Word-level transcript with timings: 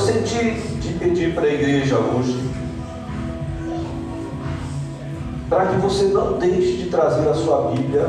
senti 0.00 0.54
de 0.80 0.92
pedir 0.98 1.34
para 1.34 1.44
a 1.44 1.52
igreja 1.52 1.96
hoje 1.98 2.50
para 5.50 5.66
que 5.66 5.76
você 5.76 6.04
não 6.04 6.38
deixe 6.38 6.76
de 6.76 6.88
trazer 6.88 7.28
a 7.28 7.34
sua 7.34 7.72
Bíblia, 7.72 8.08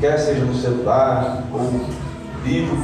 quer 0.00 0.18
seja 0.18 0.42
no 0.42 0.54
celular 0.54 1.44
ou 1.52 1.80
livro 2.42 2.78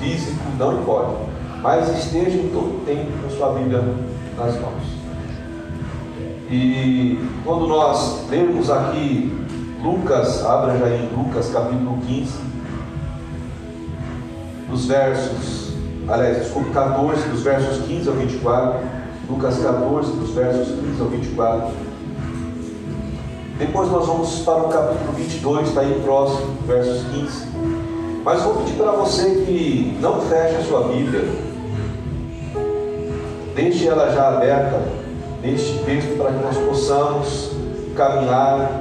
físico, 0.00 0.42
não 0.58 0.80
importa, 0.80 1.14
mas 1.62 1.88
esteja 1.96 2.36
em 2.36 2.48
todo 2.48 2.84
tempo 2.84 3.12
com 3.22 3.30
sua 3.30 3.52
Bíblia 3.52 3.80
nas 4.36 4.60
mãos. 4.60 4.82
E 6.50 7.18
quando 7.44 7.68
nós 7.68 8.28
lermos 8.28 8.68
aqui 8.68 9.32
Lucas, 9.80 10.44
abra 10.44 10.76
já 10.78 10.88
em 10.88 11.08
Lucas 11.16 11.48
capítulo 11.50 11.98
15, 12.06 12.32
dos 14.68 14.86
versos, 14.86 15.61
aliás, 16.08 16.38
desculpe, 16.38 16.70
14, 16.70 17.28
dos 17.28 17.42
versos 17.42 17.84
15 17.86 18.08
ao 18.08 18.14
24, 18.14 18.80
Lucas 19.28 19.58
14, 19.58 20.12
dos 20.12 20.30
versos 20.30 20.68
15 20.68 21.00
ao 21.00 21.08
24. 21.08 21.68
Depois 23.58 23.90
nós 23.90 24.06
vamos 24.06 24.40
para 24.40 24.62
o 24.62 24.68
capítulo 24.68 25.12
22, 25.12 25.68
está 25.68 25.82
aí 25.82 26.00
próximo, 26.04 26.56
versos 26.66 27.04
15. 27.12 27.46
Mas 28.24 28.42
vou 28.42 28.54
pedir 28.56 28.74
para 28.74 28.92
você 28.92 29.44
que 29.46 29.98
não 30.00 30.20
feche 30.22 30.56
a 30.56 30.62
sua 30.62 30.88
Bíblia, 30.88 31.28
deixe 33.54 33.86
ela 33.86 34.10
já 34.12 34.28
aberta 34.28 34.80
neste 35.42 35.78
texto 35.84 36.16
para 36.16 36.32
que 36.32 36.42
nós 36.42 36.56
possamos 36.56 37.50
caminhar 37.96 38.80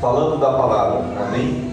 falando 0.00 0.40
da 0.40 0.52
palavra. 0.52 1.04
Amém? 1.20 1.67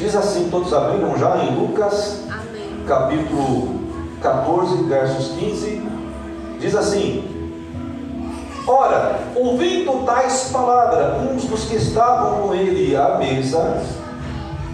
Diz 0.00 0.16
assim, 0.16 0.48
todos 0.50 0.72
abriram 0.72 1.14
já 1.18 1.44
em 1.44 1.54
Lucas, 1.54 2.22
Amém. 2.30 2.84
capítulo 2.86 3.80
14, 4.22 4.84
versos 4.84 5.36
15. 5.38 5.82
Diz 6.58 6.74
assim: 6.74 7.22
Ora, 8.66 9.20
ouvindo 9.36 10.06
tais 10.06 10.48
palavras, 10.50 11.30
uns 11.30 11.44
dos 11.44 11.66
que 11.66 11.76
estavam 11.76 12.48
com 12.48 12.54
ele 12.54 12.96
à 12.96 13.18
mesa, 13.18 13.82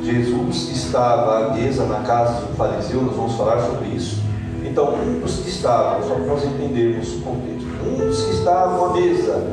Jesus 0.01 0.69
estava 0.69 1.47
à 1.47 1.55
mesa 1.55 1.85
na 1.87 2.01
casa 2.03 2.43
do 2.43 2.55
fariseu, 2.55 3.03
nós 3.03 3.17
vamos 3.17 3.35
falar 3.35 3.61
sobre 3.63 3.89
isso. 3.89 4.23
Então, 4.65 4.95
um 4.95 5.19
dos 5.19 5.41
que 5.41 5.49
estavam, 5.49 6.07
só 6.07 6.15
para 6.15 6.25
nós 6.25 6.45
entendermos 6.45 7.15
o 7.15 7.21
contexto, 7.23 7.67
um 7.85 7.97
dos 7.97 8.23
que 8.23 8.31
estavam 8.31 8.91
à 8.91 8.93
mesa, 8.93 9.45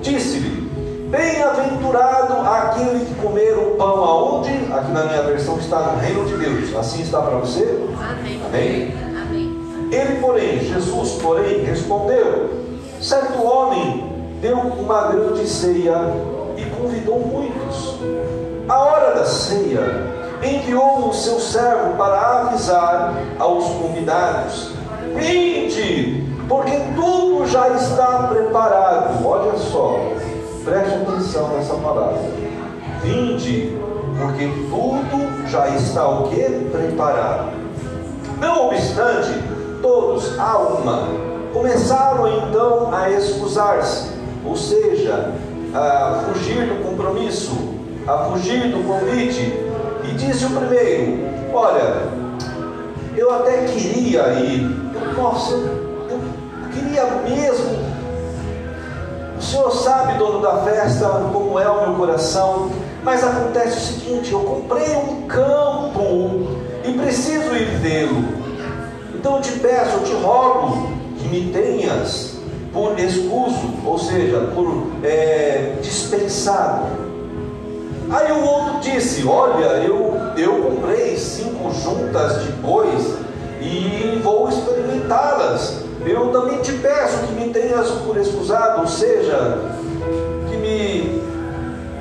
disse-lhe: 0.00 0.67
Bem-aventurado 1.08 2.34
aquele 2.46 3.06
que 3.06 3.14
comer 3.14 3.56
o 3.56 3.76
pão 3.76 4.04
aonde? 4.04 4.50
Aqui 4.70 4.92
na 4.92 5.04
minha 5.04 5.22
versão 5.22 5.56
está 5.58 5.78
no 5.78 5.98
reino 6.00 6.26
de 6.26 6.36
Deus. 6.36 6.76
Assim 6.76 7.00
está 7.00 7.22
para 7.22 7.38
você? 7.38 7.64
Amém. 7.98 8.42
Amém? 8.46 8.94
Amém. 9.22 9.88
Ele, 9.90 10.20
porém, 10.20 10.60
Jesus, 10.60 11.12
porém, 11.22 11.64
respondeu: 11.64 12.50
Certo 13.00 13.42
homem 13.42 14.12
deu 14.42 14.58
uma 14.58 15.08
grande 15.08 15.48
ceia 15.48 15.96
e 16.58 16.64
convidou 16.76 17.20
muitos. 17.20 17.96
A 18.68 18.78
hora 18.78 19.14
da 19.14 19.24
ceia 19.24 19.80
enviou 20.42 21.08
o 21.08 21.14
seu 21.14 21.40
servo 21.40 21.96
para 21.96 22.42
avisar 22.42 23.14
aos 23.38 23.64
convidados: 23.64 24.72
Vinde, 25.14 26.22
porque 26.46 26.78
tudo 26.94 27.46
já 27.46 27.70
está 27.70 28.28
preparado. 28.28 29.26
Olha 29.26 29.56
só, 29.56 30.00
preste 30.68 30.94
atenção 30.96 31.48
nessa 31.56 31.74
palavra. 31.74 32.20
Vinde, 33.02 33.72
porque 34.20 34.50
tudo 34.68 35.48
já 35.48 35.68
está 35.68 36.08
o 36.08 36.28
que? 36.28 36.44
Preparado. 36.70 37.52
Não 38.40 38.68
obstante, 38.68 39.30
todos 39.80 40.38
a 40.38 40.58
uma 40.58 41.08
começaram 41.52 42.28
então 42.46 42.94
a 42.94 43.10
excusar-se, 43.10 44.10
ou 44.44 44.56
seja, 44.56 45.32
a 45.74 46.24
fugir 46.26 46.66
do 46.66 46.84
compromisso, 46.84 47.52
a 48.06 48.24
fugir 48.24 48.70
do 48.70 48.86
convite, 48.86 49.40
e 50.04 50.14
disse 50.14 50.44
o 50.44 50.50
primeiro: 50.50 51.18
Olha, 51.52 52.02
eu 53.16 53.34
até 53.34 53.64
queria 53.64 54.28
ir, 54.34 54.62
eu 54.94 55.14
posso, 55.14 55.54
eu 55.54 56.20
queria 56.72 57.04
mesmo. 57.28 57.77
Senhor 59.48 59.70
sabe, 59.72 60.18
dono 60.18 60.40
da 60.40 60.58
festa, 60.58 61.08
como 61.32 61.58
é 61.58 61.68
o 61.68 61.88
meu 61.88 61.96
coração, 61.96 62.70
mas 63.02 63.24
acontece 63.24 63.76
o 63.76 63.80
seguinte: 63.80 64.32
eu 64.32 64.40
comprei 64.40 64.94
um 64.96 65.22
campo 65.26 66.58
e 66.84 66.92
preciso 66.92 67.54
ir 67.54 67.66
vê-lo. 67.78 68.24
Então 69.14 69.36
eu 69.36 69.42
te 69.42 69.52
peço, 69.52 69.96
eu 69.96 70.04
te 70.04 70.12
rogo 70.14 70.88
que 71.18 71.28
me 71.28 71.52
tenhas 71.52 72.36
por 72.72 72.98
escuso, 72.98 73.74
ou 73.84 73.98
seja, 73.98 74.50
por 74.54 74.86
é, 75.02 75.76
dispensado 75.80 77.08
Aí 78.10 78.32
o 78.32 78.42
outro 78.42 78.80
disse: 78.80 79.26
Olha, 79.26 79.66
eu, 79.84 80.16
eu 80.36 80.62
comprei 80.62 81.16
cinco 81.16 81.70
juntas 81.74 82.42
de 82.42 82.52
bois 82.52 83.16
e 83.60 84.18
vou 84.22 84.48
experimentá-las. 84.48 85.87
Eu 86.08 86.28
também 86.28 86.58
te 86.62 86.72
peço 86.72 87.18
que 87.26 87.32
me 87.34 87.52
tenhas 87.52 87.90
por 87.90 88.16
excusado, 88.16 88.80
ou 88.80 88.86
seja, 88.86 89.58
que 90.48 90.56
me, 90.56 91.20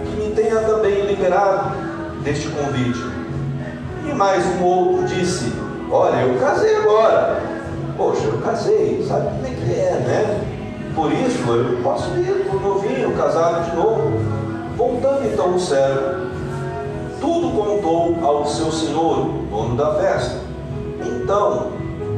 que 0.05 0.15
me 0.15 0.31
tenha 0.33 0.61
também 0.61 1.05
liberado 1.05 1.75
deste 2.23 2.47
convite. 2.47 3.03
E 4.09 4.13
mais 4.13 4.45
um 4.45 4.63
outro 4.63 5.05
disse: 5.07 5.51
Olha, 5.91 6.21
eu 6.21 6.39
casei 6.39 6.73
agora. 6.77 7.41
Poxa, 7.97 8.27
eu 8.27 8.37
casei, 8.37 9.05
sabe 9.05 9.27
como 9.27 9.45
é 9.45 9.49
que 9.49 9.77
é, 9.77 9.91
né? 9.99 10.41
Por 10.95 11.11
isso 11.11 11.45
eu 11.51 11.83
posso 11.83 12.09
ir 12.17 12.47
por 12.49 12.61
novinho, 12.61 13.11
casado 13.17 13.69
de 13.69 13.75
novo. 13.75 14.13
Voltando 14.77 15.27
então 15.27 15.53
o 15.53 15.59
servo, 15.59 16.27
tudo 17.19 17.49
contou 17.49 18.15
ao 18.25 18.45
seu 18.45 18.71
senhor, 18.71 19.27
dono 19.51 19.75
da 19.75 19.95
festa. 19.95 20.37
Então, 21.05 21.71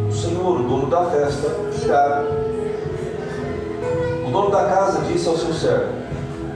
o 0.08 0.12
senhor, 0.12 0.60
o 0.60 0.64
dono 0.64 0.88
da 0.88 1.06
festa, 1.06 1.69
O 4.28 4.32
dono 4.32 4.52
da 4.52 4.66
casa 4.66 5.00
disse 5.08 5.28
ao 5.28 5.38
seu 5.38 5.54
servo: 5.54 5.94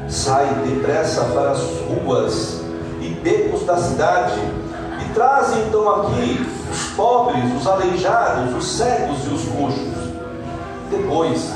Sai 0.10 0.46
depressa 0.68 1.24
para 1.34 1.52
as 1.52 1.62
ruas 1.88 2.62
e 3.00 3.10
becos 3.24 3.64
da 3.64 3.78
cidade 3.78 4.40
e 5.02 5.14
traze 5.14 5.60
então 5.60 5.90
aqui 5.90 6.46
os 6.70 6.84
pobres, 6.96 7.44
os 7.58 7.66
aleijados, 7.66 8.56
os 8.56 8.66
cegos 8.66 9.18
e 9.26 9.34
os 9.34 9.44
coxos. 9.46 10.14
Depois 10.92 11.52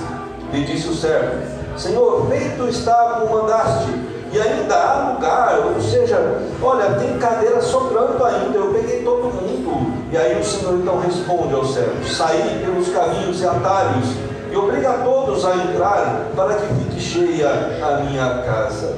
lhe 0.53 0.63
disse 0.63 0.87
o 0.87 0.95
servo: 0.95 1.41
Senhor, 1.77 2.25
feito 2.29 2.69
está 2.69 3.19
como 3.19 3.41
mandaste 3.41 3.91
e 4.31 4.39
ainda 4.39 4.75
há 4.75 5.13
lugar, 5.13 5.59
ou 5.59 5.81
seja, 5.81 6.41
olha, 6.61 6.95
tem 6.95 7.17
cadeira 7.17 7.61
sobrando 7.61 8.23
ainda, 8.23 8.57
eu 8.57 8.73
peguei 8.73 9.03
todo 9.03 9.23
mundo. 9.23 9.96
E 10.11 10.17
aí 10.17 10.39
o 10.39 10.43
Senhor 10.43 10.75
então 10.75 10.99
responde 10.99 11.53
ao 11.53 11.65
servo: 11.65 12.05
saí 12.05 12.61
pelos 12.63 12.89
caminhos 12.89 13.41
e 13.41 13.45
atalhos, 13.45 14.07
e 14.51 14.55
obriga 14.55 14.93
todos 15.03 15.43
a 15.45 15.55
entrar, 15.55 16.27
para 16.35 16.55
que 16.55 16.73
fique 16.75 16.99
cheia 16.99 17.49
a 17.49 18.03
minha 18.03 18.43
casa. 18.43 18.95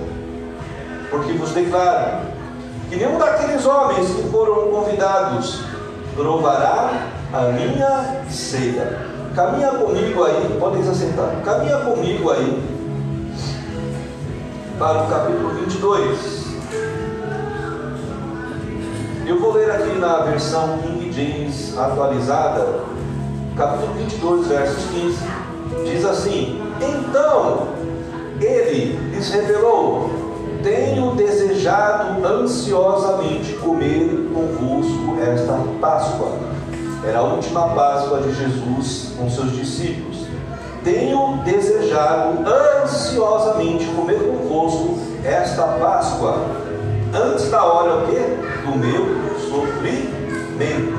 Porque 1.09 1.33
vos 1.33 1.51
declaro 1.51 2.19
que 2.89 2.95
nenhum 2.95 3.17
daqueles 3.17 3.65
homens 3.65 4.07
que 4.11 4.29
foram 4.29 4.69
convidados 4.69 5.61
provará 6.15 7.07
a 7.33 7.41
minha 7.51 8.23
ceia. 8.29 8.99
Caminha 9.35 9.69
comigo 9.69 10.23
aí, 10.23 10.57
podem 10.59 10.83
se 10.83 10.89
assentar. 10.89 11.31
Caminha 11.43 11.77
comigo 11.77 12.31
aí 12.31 12.79
para 14.77 15.03
o 15.03 15.07
capítulo 15.07 15.49
22. 15.49 16.38
Eu 19.29 19.39
vou 19.39 19.53
ler 19.53 19.69
aqui 19.69 19.95
na 19.99 20.21
versão 20.23 20.79
King 20.79 21.11
James 21.13 21.77
atualizada, 21.77 22.79
capítulo 23.55 23.93
22, 23.93 24.47
versos 24.47 24.83
15. 24.85 25.17
Diz 25.85 26.03
assim: 26.03 26.59
Então 26.81 27.67
ele 28.41 28.97
lhes 29.11 29.29
revelou: 29.29 30.09
Tenho 30.63 31.13
desejado 31.13 32.25
ansiosamente 32.25 33.53
comer 33.57 34.31
convosco 34.33 35.19
esta 35.21 35.53
Páscoa. 35.79 36.31
Era 37.07 37.19
a 37.19 37.23
última 37.23 37.69
Páscoa 37.75 38.21
de 38.21 38.33
Jesus 38.33 39.13
com 39.15 39.29
seus 39.29 39.51
discípulos 39.51 40.09
tenho 40.83 41.37
desejado 41.43 42.39
ansiosamente 42.47 43.85
comer 43.87 44.19
convosco 44.19 44.97
esta 45.23 45.63
Páscoa, 45.63 46.37
antes 47.13 47.49
da 47.49 47.63
hora 47.63 48.03
o 48.03 48.07
quê? 48.07 48.49
do 48.69 48.77
meu 48.77 49.39
sofrimento. 49.39 50.19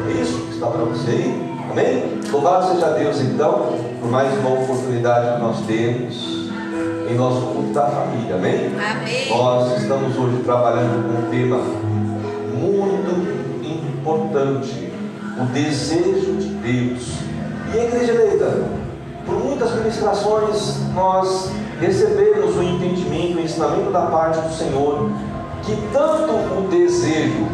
É 0.09 0.21
isso 0.21 0.39
que 0.47 0.55
está 0.55 0.67
para 0.67 0.85
você 0.85 1.11
aí? 1.11 1.51
Amém? 1.71 2.21
Louvado 2.31 2.73
seja 2.73 2.91
Deus 2.91 3.21
então 3.21 3.79
por 4.01 4.11
mais 4.11 4.33
uma 4.39 4.51
oportunidade 4.51 5.37
que 5.37 5.41
nós 5.41 5.61
temos 5.67 6.51
em 7.09 7.15
nosso 7.15 7.41
culto 7.41 7.73
da 7.73 7.87
família. 7.87 8.37
Amém? 8.37 8.73
Amém. 8.79 9.29
Nós 9.29 9.83
estamos 9.83 10.17
hoje 10.17 10.43
trabalhando 10.45 11.07
com 11.07 11.27
um 11.27 11.31
tema 11.31 11.59
muito 12.55 13.41
importante, 13.65 14.93
o 15.41 15.45
desejo 15.53 16.37
de 16.37 16.49
Deus. 16.49 17.12
E 17.73 17.79
a 17.79 17.85
igreja 17.85 18.12
eleita, 18.12 18.65
por 19.27 19.45
muitas 19.45 19.73
ministrações, 19.75 20.79
nós 20.95 21.51
recebemos 21.81 22.57
o 22.57 22.62
entendimento, 22.62 23.39
o 23.39 23.41
ensinamento 23.41 23.91
da 23.91 24.03
parte 24.03 24.41
do 24.41 24.53
Senhor, 24.53 25.11
que 25.62 25.77
tanto 25.93 26.33
o 26.33 26.69
desejo 26.71 27.47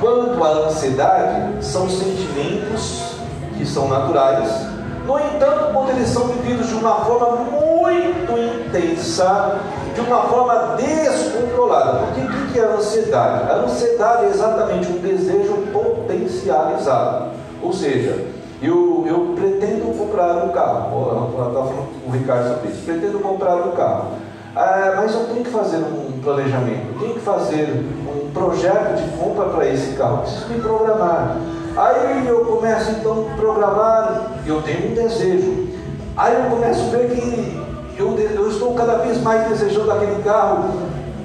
quanto 0.00 0.42
a 0.42 0.66
ansiedade 0.66 1.64
são 1.64 1.88
sentimentos 1.88 3.14
que 3.56 3.66
são 3.66 3.88
naturais, 3.88 4.70
no 5.06 5.18
entanto, 5.18 5.72
quando 5.72 5.90
eles 5.90 6.08
são 6.08 6.28
vividos 6.28 6.68
de 6.68 6.74
uma 6.74 7.04
forma 7.04 7.36
muito 7.38 8.38
intensa, 8.38 9.58
de 9.94 10.00
uma 10.00 10.22
forma 10.22 10.76
descontrolada. 10.76 11.98
Porque 11.98 12.20
o 12.20 12.52
que 12.52 12.58
é 12.58 12.64
a 12.64 12.74
ansiedade? 12.76 13.50
A 13.50 13.54
ansiedade 13.56 14.26
é 14.26 14.28
exatamente 14.28 14.92
um 14.92 14.98
desejo 14.98 15.54
potencializado. 15.72 17.30
Ou 17.62 17.72
seja, 17.72 18.24
eu, 18.62 19.04
eu 19.06 19.34
pretendo 19.34 19.96
comprar 19.98 20.44
um 20.44 20.50
carro. 20.50 21.28
Estava 21.30 21.50
falando 21.52 22.02
com 22.04 22.10
o 22.10 22.12
Ricardo 22.12 22.54
sobre 22.54 22.70
isso. 22.70 22.82
Pretendo 22.84 23.18
comprar 23.18 23.56
um 23.56 23.72
carro. 23.72 24.12
Ah, 24.54 24.94
mas 24.96 25.14
eu 25.14 25.26
tenho 25.26 25.44
que 25.44 25.50
fazer 25.50 25.76
um 25.76 26.20
planejamento, 26.22 26.86
eu 26.94 27.00
tenho 27.00 27.14
que 27.14 27.20
fazer 27.20 27.84
um 28.06 28.30
projeto 28.32 28.96
de 28.96 29.16
compra 29.16 29.44
para 29.46 29.66
esse 29.68 29.92
carro, 29.92 30.22
preciso 30.22 30.48
me 30.48 30.60
programar. 30.60 31.36
Aí 31.76 32.26
eu 32.26 32.44
começo 32.44 32.90
então 32.90 33.26
a 33.32 33.36
programar, 33.36 34.32
eu 34.44 34.60
tenho 34.62 34.90
um 34.90 34.94
desejo. 34.94 35.68
Aí 36.16 36.34
eu 36.34 36.50
começo 36.50 36.82
a 36.82 36.96
ver 36.96 37.10
que 37.10 37.60
eu, 37.96 38.18
eu 38.18 38.48
estou 38.48 38.74
cada 38.74 38.96
vez 38.98 39.22
mais 39.22 39.48
desejando 39.48 39.92
aquele 39.92 40.20
carro, 40.22 40.70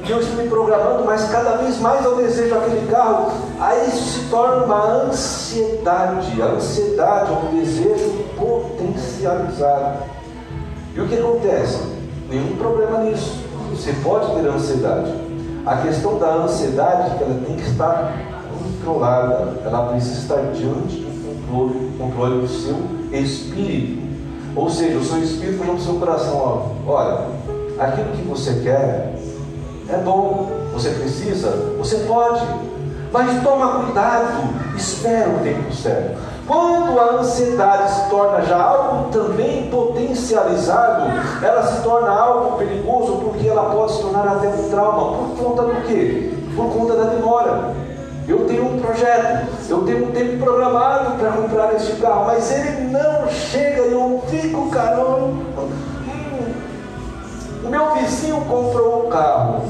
que 0.04 0.12
eu 0.12 0.20
estou 0.20 0.36
me 0.36 0.48
programando, 0.48 1.04
mas 1.04 1.28
cada 1.30 1.58
vez 1.58 1.80
mais 1.80 2.06
eu 2.06 2.16
desejo 2.18 2.54
aquele 2.56 2.88
carro. 2.92 3.32
Aí 3.60 3.88
isso 3.88 4.20
se 4.20 4.30
torna 4.30 4.66
uma 4.66 4.86
ansiedade. 5.06 6.40
A 6.40 6.46
ansiedade 6.46 7.32
é 7.32 7.36
um 7.36 7.60
desejo 7.60 8.24
potencializado. 8.38 10.04
E 10.94 11.02
o 11.02 11.08
que 11.08 11.16
acontece? 11.16 11.95
Nenhum 12.30 12.56
problema 12.56 13.00
nisso. 13.04 13.44
Você 13.72 13.94
pode 14.04 14.34
ter 14.34 14.48
ansiedade. 14.48 15.14
A 15.66 15.78
questão 15.78 16.18
da 16.20 16.34
ansiedade 16.36 17.12
é 17.12 17.18
que 17.18 17.24
ela 17.24 17.42
tem 17.46 17.56
que 17.56 17.70
estar 17.70 18.14
controlada, 18.50 19.62
ela 19.66 19.88
precisa 19.90 20.20
estar 20.20 20.42
diante 20.52 20.98
do 20.98 21.48
controle, 21.48 21.92
controle 21.98 22.42
do 22.42 22.48
seu 22.48 22.76
espírito. 23.12 24.06
Ou 24.56 24.70
seja, 24.70 24.98
o 24.98 25.04
seu 25.04 25.20
espírito 25.20 25.60
falando 25.60 25.78
no 25.78 25.84
seu 25.84 25.96
coração, 25.96 26.38
ó, 26.38 26.92
olha, 26.92 27.28
aquilo 27.80 28.12
que 28.12 28.22
você 28.22 28.62
quer 28.64 29.16
é 29.90 29.98
bom, 29.98 30.50
você 30.74 30.92
precisa, 30.92 31.50
você 31.78 31.98
pode, 32.00 32.46
mas 33.12 33.44
toma 33.44 33.84
cuidado, 33.84 34.76
espera 34.78 35.30
o 35.30 35.40
tempo 35.40 35.74
certo. 35.74 36.18
Quando 36.48 37.00
a 37.00 37.22
ansiedade 37.22 37.92
se 37.92 38.10
torna 38.10 38.42
já 38.44 38.62
algo 38.62 39.10
também 39.10 39.68
potencializado, 39.70 41.06
ela 41.42 41.64
se 41.64 41.82
torna 41.82 42.12
algo 42.12 42.58
perigoso 42.58 43.14
porque 43.14 43.48
ela 43.48 43.72
pode 43.72 43.94
se 43.94 44.02
tornar 44.02 44.28
até 44.28 44.50
um 44.50 44.70
trauma. 44.70 45.30
Por 45.30 45.44
conta 45.44 45.64
do 45.64 45.88
quê? 45.88 46.34
Por 46.56 46.72
conta 46.72 46.94
da 46.94 47.06
demora. 47.06 47.74
Eu 48.28 48.46
tenho 48.46 48.66
um 48.66 48.80
projeto, 48.80 49.48
eu 49.70 49.84
tenho 49.84 50.08
um 50.08 50.12
tempo 50.12 50.44
programado 50.44 51.18
para 51.18 51.32
comprar 51.32 51.76
este 51.76 51.94
carro, 51.98 52.26
mas 52.26 52.52
ele 52.52 52.92
não 52.92 53.28
chega 53.30 53.82
e 53.82 53.92
eu 53.92 54.24
fico, 54.28 54.70
caramba. 54.70 55.62
Hum, 55.62 56.54
o 57.64 57.70
meu 57.70 57.94
vizinho 57.94 58.38
comprou 58.42 59.06
um 59.06 59.10
carro, 59.10 59.64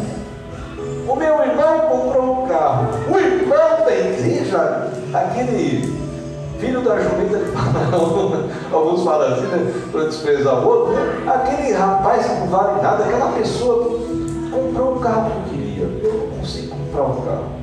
o 1.08 1.16
meu 1.16 1.42
irmão 1.42 1.80
comprou 1.90 2.44
um 2.44 2.48
carro, 2.48 2.88
o 3.10 3.18
irmão 3.18 3.86
da 3.86 3.94
igreja, 3.94 4.90
aquele 5.14 6.05
filho 6.60 6.82
da 6.82 7.00
jumenta 7.00 7.38
de 7.38 7.56
alguns 8.74 9.04
falam 9.04 9.34
assim, 9.34 9.46
né, 9.48 9.74
para 9.92 10.06
desprezar 10.06 10.64
o 10.64 10.68
outro, 10.68 10.94
né? 10.94 11.24
aquele 11.28 11.74
rapaz 11.74 12.26
que 12.26 12.34
não 12.34 12.48
vale 12.48 12.82
nada, 12.82 13.04
aquela 13.04 13.32
pessoa 13.32 14.00
comprou 14.52 14.96
um 14.96 15.00
carro 15.00 15.32
que 15.32 15.50
queria, 15.52 15.84
eu 15.84 16.14
não 16.14 16.40
consigo 16.40 16.76
comprar 16.76 17.04
um 17.04 17.22
carro. 17.22 17.56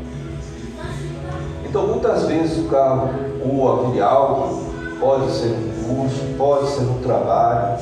Então, 1.64 1.86
muitas 1.86 2.26
vezes 2.26 2.58
o 2.58 2.68
carro 2.68 3.08
ou 3.42 3.86
aquele 3.86 4.02
algo 4.02 4.62
pode 5.00 5.32
ser 5.32 5.48
um 5.48 5.96
curso, 5.96 6.20
pode 6.36 6.68
ser 6.68 6.82
um 6.82 6.98
trabalho, 7.02 7.78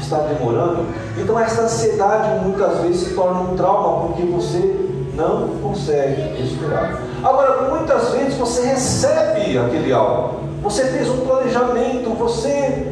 está 0.00 0.18
demorando. 0.18 0.86
Então, 1.18 1.38
essa 1.38 1.62
ansiedade 1.62 2.42
muitas 2.42 2.78
vezes 2.78 3.08
se 3.08 3.14
torna 3.14 3.40
um 3.40 3.54
trauma 3.54 4.06
porque 4.06 4.22
você 4.22 4.84
não 5.14 5.48
consegue 5.62 6.42
esperar. 6.42 7.00
Agora, 7.22 7.68
muitas 7.68 8.10
vezes 8.10 8.34
você 8.34 8.62
recebe 8.66 9.58
aquele 9.58 9.92
algo, 9.92 10.40
você 10.64 10.86
fez 10.86 11.10
um 11.10 11.18
planejamento, 11.18 12.08
você 12.14 12.90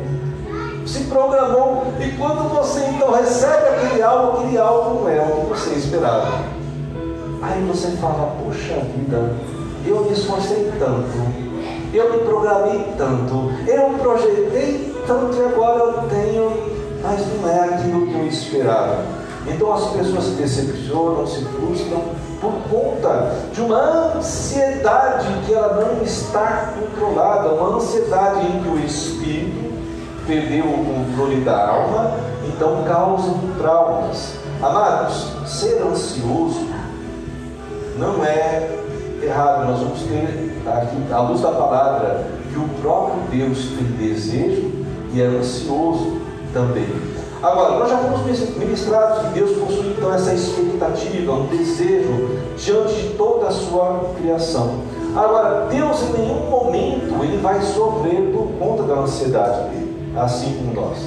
se 0.85 1.05
programou, 1.05 1.85
e 1.99 2.11
quando 2.19 2.51
você 2.51 2.81
então 2.85 3.11
recebe 3.11 3.67
aquele 3.67 4.03
algo, 4.03 4.41
aquele 4.41 4.59
algo 4.59 5.01
não 5.01 5.09
é 5.09 5.23
o 5.23 5.41
que 5.41 5.59
você 5.59 5.71
esperava. 5.71 6.45
Aí 7.41 7.65
você 7.67 7.93
fala, 7.93 8.37
puxa 8.45 8.75
vida, 8.75 9.33
eu 9.87 10.05
me 10.05 10.13
esforcei 10.13 10.71
tanto, 10.79 11.17
eu 11.95 12.13
me 12.13 12.19
programei 12.19 12.93
tanto, 12.99 13.51
eu 13.67 13.99
projetei 13.99 14.95
tanto 15.07 15.35
e 15.35 15.45
agora 15.47 15.79
eu 15.79 16.03
tenho, 16.11 16.53
mas 17.03 17.21
não 17.41 17.49
é 17.49 17.59
aquilo 17.59 18.07
que 18.07 18.15
eu 18.15 18.27
esperava. 18.27 19.22
Então 19.47 19.73
as 19.73 19.89
pessoas 19.91 20.25
se 20.25 20.31
decepcionam, 20.33 21.27
se 21.27 21.45
frustram 21.45 22.03
por 22.41 22.53
conta 22.71 23.35
de 23.53 23.61
uma 23.61 24.17
ansiedade 24.17 25.27
que 25.47 25.53
ela 25.53 25.85
não 25.85 26.03
está 26.03 26.75
controlada, 26.79 27.55
uma 27.55 27.77
ansiedade 27.77 28.47
em 28.47 28.63
que 28.63 28.69
o 28.69 28.79
espírito 28.85 29.73
perdeu 30.27 30.65
o 30.65 30.85
controle 30.85 31.41
da 31.41 31.69
alma, 31.69 32.13
então 32.47 32.85
causa 32.85 33.35
traumas. 33.59 34.35
Amados, 34.63 35.33
ser 35.47 35.83
ansioso 35.83 36.67
não 37.99 38.25
é 38.25 38.71
errado. 39.23 39.69
Nós 39.69 39.81
vamos 39.81 40.03
ter 40.03 40.53
aqui, 40.67 41.13
à 41.13 41.21
luz 41.21 41.41
da 41.41 41.51
palavra, 41.51 42.27
que 42.53 42.59
o 42.59 42.69
próprio 42.81 43.23
Deus 43.31 43.59
tem 43.77 44.09
desejo 44.09 44.71
e 45.13 45.21
é 45.21 45.27
ansioso 45.27 46.21
também. 46.53 47.22
Agora, 47.43 47.79
nós 47.79 47.91
já 47.91 47.99
fomos 47.99 48.21
ministrados 48.57 49.27
que 49.27 49.35
Deus 49.35 49.59
possui 49.59 49.95
então 49.99 50.15
essa 50.15 50.33
expectativa, 50.33 51.33
um 51.33 51.47
desejo 51.47 52.39
diante 52.57 52.95
de 52.95 53.09
toda 53.17 53.49
a 53.49 53.51
sua 53.51 54.13
criação. 54.17 54.75
Agora, 55.17 55.67
Deus 55.69 56.03
em 56.03 56.13
nenhum 56.13 56.49
momento 56.49 57.23
ele 57.25 57.39
vai 57.39 57.61
sofrer 57.61 58.33
por 58.33 58.47
conta 58.59 58.85
da 58.85 59.01
ansiedade 59.01 59.71
dele, 59.71 60.13
assim 60.17 60.55
como 60.57 60.73
nós. 60.73 60.99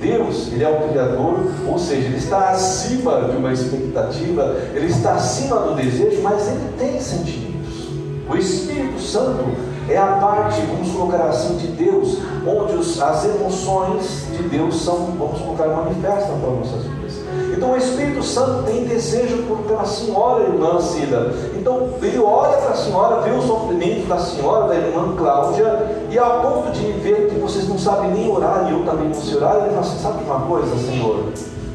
Deus, 0.00 0.52
Ele 0.52 0.62
é 0.62 0.68
o 0.68 0.88
Criador, 0.88 1.46
ou 1.66 1.78
seja, 1.78 2.06
Ele 2.06 2.18
está 2.18 2.50
acima 2.50 3.22
de 3.22 3.36
uma 3.36 3.52
expectativa, 3.52 4.54
Ele 4.74 4.86
está 4.86 5.14
acima 5.14 5.56
do 5.56 5.74
desejo, 5.74 6.20
mas 6.22 6.46
Ele 6.46 6.72
tem 6.78 7.00
sentimentos. 7.00 7.88
O 8.28 8.36
Espírito 8.36 9.00
Santo 9.00 9.44
é 9.88 9.98
a 9.98 10.06
parte, 10.06 10.60
vamos 10.62 10.90
colocar 10.92 11.24
assim, 11.24 11.56
de 11.56 11.68
Deus, 11.68 12.18
onde 12.46 12.74
os, 12.74 13.00
as 13.00 13.24
emoções 13.24 14.26
de 14.36 14.42
Deus 14.44 14.82
são, 14.82 15.14
vamos 15.18 15.40
colocar, 15.40 15.68
manifestam 15.68 16.38
para 16.40 16.50
nossas 16.50 16.82
vidas. 16.84 17.14
Então 17.56 17.72
o 17.72 17.76
Espírito 17.76 18.22
Santo 18.22 18.64
tem 18.64 18.84
desejo 18.84 19.42
por, 19.44 19.58
pela 19.58 19.84
senhora 19.84 20.44
irmã 20.44 20.80
Cida. 20.80 21.32
Então 21.56 21.90
ele 22.02 22.18
olha 22.18 22.56
para 22.58 22.70
a 22.70 22.76
senhora, 22.76 23.20
vê 23.22 23.30
o 23.30 23.42
sofrimento 23.42 24.06
da 24.08 24.18
senhora, 24.18 24.68
da 24.68 24.74
irmã 24.74 25.14
Cláudia, 25.16 26.04
e 26.10 26.18
a 26.18 26.24
ponto 26.24 26.70
de 26.72 26.92
ver 26.92 27.28
que 27.28 27.38
vocês 27.38 27.68
não 27.68 27.78
sabem 27.78 28.10
nem 28.12 28.30
orar, 28.30 28.66
e 28.68 28.72
eu 28.72 28.84
também 28.84 29.08
não 29.08 29.14
sei 29.14 29.36
orar, 29.36 29.56
ele 29.56 29.70
fala 29.70 29.80
assim, 29.80 29.98
sabe 29.98 30.24
uma 30.24 30.40
coisa, 30.40 30.76
Senhor? 30.78 31.24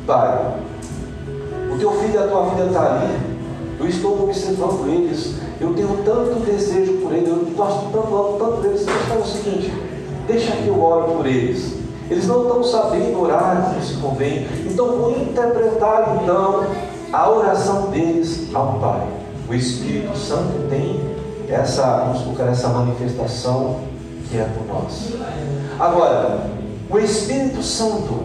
Pai, 0.06 0.56
o 1.74 1.78
teu 1.78 1.92
filho 1.92 2.16
e 2.16 2.18
a 2.18 2.28
tua 2.28 2.50
filha 2.50 2.66
está 2.66 2.82
ali, 2.82 3.18
eu 3.80 3.88
estou 3.88 4.24
observando 4.24 4.88
eles, 4.88 5.36
eu 5.60 5.74
tenho 5.74 6.01
tanto 6.06 6.39
desejo 6.46 6.94
por 7.01 7.13
eles, 7.13 7.28
eu 7.30 7.46
gosto 7.56 7.92
tanto, 7.92 8.38
tanto 8.39 8.62
deles, 8.62 8.86
mas 8.86 9.18
é 9.18 9.22
o 9.22 9.25
seguinte, 9.25 9.74
deixa 10.28 10.51
que 10.54 10.68
eu 10.68 10.82
oro 10.82 11.16
por 11.16 11.25
eles. 11.25 11.78
Eles 12.10 12.25
não 12.28 12.44
estão 12.44 12.63
sabendo 12.63 13.22
orar 13.22 13.70
como 13.70 13.84
se 13.84 13.94
convém. 13.96 14.48
Então 14.66 14.98
vou 14.98 15.12
interpretar 15.12 16.20
então 16.22 16.66
a 17.12 17.30
oração 17.30 17.92
deles 17.92 18.48
ao 18.54 18.80
Pai. 18.80 19.08
O 19.48 19.54
Espírito 19.54 20.18
Santo 20.18 20.68
tem 20.70 21.00
essa, 21.48 22.06
vamos 22.06 22.22
colocar 22.22 22.46
essa 22.46 22.70
manifestação 22.70 23.82
que 24.30 24.38
é 24.38 24.44
por 24.44 24.66
nós. 24.74 25.13
Agora, 25.80 26.50
o 26.89 27.00
Espírito 27.00 27.62
Santo, 27.62 28.24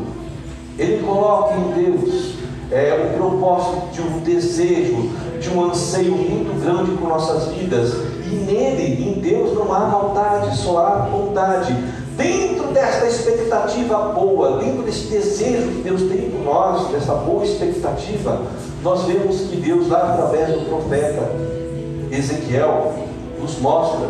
ele 0.78 1.02
coloca 1.02 1.54
em 1.54 1.72
Deus 1.72 2.34
é, 2.70 3.12
o 3.12 3.18
propósito 3.18 3.88
de 3.92 4.02
um 4.02 4.18
desejo, 4.20 5.10
de 5.44 5.50
um 5.50 5.64
anseio 5.64 6.16
muito 6.16 6.58
grande 6.64 6.92
por 6.92 7.08
nossas 7.08 7.48
vidas. 7.52 7.92
E 8.26 8.34
nele, 8.34 9.10
em 9.10 9.20
Deus, 9.20 9.54
não 9.54 9.72
há 9.72 9.80
maldade, 9.80 10.56
só 10.56 10.78
há 10.78 10.90
bondade. 11.10 11.72
Dentro 12.16 12.68
desta 12.68 13.06
expectativa 13.06 13.98
boa, 14.14 14.58
dentro 14.58 14.82
desse 14.82 15.08
desejo 15.08 15.68
que 15.68 15.82
Deus 15.82 16.02
tem 16.02 16.30
por 16.30 16.44
nós, 16.44 16.88
dessa 16.88 17.14
boa 17.14 17.44
expectativa, 17.44 18.40
nós 18.82 19.02
vemos 19.04 19.42
que 19.42 19.56
Deus, 19.56 19.88
lá 19.88 20.14
através 20.14 20.48
do 20.48 20.66
profeta 20.66 21.30
Ezequiel, 22.10 22.94
nos 23.40 23.58
mostra 23.58 24.08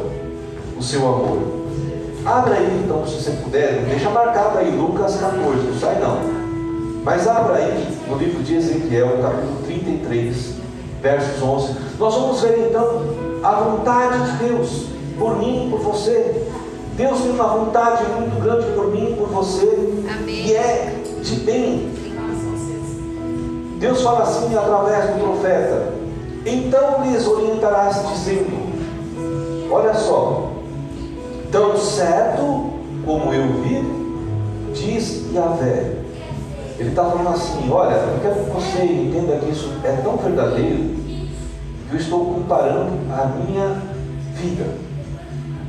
o 0.79 0.83
seu 0.83 1.01
amor. 1.01 1.39
Abra 2.25 2.55
aí 2.55 2.83
então, 2.85 3.07
se 3.07 3.23
você 3.23 3.31
puder, 3.43 3.85
deixa 3.89 4.09
marcado 4.11 4.59
aí 4.59 4.71
Lucas 4.71 5.17
14, 5.17 5.67
não 5.67 5.79
sai 5.79 5.99
não. 5.99 6.19
Mas 7.03 7.27
abra 7.27 7.57
aí 7.57 7.99
no 8.09 8.17
livro 8.17 8.43
de 8.43 8.55
Ezequiel, 8.55 9.19
capítulo 9.21 9.59
33, 9.67 10.55
versos 11.05 11.43
11. 11.43 11.75
Nós 11.99 12.15
vamos 12.15 12.41
ver 12.41 12.71
então 12.71 13.03
a 13.43 13.53
vontade 13.61 14.33
de 14.33 14.49
Deus 14.49 14.87
por 15.19 15.37
mim, 15.37 15.69
por 15.71 15.81
você. 15.81 16.49
Deus 16.97 17.21
tem 17.21 17.31
uma 17.33 17.49
vontade 17.49 18.05
muito 18.19 18.41
grande 18.43 18.73
por 18.73 18.87
mim, 18.91 19.15
por 19.19 19.29
você, 19.29 19.67
Amém. 20.11 20.47
e 20.47 20.55
é 20.55 20.95
de 21.23 21.37
bem. 21.41 21.93
Deus 23.79 24.01
fala 24.01 24.23
assim 24.23 24.57
através 24.57 25.11
do 25.11 25.21
profeta: 25.21 25.93
Então 26.47 27.03
lhes 27.05 27.27
orientarás, 27.27 27.97
dizendo: 28.09 29.71
Olha 29.71 29.93
só, 29.93 30.53
tão 31.53 31.77
certo 31.77 32.71
como 33.05 33.35
eu 33.35 33.63
vivo, 33.63 34.73
diz 34.73 35.31
Yahvé. 35.35 35.94
Ele 36.79 36.89
está 36.89 37.05
falando 37.05 37.29
assim: 37.29 37.71
olha, 37.71 37.95
eu 37.95 38.19
quero 38.21 38.35
que 38.45 38.51
você 38.51 38.85
entenda 38.85 39.37
que 39.37 39.51
isso 39.51 39.73
é 39.85 39.93
tão 40.03 40.17
verdadeiro 40.17 40.95
que 41.89 41.93
eu 41.93 41.99
estou 41.99 42.35
comparando 42.35 42.93
a 43.13 43.27
minha 43.27 43.83
vida. 44.35 44.65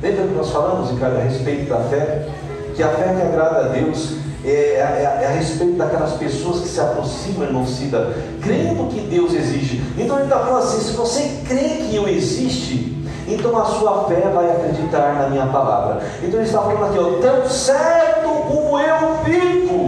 Lembra 0.02 0.26
que 0.26 0.34
nós 0.34 0.50
falamos, 0.50 0.90
Ricardo, 0.90 1.16
a 1.16 1.20
respeito 1.20 1.68
da 1.68 1.80
fé? 1.80 2.28
Que 2.74 2.82
a 2.82 2.88
fé 2.88 3.14
que 3.14 3.22
agrada 3.22 3.66
a 3.66 3.68
Deus 3.68 4.16
é, 4.44 4.50
é, 4.50 5.20
é, 5.22 5.26
a 5.26 5.30
respeito 5.30 5.76
daquelas 5.76 6.12
pessoas 6.12 6.60
que 6.60 6.68
se 6.68 6.80
aproximam, 6.80 7.44
irmão 7.44 7.66
Cida, 7.66 8.14
crendo 8.42 8.88
que 8.88 9.00
Deus 9.00 9.32
existe. 9.32 9.82
Então 9.98 10.16
ele 10.16 10.24
está 10.24 10.38
falando 10.40 10.62
assim: 10.62 10.80
se 10.80 10.92
você 10.92 11.40
crê 11.48 11.88
que 11.88 11.96
eu 11.96 12.08
existe, 12.08 12.96
então 13.26 13.56
a 13.58 13.64
sua 13.64 14.04
fé 14.04 14.20
vai 14.32 14.50
acreditar 14.50 15.14
na 15.14 15.28
minha 15.30 15.46
palavra. 15.46 16.00
Então 16.22 16.38
ele 16.38 16.48
está 16.48 16.60
falando 16.62 16.84
aqui, 16.84 16.98
ó, 16.98 17.20
tão 17.20 17.48
certo 17.48 18.28
como 18.46 18.78
eu 18.78 19.24
vivo, 19.24 19.85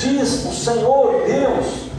diz 0.00 0.46
o 0.46 0.52
Senhor 0.52 1.22
Deus. 1.26 1.90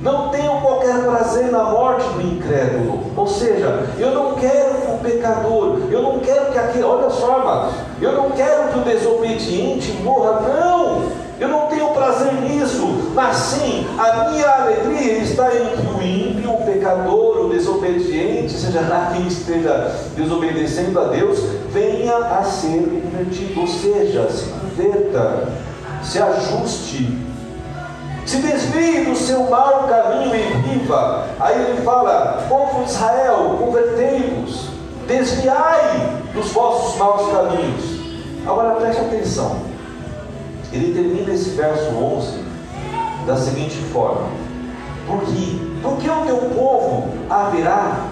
Não 0.00 0.28
tenho 0.28 0.60
qualquer 0.60 1.02
prazer 1.02 1.50
na 1.50 1.64
morte 1.64 2.08
do 2.10 2.22
incrédulo. 2.22 3.00
Ou 3.16 3.26
seja, 3.26 3.84
eu 3.98 4.12
não 4.12 4.34
quero 4.36 4.74
que 4.76 4.92
o 4.92 4.98
pecador, 4.98 5.80
eu 5.90 6.02
não 6.02 6.20
quero 6.20 6.52
que 6.52 6.58
aquele, 6.58 6.84
olha 6.84 7.10
só, 7.10 7.40
amados, 7.40 7.74
eu 8.00 8.12
não 8.12 8.30
quero 8.30 8.68
que 8.68 8.78
o 8.78 8.82
desobediente 8.82 9.90
morra, 10.04 10.40
não. 10.40 11.28
Eu 11.40 11.48
não 11.48 11.66
tenho 11.66 11.88
prazer 11.90 12.32
nisso, 12.32 13.12
mas 13.14 13.36
sim, 13.36 13.86
a 13.96 14.30
minha 14.30 14.48
alegria 14.48 15.18
está 15.18 15.48
em 15.54 15.68
que 15.68 15.86
o 15.86 16.02
ímpio, 16.02 16.52
o 16.52 16.64
pecador, 16.64 17.44
o 17.44 17.48
desobediente, 17.48 18.52
seja 18.52 18.80
lá 18.80 19.12
quem 19.14 19.28
esteja 19.28 19.94
desobedecendo 20.16 20.98
a 20.98 21.04
Deus, 21.04 21.38
venha 21.72 22.16
a 22.16 22.42
ser 22.42 23.02
convertido, 23.02 23.60
ou 23.60 23.68
seja, 23.68 24.28
se 24.28 24.46
converta, 24.46 25.48
se 26.02 26.20
ajuste, 26.20 27.18
se 28.28 28.36
desvie 28.42 29.06
do 29.06 29.16
seu 29.16 29.48
mau 29.48 29.88
caminho 29.88 30.34
e 30.34 30.78
viva. 30.78 31.28
Aí 31.40 31.70
ele 31.70 31.80
fala: 31.80 32.44
povo 32.46 32.84
de 32.84 32.90
Israel, 32.90 33.56
convertei-vos, 33.58 34.68
desviai 35.06 36.22
dos 36.34 36.52
vossos 36.52 36.98
maus 36.98 37.32
caminhos. 37.32 37.98
Agora 38.46 38.74
preste 38.74 39.00
atenção. 39.00 39.56
Ele 40.70 40.92
termina 40.92 41.32
esse 41.32 41.50
verso 41.50 41.88
11 41.96 42.44
da 43.26 43.34
seguinte 43.34 43.78
forma: 43.94 44.28
Porque, 45.06 45.58
porque 45.82 46.10
o 46.10 46.26
teu 46.26 46.36
povo 46.54 47.08
haverá 47.30 48.08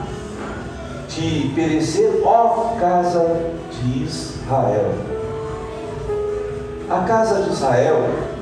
de 1.10 1.52
perecer, 1.54 2.22
ó 2.24 2.74
casa 2.80 3.52
de 3.70 4.04
Israel. 4.04 4.94
A 6.88 7.00
casa 7.00 7.42
de 7.42 7.50
Israel 7.50 8.35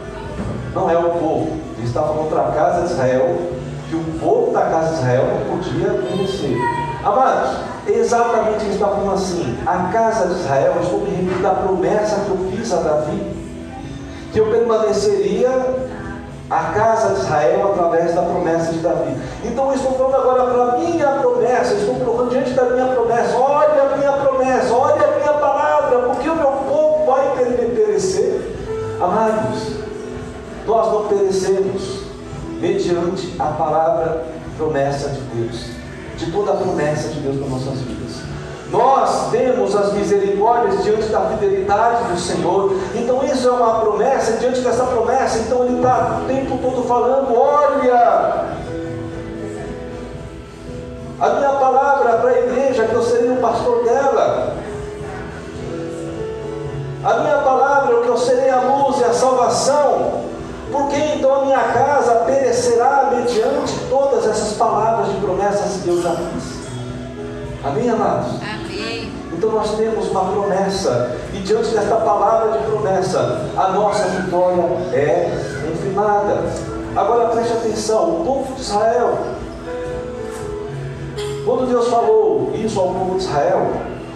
não 0.74 0.90
é 0.90 0.98
o 0.98 1.10
povo, 1.10 1.52
ele 1.78 1.86
está 1.86 2.02
falando 2.02 2.28
para 2.28 2.48
a 2.48 2.52
casa 2.52 2.86
de 2.86 2.92
Israel, 2.92 3.36
que 3.88 3.96
o 3.96 4.04
povo 4.20 4.52
da 4.52 4.62
casa 4.62 4.88
de 4.88 4.94
Israel 4.94 5.24
não 5.26 5.56
podia 5.56 5.88
perecer. 5.90 6.56
Amados, 7.04 7.56
exatamente 7.86 8.64
ele 8.64 8.74
está 8.74 8.88
falando 8.88 9.14
assim: 9.14 9.58
a 9.66 9.90
casa 9.92 10.26
de 10.28 10.40
Israel, 10.40 10.74
estou 10.82 11.00
me 11.00 11.10
referindo 11.10 11.46
à 11.46 11.50
promessa 11.50 12.20
que 12.24 12.30
eu 12.30 12.50
fiz 12.50 12.72
a 12.72 12.76
Davi 12.76 13.44
que 14.34 14.40
eu 14.40 14.50
permaneceria 14.50 15.48
a 16.50 16.64
casa 16.74 17.14
de 17.14 17.20
Israel 17.20 17.70
através 17.72 18.14
da 18.14 18.22
promessa 18.22 18.72
de 18.72 18.80
Davi. 18.80 19.16
Então 19.44 19.68
eu 19.68 19.74
estou 19.74 19.92
falando 19.92 20.16
agora 20.16 20.52
para 20.52 20.62
a 20.74 20.78
minha 20.78 21.06
promessa, 21.06 21.74
estou 21.74 21.94
colocando 21.94 22.30
diante 22.30 22.50
da 22.50 22.64
minha 22.64 22.86
promessa, 22.88 23.36
olha 23.36 23.82
a 23.84 23.96
minha 23.96 24.12
promessa, 24.12 24.74
olha 24.74 25.06
a 25.06 25.18
minha 25.18 25.32
palavra, 25.34 25.98
porque 26.00 26.28
o 26.28 26.34
meu 26.34 26.50
povo 26.68 27.06
vai 27.06 27.28
perecer. 27.36 28.56
Amados, 29.00 29.83
nós 30.66 30.92
não 30.92 31.04
perecemos 31.04 32.04
mediante 32.60 33.34
a 33.38 33.46
palavra 33.46 34.24
promessa 34.56 35.08
de 35.10 35.20
Deus, 35.20 35.66
de 36.16 36.30
toda 36.30 36.52
a 36.52 36.56
promessa 36.56 37.08
de 37.08 37.20
Deus 37.20 37.36
para 37.36 37.48
nossas 37.48 37.80
vidas. 37.80 38.22
Nós 38.70 39.30
temos 39.30 39.76
as 39.76 39.92
misericórdias 39.92 40.82
diante 40.82 41.06
da 41.06 41.20
fidelidade 41.20 42.12
do 42.12 42.18
Senhor. 42.18 42.72
Então 42.94 43.24
isso 43.24 43.46
é 43.46 43.50
uma 43.52 43.80
promessa, 43.80 44.32
diante 44.38 44.60
dessa 44.60 44.84
promessa, 44.84 45.38
então 45.38 45.64
ele 45.64 45.76
está 45.76 46.20
o 46.22 46.26
tempo 46.26 46.58
todo 46.58 46.82
falando, 46.88 47.36
olha, 47.36 48.54
a 51.20 51.28
minha 51.28 51.50
palavra 51.50 52.18
para 52.18 52.30
a 52.30 52.38
igreja, 52.38 52.84
que 52.84 52.94
eu 52.94 53.02
serei 53.02 53.30
o 53.30 53.36
pastor 53.36 53.84
dela. 53.84 54.56
A 57.04 57.18
minha 57.18 57.38
palavra, 57.38 58.00
que 58.00 58.08
eu 58.08 58.16
serei 58.16 58.50
a 58.50 58.60
luz 58.60 58.98
e 59.00 59.04
a 59.04 59.12
salvação. 59.12 60.24
Porque 60.72 60.96
então 60.96 61.32
a 61.32 61.44
minha 61.44 61.60
casa 61.60 62.24
perecerá 62.26 63.12
mediante 63.14 63.78
todas 63.88 64.26
essas 64.26 64.53
palavras 64.64 65.12
de 65.12 65.20
promessas 65.20 65.82
que 65.82 65.88
eu 65.88 66.00
já 66.00 66.12
fiz. 66.12 66.64
Amém, 67.62 67.90
amados? 67.90 68.40
Amém. 68.42 69.12
Então 69.32 69.50
nós 69.50 69.76
temos 69.76 70.08
uma 70.08 70.24
promessa, 70.24 71.16
e 71.34 71.38
diante 71.38 71.68
desta 71.68 71.96
palavra 71.96 72.58
de 72.58 72.64
promessa, 72.64 73.50
a 73.56 73.68
nossa 73.72 74.04
vitória 74.04 74.62
é 74.92 75.30
confirmada. 75.66 76.44
Agora 76.96 77.28
preste 77.28 77.52
atenção: 77.52 78.20
o 78.20 78.24
povo 78.24 78.54
de 78.54 78.60
Israel, 78.60 79.18
quando 81.44 81.68
Deus 81.68 81.88
falou 81.88 82.52
isso 82.54 82.80
ao 82.80 82.88
povo 82.88 83.18
de 83.18 83.24
Israel, 83.24 83.66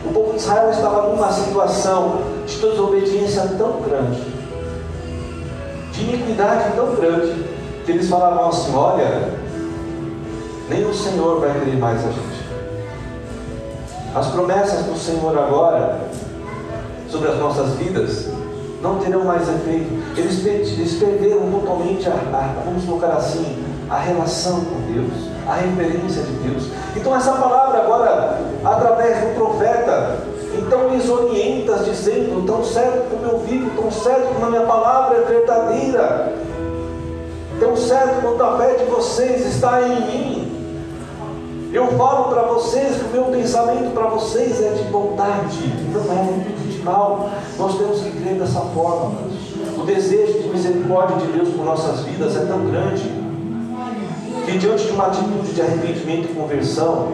o 0.04 0.12
povo 0.12 0.30
de 0.30 0.38
Israel 0.38 0.70
estava 0.70 1.08
numa 1.08 1.30
situação 1.30 2.20
de 2.46 2.56
desobediência 2.56 3.42
tão 3.58 3.82
grande, 3.82 4.22
de 5.92 6.02
iniquidade 6.04 6.72
tão 6.74 6.94
grande, 6.94 7.44
que 7.84 7.92
eles 7.92 8.08
falavam 8.08 8.48
assim: 8.48 8.74
olha, 8.74 9.37
nem 10.68 10.84
o 10.84 10.94
Senhor 10.94 11.40
vai 11.40 11.58
querer 11.58 11.76
mais 11.76 11.98
a 12.04 12.10
gente. 12.10 12.48
As 14.14 14.26
promessas 14.28 14.84
do 14.84 14.98
Senhor 14.98 15.36
agora 15.38 16.00
sobre 17.08 17.28
as 17.28 17.38
nossas 17.38 17.74
vidas 17.74 18.28
não 18.82 18.98
terão 18.98 19.24
mais 19.24 19.48
efeito. 19.48 19.90
Eles, 20.16 20.44
eles 20.44 20.94
perderam 20.94 21.50
totalmente 21.50 22.08
a, 22.08 22.12
a, 22.12 22.62
vamos 22.64 22.84
colocar 22.84 23.08
assim, 23.08 23.64
a 23.88 23.98
relação 23.98 24.60
com 24.60 24.92
Deus, 24.92 25.30
a 25.46 25.54
referência 25.54 26.22
de 26.22 26.32
Deus. 26.48 26.64
Então 26.96 27.14
essa 27.14 27.32
palavra 27.32 27.82
agora, 27.82 28.40
através 28.64 29.18
do 29.18 29.34
profeta, 29.34 30.18
então 30.56 30.88
lhes 30.90 31.08
orienta 31.08 31.78
dizendo, 31.78 32.44
tão 32.46 32.64
certo 32.64 33.10
como 33.10 33.24
eu 33.24 33.38
vivo, 33.40 33.70
tão 33.80 33.90
certo 33.90 34.34
como 34.34 34.46
a 34.46 34.50
minha 34.50 34.66
palavra 34.66 35.18
é 35.18 35.22
verdadeira, 35.22 36.32
tão 37.58 37.76
certo 37.76 38.20
quanto 38.22 38.42
a 38.42 38.58
fé 38.58 38.74
de 38.74 38.84
vocês 38.84 39.46
está 39.46 39.82
em 39.82 40.00
mim, 40.06 40.47
eu 41.72 41.86
falo 41.98 42.32
para 42.32 42.42
vocês 42.42 42.96
que 42.96 43.04
o 43.04 43.12
meu 43.12 43.24
pensamento 43.24 43.92
para 43.92 44.06
vocês 44.06 44.60
é 44.62 44.70
de 44.70 44.84
bondade, 44.84 45.58
não 45.92 46.00
é 46.12 46.68
de 46.70 46.82
mal. 46.82 47.28
Nós 47.58 47.76
temos 47.76 48.00
que 48.00 48.10
crer 48.10 48.38
dessa 48.38 48.60
forma. 48.60 49.18
O 49.76 49.84
desejo 49.84 50.40
de 50.40 50.48
misericórdia 50.48 51.16
de 51.16 51.32
Deus 51.32 51.48
por 51.50 51.64
nossas 51.64 52.00
vidas 52.00 52.36
é 52.36 52.46
tão 52.46 52.64
grande 52.66 53.02
que 54.46 54.56
diante 54.56 54.86
de 54.86 54.92
uma 54.92 55.08
atitude 55.08 55.52
de 55.52 55.60
arrependimento 55.60 56.30
e 56.30 56.34
conversão, 56.34 57.12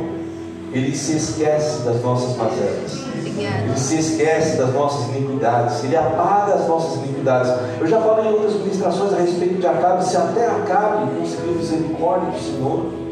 ele 0.73 0.95
se 0.95 1.17
esquece 1.17 1.83
das 1.83 2.01
nossas 2.01 2.37
mazelas. 2.37 3.05
Ele 3.37 3.77
se 3.77 3.99
esquece 3.99 4.57
das 4.57 4.73
nossas 4.73 5.09
iniquidades. 5.17 5.83
Ele 5.83 5.97
apaga 5.97 6.55
as 6.55 6.69
nossas 6.69 7.03
iniquidades. 7.03 7.53
Eu 7.81 7.87
já 7.89 8.01
falei 8.01 8.31
em 8.31 8.35
outras 8.35 8.55
ministrações 8.55 9.13
a 9.13 9.17
respeito 9.17 9.59
de 9.59 9.67
Acabe. 9.67 10.05
Se 10.05 10.17
até 10.17 10.47
Acabe 10.47 11.11
conseguiu 11.19 11.55
misericórdia 11.55 12.31
do 12.31 12.39
Senhor, 12.39 13.04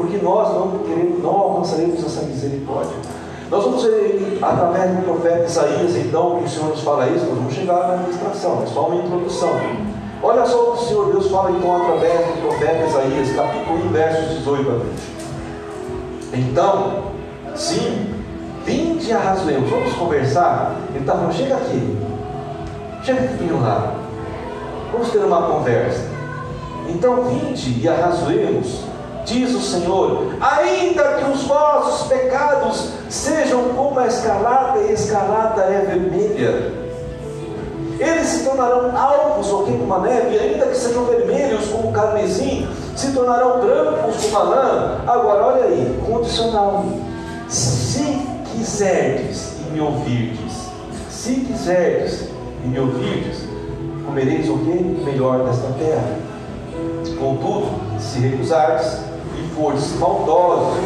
porque 0.00 0.16
nós 0.16 0.48
não 0.54 0.78
queremos, 0.78 1.22
não 1.22 1.30
alcançaremos 1.30 2.02
essa 2.02 2.22
misericórdia. 2.24 2.96
Nós 3.50 3.64
vamos 3.64 3.82
ver 3.82 4.38
através 4.40 4.96
do 4.96 5.02
profeta 5.04 5.44
Isaías, 5.44 5.94
então, 5.96 6.38
que 6.38 6.44
o 6.44 6.48
Senhor 6.48 6.70
nos 6.70 6.80
fala 6.80 7.06
isso, 7.08 7.26
nós 7.26 7.36
vamos 7.36 7.52
chegar 7.52 7.88
na 7.88 7.94
administração, 7.94 8.62
é 8.62 8.66
só 8.66 8.86
uma 8.86 8.96
introdução. 8.96 9.50
Olha 10.22 10.46
só 10.46 10.70
o 10.70 10.76
que 10.76 10.84
o 10.84 10.86
Senhor 10.86 11.12
Deus 11.12 11.30
fala 11.30 11.50
então 11.50 11.76
através 11.76 12.26
do 12.28 12.40
profeta 12.40 12.86
Isaías, 12.86 13.36
capítulo 13.36 13.88
1, 13.88 13.88
versos 13.88 14.38
18 14.38 14.70
a 14.70 14.74
20. 16.32 16.48
Então, 16.48 17.02
sim, 17.54 18.14
vinde 18.64 19.10
e 19.10 19.12
arrazoemos, 19.12 19.68
vamos 19.68 19.92
conversar. 19.94 20.76
Ele 20.90 21.00
está 21.00 21.12
falando, 21.12 21.34
chega 21.34 21.56
aqui, 21.56 21.98
chega 23.02 23.20
aqui 23.20 23.44
do 23.44 23.60
lado, 23.60 23.92
vamos 24.92 25.10
ter 25.10 25.18
uma 25.18 25.42
conversa. 25.42 26.08
Então 26.88 27.24
vinde 27.24 27.80
e 27.80 27.88
arrazoemos, 27.88 28.89
diz 29.24 29.54
o 29.54 29.60
Senhor, 29.60 30.34
ainda 30.40 31.02
que 31.14 31.30
os 31.30 31.42
vossos 31.42 32.08
pecados 32.08 32.90
sejam 33.08 33.70
como 33.76 33.98
a 33.98 34.06
escalada, 34.06 34.80
e 34.80 34.90
a 34.90 34.92
escalada 34.92 35.62
é 35.62 35.84
vermelha, 35.86 36.80
eles 37.98 38.26
se 38.28 38.44
tornarão 38.44 38.96
alvos, 38.96 39.52
ok, 39.52 39.76
como 39.78 39.94
a 39.94 39.98
neve, 40.00 40.38
ainda 40.38 40.66
que 40.66 40.76
sejam 40.76 41.04
vermelhos 41.04 41.68
como 41.68 41.92
carmesim, 41.92 42.66
se 42.96 43.12
tornarão 43.12 43.60
brancos 43.60 44.24
como 44.24 44.38
a 44.38 44.42
lã. 44.42 45.00
Agora, 45.06 45.46
olha 45.46 45.64
aí, 45.64 46.00
condicional. 46.06 46.86
Se 47.46 48.22
quiserdes 48.52 49.56
e 49.60 49.72
me 49.72 49.80
ouvirdes, 49.80 50.70
se 51.10 51.34
quiserdes 51.40 52.30
e 52.64 52.68
me 52.68 52.78
ouvirdes, 52.80 53.44
comereis 54.06 54.48
o 54.48 54.58
que? 54.58 55.02
Melhor 55.04 55.44
desta 55.44 55.68
terra. 55.78 56.16
Contudo, 57.18 57.68
se 57.98 58.18
recusardes 58.20 59.09
fordes 59.60 59.98
maldosos 59.98 60.78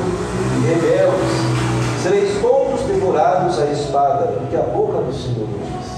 e 0.57 0.66
rebeldes, 0.66 2.02
sereis 2.02 2.40
todos 2.43 2.81
devorados 2.83 3.61
à 3.61 3.66
espada, 3.66 4.33
porque 4.33 4.57
a 4.57 4.62
boca 4.62 4.99
do 4.99 5.12
Senhor 5.12 5.47
diz. 5.47 5.93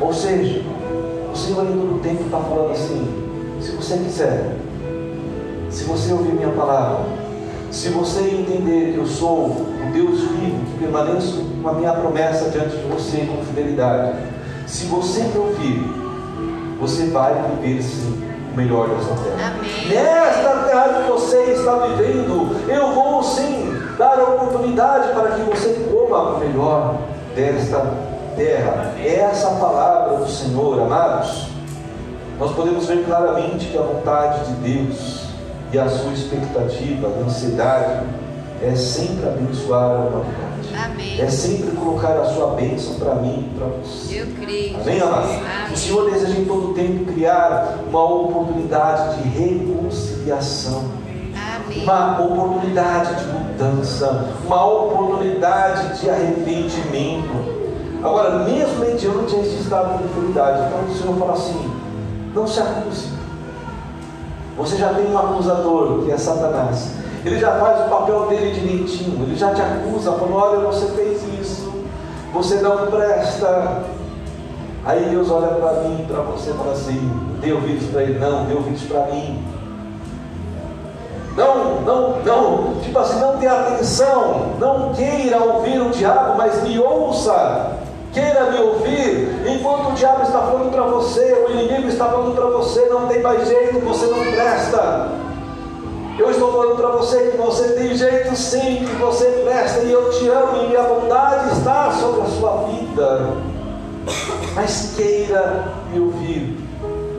Ou 0.00 0.12
seja, 0.12 0.64
o 1.32 1.36
Senhor 1.36 1.64
em 1.64 1.72
todo 1.72 1.96
o 1.96 2.00
tempo 2.00 2.24
está 2.24 2.38
falando 2.38 2.72
assim: 2.72 3.06
se 3.60 3.70
você 3.70 3.98
quiser, 3.98 4.56
se 5.70 5.84
você 5.84 6.12
ouvir 6.12 6.32
minha 6.32 6.50
palavra, 6.50 7.04
se 7.70 7.90
você 7.90 8.20
entender 8.20 8.92
que 8.92 8.98
eu 8.98 9.06
sou 9.06 9.46
o 9.46 9.90
Deus 9.92 10.22
vivo, 10.22 10.64
que 10.72 10.78
permaneço 10.80 11.44
com 11.62 11.68
a 11.68 11.74
minha 11.74 11.92
promessa 11.92 12.50
diante 12.50 12.76
de 12.76 12.82
você 12.88 13.18
com 13.18 13.44
fidelidade, 13.44 14.18
se 14.66 14.86
você 14.86 15.22
me 15.22 15.38
ouvir, 15.38 15.84
você 16.80 17.06
vai 17.06 17.34
viver 17.62 17.80
sim 17.80 18.29
o 18.52 18.56
melhor 18.56 18.88
dessa 18.88 19.14
terra. 19.22 19.54
Amém. 19.56 19.88
Nesta 19.88 20.50
terra 20.66 21.02
que 21.02 21.10
você 21.10 21.36
está 21.52 21.86
vivendo, 21.86 22.56
eu 22.68 22.92
vou 22.92 23.22
sim 23.22 23.78
dar 23.96 24.18
a 24.18 24.24
oportunidade 24.24 25.12
para 25.12 25.30
que 25.30 25.42
você 25.42 25.88
coma 25.90 26.36
o 26.36 26.38
melhor 26.40 26.98
desta 27.34 27.86
terra. 28.36 28.94
Essa 29.04 29.50
palavra 29.50 30.18
do 30.18 30.28
Senhor, 30.28 30.80
amados, 30.80 31.48
nós 32.38 32.52
podemos 32.52 32.86
ver 32.86 33.04
claramente 33.04 33.66
que 33.66 33.78
a 33.78 33.82
vontade 33.82 34.46
de 34.46 34.52
Deus 34.72 35.26
e 35.72 35.78
a 35.78 35.88
sua 35.88 36.12
expectativa, 36.12 37.08
a 37.08 37.24
ansiedade, 37.24 38.06
é 38.62 38.74
sempre 38.74 39.28
abençoar 39.28 39.84
a 39.84 39.94
humanidade. 39.94 40.49
Amém. 40.84 41.20
É 41.20 41.28
sempre 41.28 41.76
colocar 41.76 42.12
a 42.18 42.24
sua 42.26 42.48
bênção 42.54 42.94
para 42.94 43.16
mim 43.16 43.50
e 43.50 43.58
para 43.58 43.66
você. 43.66 44.20
Eu 44.20 44.26
creio. 44.40 44.80
Amém, 44.80 45.00
amados? 45.00 45.30
O 45.72 45.76
Senhor 45.76 46.10
deseja 46.10 46.38
em 46.38 46.44
todo 46.44 46.74
tempo 46.74 47.12
criar 47.12 47.78
uma 47.88 48.04
oportunidade 48.04 49.22
de 49.22 49.28
reconciliação 49.28 50.84
Amém. 51.34 51.82
uma 51.82 52.20
oportunidade 52.22 53.14
de 53.16 53.26
mudança, 53.32 54.28
uma 54.46 54.64
oportunidade 54.64 56.00
de 56.00 56.10
arrependimento. 56.10 57.60
Agora, 58.02 58.40
mesmo 58.40 58.80
mediante 58.80 59.36
esse 59.36 59.62
estado 59.62 59.98
de 59.98 60.04
enfermidade, 60.04 60.66
então 60.66 60.84
o 60.84 60.96
Senhor 60.96 61.18
fala 61.18 61.32
assim: 61.34 61.70
não 62.34 62.46
se 62.46 62.60
acuse. 62.60 63.08
Você 64.56 64.76
já 64.76 64.92
tem 64.94 65.06
um 65.06 65.18
acusador, 65.18 66.04
que 66.04 66.12
é 66.12 66.16
Satanás. 66.16 66.99
Ele 67.24 67.38
já 67.38 67.52
faz 67.52 67.86
o 67.86 67.90
papel 67.90 68.26
dele 68.28 68.52
direitinho, 68.52 69.24
ele 69.24 69.36
já 69.36 69.52
te 69.52 69.60
acusa, 69.60 70.12
falando: 70.12 70.36
olha, 70.36 70.58
você 70.60 70.86
fez 70.92 71.22
isso, 71.40 71.70
você 72.32 72.56
não 72.56 72.86
presta. 72.86 73.82
Aí 74.84 75.10
Deus 75.10 75.30
olha 75.30 75.48
para 75.48 75.82
mim, 75.82 76.06
para 76.08 76.22
você 76.22 76.50
e 76.50 76.54
fala 76.54 76.72
assim: 76.72 77.12
dê 77.40 77.52
ouvidos 77.52 77.88
para 77.88 78.02
ele, 78.02 78.18
não, 78.18 78.44
dê 78.46 78.54
ouvidos 78.54 78.82
para 78.84 79.06
mim. 79.06 79.44
Não, 81.36 81.82
não, 81.82 82.22
não, 82.24 82.74
tipo 82.80 82.98
assim, 82.98 83.20
não 83.20 83.36
dê 83.36 83.46
atenção, 83.46 84.56
não 84.58 84.92
queira 84.92 85.38
ouvir 85.38 85.80
o 85.80 85.90
diabo, 85.90 86.36
mas 86.36 86.62
me 86.62 86.78
ouça, 86.78 87.76
queira 88.12 88.50
me 88.50 88.58
ouvir, 88.58 89.42
enquanto 89.46 89.90
o 89.90 89.92
diabo 89.92 90.22
está 90.22 90.40
falando 90.40 90.72
para 90.72 90.82
você, 90.82 91.46
o 91.46 91.52
inimigo 91.52 91.86
está 91.88 92.06
falando 92.06 92.34
para 92.34 92.46
você, 92.46 92.84
não 92.86 93.06
tem 93.06 93.22
mais 93.22 93.46
jeito, 93.46 93.78
você 93.80 94.06
não 94.06 94.18
presta. 94.32 95.29
Eu 96.20 96.30
estou 96.30 96.52
falando 96.52 96.76
para 96.76 96.90
você 96.90 97.30
que 97.30 97.38
você 97.38 97.72
tem 97.72 97.96
jeito 97.96 98.36
sim, 98.36 98.84
que 98.84 98.94
você 98.96 99.24
presta, 99.42 99.80
e 99.80 99.90
eu 99.90 100.10
te 100.10 100.28
amo, 100.28 100.64
e 100.64 100.68
minha 100.68 100.82
bondade 100.82 101.56
está 101.56 101.90
sobre 101.92 102.20
a 102.20 102.26
sua 102.26 102.64
vida. 102.64 103.36
Mas 104.54 104.92
queira 104.94 105.72
me 105.90 105.98
ouvir. 105.98 106.58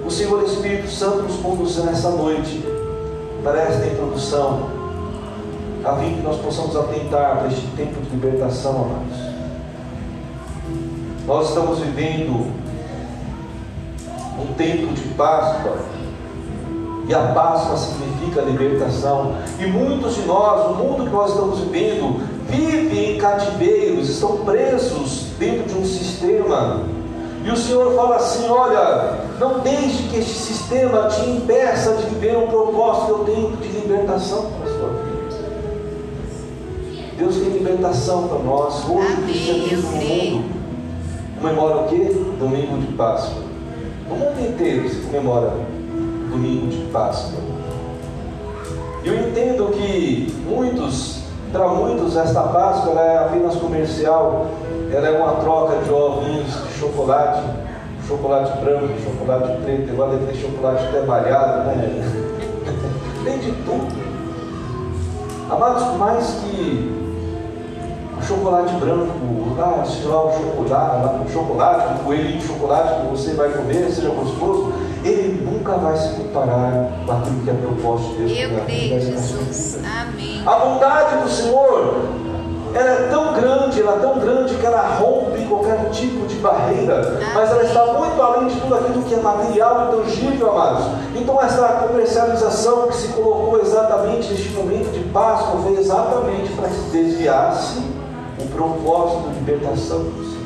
O 0.06 0.12
Senhor 0.12 0.44
Espírito 0.44 0.88
Santo 0.88 1.24
nos 1.24 1.38
conduz 1.38 1.78
nessa 1.78 2.12
noite 2.12 2.64
para 3.44 3.64
esta 3.64 3.88
introdução, 3.88 4.70
a 5.84 5.96
fim 5.96 6.18
que 6.18 6.22
nós 6.22 6.40
possamos 6.40 6.76
atentar 6.76 7.40
para 7.40 7.48
este 7.48 7.66
tempo 7.76 8.00
de 8.02 8.10
libertação, 8.12 8.84
amados. 8.84 9.18
Nós 11.26 11.50
estamos 11.50 11.80
vivendo 11.80 12.52
um 14.40 14.54
tempo 14.56 14.94
de 14.94 15.02
Páscoa, 15.16 15.80
e 17.08 17.14
a 17.14 17.20
Páscoa 17.34 17.76
significa 17.78 18.42
libertação, 18.42 19.36
e 19.60 19.66
muitos 19.66 20.16
de 20.16 20.22
nós, 20.22 20.70
no 20.70 20.76
mundo 20.76 21.06
que 21.06 21.10
nós 21.10 21.32
estamos 21.32 21.60
vivendo, 21.60 22.22
vivem 22.48 23.16
em 23.16 23.18
cativeiros, 23.18 24.10
estão 24.10 24.38
presos 24.38 25.28
dentro 25.40 25.74
de 25.74 25.80
um 25.80 25.86
sistema. 25.86 26.82
E 27.44 27.50
o 27.50 27.58
Senhor 27.58 27.96
fala 27.96 28.18
assim: 28.18 28.48
olha, 28.50 29.20
não 29.40 29.60
deixe 29.60 30.04
que 30.10 30.18
este 30.18 30.34
sistema 30.34 31.08
te 31.08 31.28
impeça 31.28 31.96
de 31.96 32.04
viver 32.06 32.38
o 32.38 32.48
propósito 32.48 33.06
que 33.06 33.12
eu 33.12 33.36
tenho 33.36 33.58
de 33.58 33.68
libertação 33.68 34.52
para 34.52 34.70
a 34.70 34.74
sua 34.74 34.90
vida. 34.90 35.12
Deus 37.18 37.36
tem 37.36 37.50
libertação 37.50 38.28
para 38.28 38.40
nós. 38.40 38.84
Hoje, 38.88 39.14
o 39.14 39.24
cristianismo 39.24 39.92
no 39.92 39.98
mundo 39.98 40.44
comemora 41.42 41.78
o 41.78 41.88
quê? 41.88 42.16
Domingo 42.40 42.78
de 42.78 42.94
Páscoa. 42.94 43.42
No 44.08 44.16
mundo 44.16 44.40
inteiro 44.40 44.88
se 44.90 45.02
comemora 45.02 45.54
Domingo 46.32 46.68
de 46.68 46.78
Páscoa. 46.92 47.40
Eu 49.04 49.28
entendo 49.28 49.72
que 49.74 50.34
muitos, 50.48 51.24
para 51.52 51.68
muitos, 51.68 52.16
esta 52.16 52.42
Páscoa 52.44 53.00
é 53.02 53.18
apenas 53.26 53.56
comercial, 53.56 54.48
ela 54.92 55.08
é 55.08 55.12
uma 55.12 55.34
troca 55.42 55.78
de 55.84 55.92
ovinhos 55.92 56.48
de 56.48 56.80
chocolate, 56.80 57.42
chocolate 58.08 58.58
branco, 58.60 58.88
chocolate 59.04 59.62
preto, 59.62 59.92
agora 59.92 60.18
deve 60.18 60.32
ter 60.32 60.38
chocolate 60.40 60.86
até 60.86 61.02
malhado, 61.02 61.68
né? 61.68 62.02
Tem 63.26 63.40
de 63.40 63.52
tudo. 63.64 64.02
Amados, 65.50 65.98
mais 65.98 66.40
que 66.42 67.02
o 68.18 68.24
chocolate 68.24 68.74
branco, 68.76 69.12
ah, 69.60 69.84
seja 69.84 70.08
lá 70.08 70.28
o 70.28 70.32
chocolate, 70.32 71.26
o 71.26 71.30
chocolate, 71.30 72.02
o 72.02 72.04
coelhinho 72.06 72.40
de 72.40 72.48
chocolate 72.48 73.02
que 73.02 73.08
você 73.08 73.34
vai 73.34 73.50
comer, 73.50 73.92
seja 73.92 74.10
gostoso, 74.10 74.72
nunca 75.62 75.78
vai 75.78 75.96
se 75.96 76.10
comparar 76.16 76.90
com 77.06 77.12
aquilo 77.12 77.44
que 77.44 77.50
é 77.50 77.54
propósito 77.54 78.16
de 78.16 78.34
Deus. 78.34 78.52
Eu 78.52 78.66
creio, 78.66 79.00
Jesus. 79.00 79.80
Amém. 79.86 80.42
A 80.46 80.56
bondade 80.56 81.22
do 81.22 81.30
Senhor, 81.30 82.02
ela 82.74 82.90
é 82.90 83.08
tão 83.10 83.34
grande, 83.34 83.82
ela 83.82 83.98
é 83.98 84.00
tão 84.00 84.20
grande 84.20 84.56
que 84.56 84.66
ela 84.66 84.98
rompe 84.98 85.46
qualquer 85.46 85.90
tipo 85.92 86.26
de 86.26 86.36
barreira, 86.38 87.20
mas 87.36 87.52
ela 87.52 87.64
está 87.64 87.86
muito 87.94 88.20
além 88.20 88.48
de 88.48 88.60
tudo 88.60 88.76
aquilo 88.76 89.04
que 89.04 89.14
é 89.14 89.20
material 89.20 89.88
e 89.88 89.96
tangível, 89.96 90.52
amados. 90.52 90.86
Então 91.16 91.40
essa 91.40 91.68
comercialização 91.88 92.88
que 92.88 92.96
se 92.96 93.10
colocou 93.10 93.62
exatamente 93.62 94.32
neste 94.32 94.50
momento 94.50 94.92
de 94.92 95.04
Páscoa 95.10 95.62
foi 95.62 95.78
exatamente 95.78 96.52
para 96.54 96.70
que 96.70 96.76
se 96.76 96.90
desviasse 96.90 97.80
o 98.40 98.48
propósito 98.48 99.30
de 99.30 99.40
libertação 99.40 100.00
do 100.00 100.24
Senhor. 100.24 100.42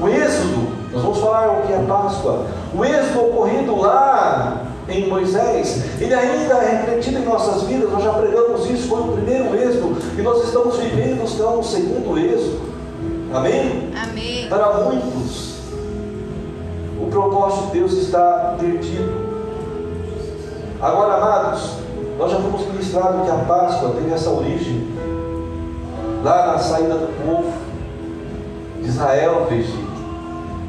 O 0.00 0.08
êxodo, 0.08 0.68
nós 0.92 1.02
vamos 1.02 1.18
falar 1.18 1.50
o 1.50 1.62
que 1.62 1.72
é 1.72 1.78
Páscoa. 1.86 2.63
O 2.76 2.84
êxodo 2.84 3.20
ocorrido 3.20 3.76
lá 3.80 4.64
em 4.88 5.08
Moisés, 5.08 5.84
ele 6.00 6.12
ainda 6.12 6.54
é 6.54 6.80
refletido 6.80 7.18
em 7.18 7.24
nossas 7.24 7.62
vidas, 7.62 7.90
nós 7.90 8.02
já 8.02 8.12
pregamos 8.12 8.68
isso, 8.68 8.88
foi 8.88 9.00
o 9.00 9.12
primeiro 9.12 9.54
êxodo, 9.54 9.96
e 10.18 10.22
nós 10.22 10.44
estamos 10.44 10.76
vivendo 10.76 11.24
então, 11.24 11.60
o 11.60 11.64
segundo 11.64 12.18
êxodo. 12.18 12.60
Amém? 13.32 13.90
Amém. 14.00 14.48
Para 14.48 14.74
muitos, 14.74 15.58
o 17.00 17.06
propósito 17.10 17.66
de 17.66 17.78
Deus 17.78 17.92
está 17.92 18.56
perdido. 18.58 19.24
Agora, 20.80 21.14
amados, 21.14 21.70
nós 22.18 22.30
já 22.30 22.36
fomos 22.38 22.66
ministrados 22.66 23.24
que 23.24 23.30
a 23.30 23.44
Páscoa 23.44 23.90
teve 23.90 24.12
essa 24.12 24.30
origem 24.30 24.88
lá 26.22 26.48
na 26.48 26.58
saída 26.58 26.94
do 26.94 27.24
povo 27.24 27.52
de 28.80 28.88
Israel 28.88 29.46
do 29.48 29.54
Egito. 29.54 29.83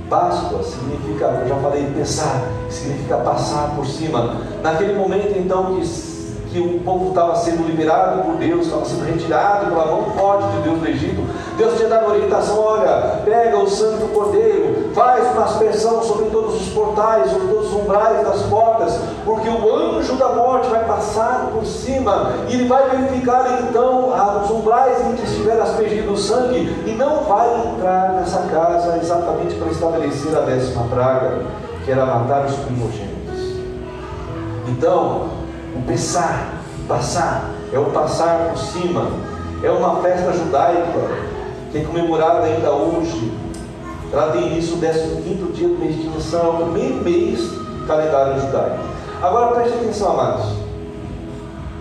Páscoa 0.09 0.63
significa, 0.63 1.25
eu 1.25 1.47
já 1.47 1.55
falei, 1.57 1.85
pensar, 1.95 2.41
significa 2.69 3.17
passar 3.17 3.75
por 3.75 3.85
cima. 3.85 4.35
Naquele 4.61 4.93
momento 4.93 5.37
então 5.37 5.75
que, 5.75 6.14
que 6.55 6.61
o 6.61 6.79
povo 6.79 7.09
estava 7.09 7.35
sendo 7.35 7.67
liberado 7.67 8.23
por 8.23 8.35
Deus, 8.37 8.67
estava 8.67 8.85
sendo 8.85 9.03
retirado 9.03 9.65
pela 9.65 9.87
mão 9.87 10.05
forte 10.11 10.47
de 10.55 10.61
Deus 10.61 10.79
do 10.79 10.87
Egito, 10.87 11.21
Deus 11.57 11.75
tinha 11.75 11.89
dado 11.89 12.09
orientação: 12.09 12.57
olha, 12.57 13.19
pega 13.25 13.57
o 13.57 13.67
sangue 13.67 13.97
do 13.97 14.13
cordeiro, 14.13 14.89
faz 14.93 15.29
uma 15.33 15.43
aspersão 15.43 16.01
sobre 16.01 16.29
todos 16.29 16.55
os 16.55 16.69
portais, 16.69 17.29
sobre 17.29 17.47
todos 17.49 17.67
os 17.67 17.73
umbrais 17.73 18.25
das 18.25 18.41
portas, 18.43 18.97
porque 19.25 19.49
o 19.49 19.75
anjo 19.75 20.15
da 20.15 20.29
morte 20.29 20.69
vai 20.69 20.85
passar 20.85 21.49
por 21.53 21.65
cima 21.65 22.31
e 22.47 22.53
ele 22.53 22.69
vai 22.69 22.89
verificar 22.89 23.59
então 23.61 24.13
os 24.41 24.49
umbrais 24.49 25.05
em 25.07 25.15
que 25.15 25.23
estiver 25.23 25.59
aspergido 25.59 26.13
o 26.13 26.17
sangue 26.17 26.73
e 26.85 26.91
não 26.91 27.23
vai 27.23 27.49
entrar 27.67 28.13
nessa 28.13 28.39
casa 28.43 28.97
exatamente 28.97 29.55
para 29.55 29.67
estabelecer 29.67 30.37
a 30.37 30.41
décima 30.41 30.85
praga, 30.85 31.41
que 31.83 31.91
era 31.91 32.05
matar 32.05 32.45
os 32.45 32.55
primogênitos. 32.55 33.15
Então, 34.67 35.44
o 35.75 35.81
pensar, 35.83 36.61
passar, 36.87 37.51
é 37.71 37.79
o 37.79 37.85
passar 37.85 38.49
por 38.49 38.57
cima, 38.57 39.11
é 39.61 39.69
uma 39.69 40.01
festa 40.01 40.31
judaica 40.31 41.25
que 41.71 41.79
é 41.79 41.83
comemorada 41.83 42.45
ainda 42.45 42.71
hoje. 42.71 43.31
Ela 44.11 44.31
tem 44.31 44.47
início 44.47 44.77
no 44.77 44.81
15 44.81 45.53
dia 45.53 45.67
do 45.67 45.77
mês 45.77 45.95
de 45.95 46.07
Nissan, 46.07 46.37
é 46.37 46.47
o 46.47 46.53
primeiro 46.71 47.03
mês 47.03 47.39
do 47.39 47.85
calendário 47.87 48.39
judaico. 48.39 48.79
Agora 49.21 49.55
preste 49.55 49.77
atenção, 49.77 50.11
amados. 50.11 50.65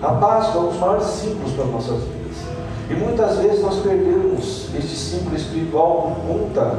A 0.02 0.09
Páscoa 0.09 0.61
é 0.61 0.64
um 0.64 0.68
dos 0.68 0.78
maiores 0.78 1.07
símbolos 1.07 1.52
para 1.52 1.64
nossas 1.66 2.02
vidas. 2.02 2.37
E 2.90 2.94
muitas 2.94 3.38
vezes 3.38 3.62
nós 3.62 3.76
perdemos 3.76 4.68
este 4.74 4.96
símbolo 4.96 5.37
espiritual 5.37 6.16
por 6.16 6.38
conta 6.38 6.78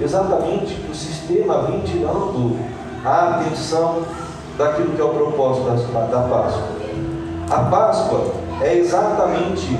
exatamente 0.00 0.74
que 0.74 0.90
o 0.90 0.94
sistema 0.94 1.62
vem 1.62 1.80
tirando 1.80 2.56
a 3.04 3.40
atenção 3.40 4.02
daquilo 4.58 4.90
que 4.94 5.00
é 5.00 5.04
o 5.04 5.10
propósito 5.10 5.68
da 5.92 6.20
Páscoa. 6.22 6.68
A 7.48 7.58
Páscoa 7.70 8.24
é 8.60 8.76
exatamente 8.76 9.78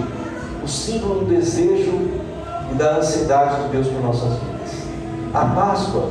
o 0.64 0.68
símbolo 0.68 1.20
do 1.20 1.24
desejo 1.26 1.92
e 2.70 2.74
da 2.74 2.96
ansiedade 2.96 3.64
de 3.64 3.68
Deus 3.70 3.88
por 3.88 4.00
nossas 4.00 4.34
vidas. 4.34 4.86
A 5.34 5.44
Páscoa 5.44 6.04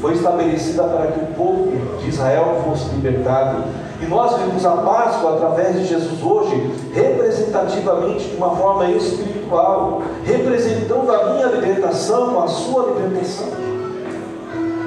foi 0.00 0.12
estabelecida 0.14 0.84
para 0.84 1.08
que 1.08 1.20
o 1.20 1.26
povo 1.34 1.72
de 2.00 2.08
Israel 2.08 2.62
fosse 2.64 2.88
libertado. 2.94 3.64
E 4.00 4.06
nós 4.06 4.36
vemos 4.38 4.64
a 4.64 4.76
Páscoa 4.76 5.34
através 5.34 5.76
de 5.76 5.86
Jesus 5.86 6.22
hoje, 6.22 6.70
representativamente 6.94 8.28
de 8.28 8.36
uma 8.36 8.54
forma 8.56 8.86
espiritual, 8.90 10.02
representando 10.24 11.10
a 11.10 11.34
minha 11.34 11.46
libertação, 11.48 12.42
a 12.42 12.48
sua 12.48 12.92
libertação. 12.92 13.48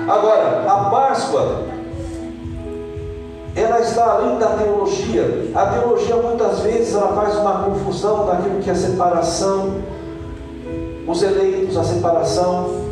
Agora, 0.07 0.65
a 0.67 0.89
Páscoa, 0.89 1.63
ela 3.55 3.79
está 3.81 4.13
além 4.13 4.37
da 4.39 4.47
teologia. 4.47 5.51
A 5.53 5.65
teologia 5.67 6.15
muitas 6.15 6.59
vezes 6.61 6.93
ela 6.95 7.13
faz 7.13 7.35
uma 7.37 7.63
confusão 7.65 8.25
daquilo 8.25 8.59
que 8.61 8.69
é 8.69 8.75
separação 8.75 9.75
os 11.07 11.21
eleitos, 11.21 11.77
a 11.77 11.83
separação. 11.83 12.83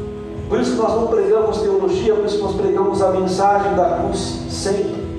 Por 0.49 0.59
isso 0.59 0.71
que 0.71 0.77
nós 0.77 0.93
não 0.93 1.07
pregamos 1.07 1.59
teologia, 1.59 2.13
por 2.13 2.25
isso 2.25 2.37
que 2.37 2.43
nós 2.43 2.55
pregamos 2.55 3.01
a 3.01 3.11
mensagem 3.11 3.73
da 3.75 3.97
cruz 3.97 4.41
sempre. 4.49 5.10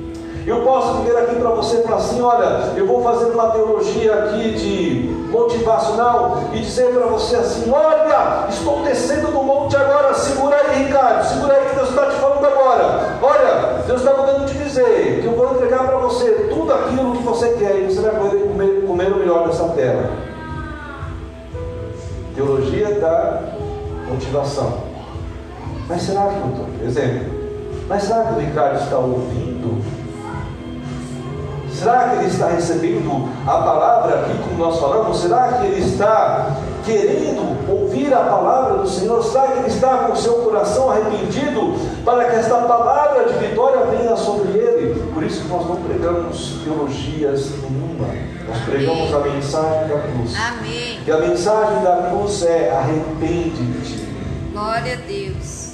Eu 0.45 0.63
posso 0.63 1.03
vir 1.03 1.17
aqui 1.17 1.37
para 1.37 1.51
você 1.51 1.79
e 1.79 1.83
falar 1.83 1.97
assim: 1.99 2.21
olha, 2.21 2.73
eu 2.77 2.87
vou 2.87 3.03
fazer 3.03 3.27
uma 3.27 3.51
teologia 3.51 4.15
aqui 4.15 4.53
de 4.53 5.29
motivacional 5.31 6.43
e 6.53 6.59
dizer 6.59 6.93
para 6.93 7.07
você 7.07 7.37
assim: 7.37 7.71
olha, 7.71 8.49
estou 8.49 8.83
descendo 8.83 9.29
do 9.29 9.43
monte 9.43 9.77
agora, 9.77 10.13
segura 10.15 10.57
aí, 10.57 10.85
Ricardo, 10.85 11.25
segura 11.25 11.55
aí 11.55 11.69
que 11.69 11.77
Deus 11.77 11.91
está 11.91 12.07
te 12.07 12.17
falando 12.17 12.45
agora. 12.45 13.19
Olha, 13.23 13.83
Deus 13.87 14.01
está 14.01 14.17
mandando 14.17 14.47
te 14.47 14.59
dizer 14.59 15.21
que 15.21 15.27
eu 15.27 15.33
vou 15.33 15.55
entregar 15.55 15.87
para 15.87 15.99
você 15.99 16.49
tudo 16.53 16.73
aquilo 16.73 17.13
que 17.13 17.23
você 17.23 17.51
quer 17.51 17.79
e 17.79 17.93
você 17.93 18.01
vai 18.01 18.17
poder 18.17 18.43
comer, 18.49 18.85
comer 18.87 19.13
o 19.13 19.19
melhor 19.19 19.47
dessa 19.47 19.69
terra. 19.69 20.11
Teologia 22.35 22.99
da 22.99 23.43
motivação. 24.09 24.91
Mas 25.89 26.03
será 26.03 26.27
que 26.27 26.87
exemplo, 26.87 27.43
mas 27.89 28.03
será 28.05 28.25
que 28.25 28.35
o 28.35 28.39
Ricardo 28.39 28.81
está 28.81 28.99
ouvindo? 28.99 30.02
Será 31.83 32.11
que 32.11 32.17
ele 32.19 32.27
está 32.29 32.47
recebendo 32.47 33.29
a 33.45 33.59
palavra 33.59 34.21
aqui 34.21 34.39
como 34.39 34.57
nós 34.57 34.79
falamos? 34.79 35.21
Será 35.21 35.55
que 35.55 35.67
ele 35.67 35.85
está 35.85 36.55
querendo 36.85 37.69
ouvir 37.69 38.15
a 38.15 38.21
palavra 38.21 38.79
do 38.79 38.89
Senhor? 38.89 39.21
Será 39.25 39.49
que 39.49 39.59
ele 39.59 39.67
está 39.67 39.99
com 39.99 40.13
o 40.13 40.17
seu 40.17 40.35
coração 40.35 40.93
arrependido 40.93 41.75
para 42.05 42.27
que 42.27 42.37
esta 42.37 42.55
palavra 42.55 43.25
de 43.25 43.37
vitória 43.37 43.85
venha 43.87 44.17
sobre 44.17 44.57
ele? 44.57 45.13
Por 45.13 45.25
isso 45.25 45.43
que 45.43 45.49
nós 45.49 45.67
não 45.67 45.75
pregamos 45.75 46.61
teologias 46.63 47.51
nenhuma. 47.63 48.07
Nós 48.47 48.59
pregamos 48.65 49.13
a 49.13 49.19
mensagem 49.19 49.89
da 49.89 49.99
cruz. 49.99 50.35
Amém. 50.37 51.01
E 51.05 51.11
a 51.11 51.19
mensagem 51.19 51.83
da 51.83 52.11
cruz 52.11 52.45
é 52.45 52.71
arrepende-te. 52.71 54.07
Glória 54.53 54.93
a 54.95 55.07
Deus. 55.09 55.73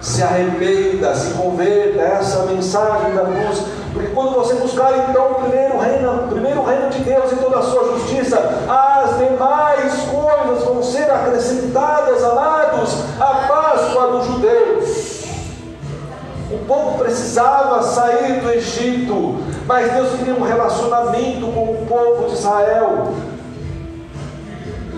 Se 0.00 0.22
arrependa, 0.22 1.14
se 1.14 1.34
converta, 1.34 2.00
essa 2.00 2.38
é 2.38 2.42
a 2.42 2.46
mensagem 2.46 3.14
da 3.14 3.24
cruz. 3.24 3.79
Porque 3.92 4.08
quando 4.08 4.34
você 4.34 4.54
buscar 4.54 5.08
então 5.08 5.32
o 5.32 5.34
primeiro 5.36 5.78
reino, 5.78 6.24
o 6.24 6.28
primeiro 6.28 6.62
reino 6.62 6.90
de 6.90 6.98
Deus 7.00 7.32
e 7.32 7.36
toda 7.36 7.58
a 7.58 7.62
sua 7.62 7.98
justiça, 7.98 8.38
as 8.68 9.18
demais 9.18 9.92
coisas 10.10 10.64
vão 10.64 10.82
ser 10.82 11.10
acrescentadas, 11.10 12.22
amados, 12.22 12.94
a 13.18 13.34
Páscoa 13.48 14.06
dos 14.12 14.26
judeus. 14.26 15.20
O 16.52 16.58
povo 16.66 16.98
precisava 16.98 17.82
sair 17.82 18.40
do 18.40 18.50
Egito, 18.50 19.36
mas 19.66 19.92
Deus 19.92 20.10
queria 20.16 20.34
um 20.34 20.42
relacionamento 20.42 21.46
com 21.46 21.64
o 21.64 21.86
povo 21.88 22.28
de 22.28 22.34
Israel, 22.34 23.12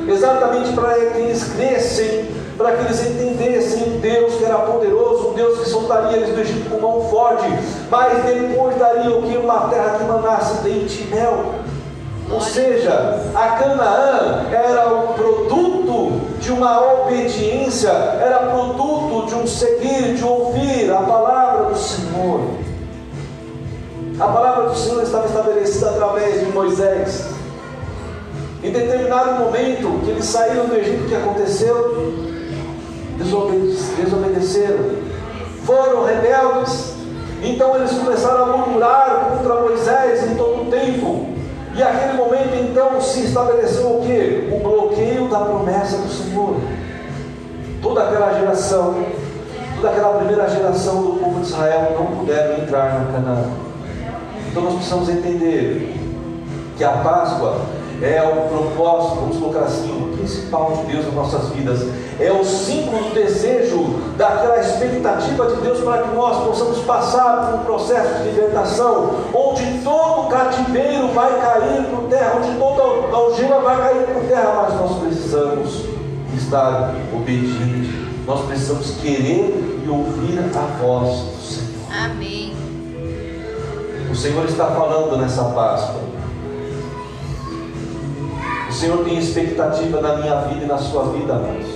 exatamente 0.08 0.72
para 0.72 0.94
que 0.94 1.18
eles 1.18 1.44
crescem, 1.52 2.30
para 2.56 2.72
que 2.72 2.84
eles 2.84 3.00
entendessem 3.06 3.94
um 3.94 4.00
Deus 4.00 4.34
que 4.34 4.44
era 4.44 4.58
poderoso, 4.58 5.28
um 5.28 5.34
Deus 5.34 5.60
que 5.60 5.70
soltaria 5.70 6.16
eles 6.16 6.34
do 6.34 6.40
Egito 6.40 6.70
com 6.70 6.80
mão 6.80 7.08
forte, 7.08 7.46
mas 7.90 8.24
depois 8.24 8.76
daria 8.76 9.10
o 9.10 9.22
que? 9.22 9.36
Uma 9.36 9.68
terra 9.68 9.98
que 9.98 10.04
manasse 10.04 10.62
leite 10.64 11.02
e 11.02 11.14
mel. 11.14 11.54
Ou 12.30 12.40
seja, 12.40 13.30
a 13.34 13.48
Canaã 13.58 14.46
era 14.50 14.86
o 14.92 15.14
produto 15.14 16.20
de 16.40 16.50
uma 16.50 17.02
obediência, 17.02 17.90
era 17.90 18.50
produto 18.50 19.26
de 19.26 19.34
um 19.34 19.46
seguir, 19.46 20.14
de 20.14 20.24
ouvir 20.24 20.90
a 20.90 21.02
palavra 21.02 21.64
do 21.66 21.76
Senhor. 21.76 22.40
A 24.18 24.26
palavra 24.26 24.68
do 24.68 24.76
Senhor 24.76 25.02
estava 25.02 25.26
estabelecida 25.26 25.90
através 25.90 26.40
de 26.40 26.46
Moisés. 26.52 27.26
Em 28.62 28.70
determinado 28.70 29.44
momento 29.44 30.04
que 30.04 30.10
eles 30.10 30.24
saíram 30.24 30.66
do 30.66 30.76
Egito, 30.76 31.04
o 31.04 31.08
que 31.08 31.14
aconteceu? 31.16 32.32
Desobedeceram, 33.22 34.96
foram 35.64 36.04
rebeldes. 36.04 36.92
Então 37.42 37.76
eles 37.76 37.92
começaram 37.92 38.44
a 38.44 38.56
murmurar 38.56 39.30
contra 39.30 39.60
Moisés 39.62 40.30
em 40.30 40.34
todo 40.36 40.62
o 40.62 40.70
tempo. 40.70 41.28
E 41.74 41.82
aquele 41.82 42.12
momento 42.14 42.54
então 42.54 43.00
se 43.00 43.24
estabeleceu 43.24 43.98
o 43.98 44.02
que? 44.02 44.50
O 44.52 44.60
bloqueio 44.60 45.28
da 45.28 45.40
promessa 45.40 45.96
do 45.96 46.08
Senhor. 46.08 46.56
Toda 47.80 48.02
aquela 48.04 48.38
geração, 48.38 49.06
toda 49.76 49.90
aquela 49.90 50.18
primeira 50.18 50.48
geração 50.48 51.02
do 51.02 51.12
povo 51.18 51.40
de 51.40 51.46
Israel 51.46 51.96
não 51.98 52.18
puderam 52.18 52.62
entrar 52.62 53.00
na 53.00 53.12
Canaã. 53.12 53.44
Então 54.50 54.62
nós 54.64 54.74
precisamos 54.74 55.08
entender 55.08 55.96
que 56.76 56.84
a 56.84 56.92
Páscoa 56.92 57.60
é 58.02 58.20
o 58.20 58.48
propósito, 58.48 59.14
vamos 59.20 59.36
colocar 59.36 59.60
assim, 59.60 59.90
o 59.92 60.16
principal 60.16 60.72
de 60.72 60.92
Deus 60.92 61.04
nas 61.06 61.14
nossas 61.14 61.48
vidas, 61.50 61.86
é 62.18 62.32
o 62.32 62.44
símbolo 62.44 63.04
do 63.04 63.14
desejo, 63.14 64.00
daquela 64.16 64.58
expectativa 64.58 65.46
de 65.46 65.60
Deus 65.60 65.80
para 65.80 66.02
que 66.02 66.14
nós 66.14 66.44
possamos 66.44 66.78
passar 66.80 67.46
por 67.46 67.60
um 67.60 67.64
processo 67.64 68.22
de 68.22 68.30
libertação, 68.30 69.10
onde 69.32 69.78
todo 69.84 70.28
cativeiro 70.28 71.08
vai 71.08 71.40
cair 71.40 71.84
por 71.84 72.08
terra, 72.08 72.38
onde 72.38 72.58
toda 72.58 73.16
algema 73.16 73.60
vai 73.60 73.78
cair 73.78 74.06
por 74.06 74.22
terra, 74.24 74.52
mas 74.62 74.80
nós 74.80 74.98
precisamos 74.98 75.84
estar 76.36 76.94
obedientes, 77.14 77.94
nós 78.26 78.44
precisamos 78.46 78.96
querer 79.00 79.82
e 79.84 79.88
ouvir 79.88 80.40
a 80.40 80.82
voz 80.82 81.08
do 81.08 81.40
Senhor. 81.40 82.04
Amém. 82.04 82.52
O 84.10 84.14
Senhor 84.14 84.44
está 84.44 84.66
falando 84.66 85.16
nessa 85.16 85.44
Páscoa. 85.44 86.11
O 88.72 88.74
Senhor 88.74 89.04
tem 89.04 89.18
expectativa 89.18 90.00
na 90.00 90.16
minha 90.16 90.34
vida 90.46 90.64
e 90.64 90.66
na 90.66 90.78
sua 90.78 91.04
vida, 91.12 91.34
amados. 91.34 91.66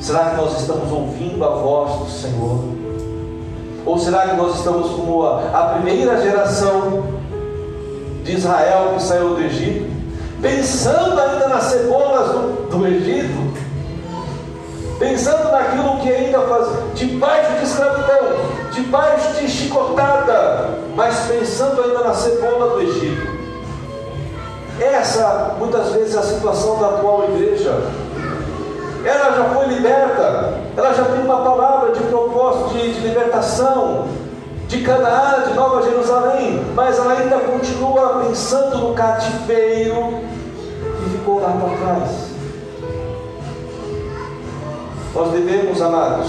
Será 0.00 0.30
que 0.30 0.36
nós 0.36 0.58
estamos 0.58 0.90
ouvindo 0.90 1.44
a 1.44 1.50
voz 1.50 1.98
do 1.98 2.08
Senhor? 2.08 2.64
Ou 3.84 3.98
será 3.98 4.28
que 4.28 4.36
nós 4.36 4.56
estamos 4.56 4.90
como 4.92 5.26
a, 5.26 5.74
primeira 5.74 6.18
geração 6.22 7.04
de 8.24 8.32
Israel 8.32 8.94
que 8.96 9.02
saiu 9.02 9.34
do 9.34 9.42
Egito, 9.42 9.90
pensando 10.40 11.20
ainda 11.20 11.48
nas 11.48 11.64
cebolas 11.64 12.30
do, 12.30 12.78
do 12.78 12.86
Egito? 12.86 13.50
pensando 14.98 15.50
naquilo 15.50 15.98
que 16.00 16.10
ainda 16.10 16.40
faz, 16.40 16.68
debaixo 16.94 17.52
de 17.58 17.64
escravidão, 17.64 18.36
debaixo 18.72 19.40
de 19.40 19.48
chicotada, 19.48 20.78
mas 20.94 21.20
pensando 21.20 21.82
ainda 21.82 22.04
na 22.04 22.12
cebola 22.12 22.74
do 22.74 22.82
Egito. 22.82 23.39
Essa, 24.80 25.56
muitas 25.58 25.92
vezes, 25.92 26.14
é 26.14 26.18
a 26.18 26.22
situação 26.22 26.78
da 26.78 26.88
atual 26.88 27.24
igreja. 27.24 27.78
Ela 29.04 29.36
já 29.36 29.44
foi 29.54 29.66
liberta, 29.66 30.58
ela 30.76 30.94
já 30.94 31.04
tem 31.04 31.22
uma 31.22 31.42
palavra 31.42 31.92
de 31.92 32.00
propósito 32.04 32.70
de, 32.70 32.94
de 32.94 33.00
libertação, 33.00 34.08
de 34.68 34.82
Canaã, 34.82 35.42
de 35.48 35.54
Nova 35.54 35.82
Jerusalém, 35.82 36.62
mas 36.74 36.98
ela 36.98 37.14
ainda 37.14 37.38
continua 37.38 38.22
pensando 38.26 38.78
no 38.78 38.94
cativeiro 38.94 40.20
que 41.02 41.10
ficou 41.10 41.40
lá 41.40 41.50
para 41.50 41.76
trás. 41.76 42.30
Nós 45.14 45.32
devemos, 45.32 45.82
amados, 45.82 46.28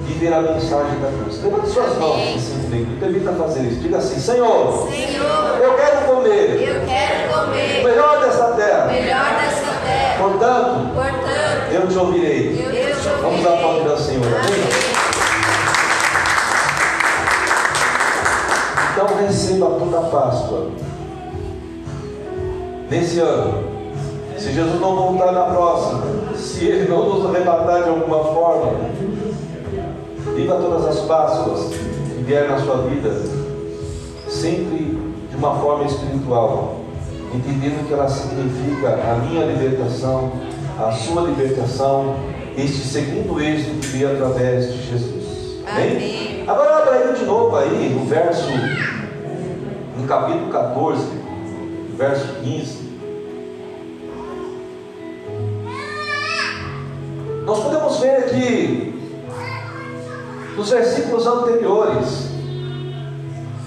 viver 0.00 0.32
a 0.32 0.40
mensagem 0.42 0.98
da 1.00 1.08
cruz. 1.08 1.42
Levante 1.42 1.68
suas 1.68 1.96
mãos 1.98 2.34
assim 2.36 2.62
comigo. 2.62 3.04
Evita 3.04 3.32
fazer 3.32 3.62
isso. 3.62 3.80
Diga 3.80 3.98
assim: 3.98 4.18
Senhor, 4.18 4.88
Senhor, 4.90 5.58
eu 5.62 5.74
quero 5.74 6.03
comer 6.24 6.68
eu 6.68 6.86
quero 6.86 7.30
o 7.30 7.44
comer 7.46 7.84
melhor 7.84 8.20
dessa 8.20 8.46
o 8.50 8.56
terra. 8.56 8.86
melhor 8.86 9.24
dessa 9.40 9.72
terra. 9.84 10.18
Portanto, 10.18 10.90
Portanto, 10.94 11.72
eu 11.72 11.88
te 11.88 11.98
ouvirei. 11.98 12.50
eu 12.50 12.56
te 12.56 13.08
ouvirei. 13.08 13.22
Vamos 13.22 13.46
aplaudir 13.46 13.90
ao 13.90 13.98
Senhor. 13.98 14.26
Amém? 14.26 14.38
Amém. 14.38 14.94
Então 18.92 19.16
receba 19.26 19.66
toda 19.78 19.98
a 19.98 20.02
Páscoa. 20.02 20.68
Nesse 22.90 23.18
ano. 23.20 23.74
Se 24.38 24.52
Jesus 24.52 24.80
não 24.80 24.94
voltar 24.96 25.32
na 25.32 25.44
próxima, 25.44 26.02
se 26.36 26.66
Ele 26.66 26.88
não 26.88 27.08
nos 27.08 27.26
arrebatar 27.26 27.84
de 27.84 27.88
alguma 27.88 28.24
forma, 28.24 28.72
viva 30.34 30.56
todas 30.56 30.84
as 30.86 31.00
Páscoas 31.06 31.72
que 31.72 32.22
vier 32.24 32.48
na 32.48 32.58
sua 32.58 32.78
vida, 32.78 33.10
sempre 34.28 34.98
de 35.34 35.38
uma 35.38 35.54
forma 35.56 35.84
espiritual, 35.84 36.80
entendendo 37.34 37.86
que 37.86 37.92
ela 37.92 38.08
significa 38.08 38.88
a 38.88 39.16
minha 39.16 39.44
libertação, 39.44 40.30
a 40.78 40.92
sua 40.92 41.22
libertação, 41.22 42.14
este 42.56 42.86
segundo 42.86 43.40
êxito 43.40 43.80
que 43.80 43.86
veio 43.88 44.12
através 44.12 44.72
de 44.72 44.90
Jesus. 44.90 45.64
Amém. 45.66 46.44
Agora 46.46 46.78
abra 46.78 46.94
aí 46.94 47.14
de 47.14 47.24
novo 47.24 47.56
aí 47.56 47.88
no 47.98 48.04
verso, 48.04 48.48
no 49.98 50.06
capítulo 50.06 50.50
14, 50.52 51.04
verso 51.96 52.34
15. 52.42 52.84
Nós 57.44 57.60
podemos 57.60 57.98
ver 57.98 58.30
que 58.30 58.94
nos 60.56 60.70
versículos 60.70 61.26
anteriores, 61.26 62.33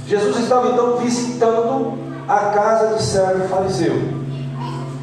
Jesus 0.07 0.39
estava 0.39 0.69
então 0.69 0.95
visitando 0.97 1.97
a 2.29 2.39
casa 2.51 2.95
de 2.95 3.03
servo 3.03 3.45
fariseu. 3.49 3.93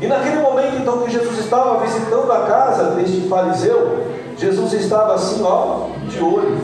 E 0.00 0.06
naquele 0.06 0.36
momento 0.36 0.76
então 0.76 1.02
que 1.02 1.12
Jesus 1.12 1.38
estava 1.40 1.84
visitando 1.84 2.32
a 2.32 2.46
casa 2.46 2.92
deste 2.92 3.28
fariseu, 3.28 4.02
Jesus 4.38 4.72
estava 4.72 5.14
assim, 5.14 5.42
ó, 5.42 5.88
de 6.08 6.18
olho 6.20 6.58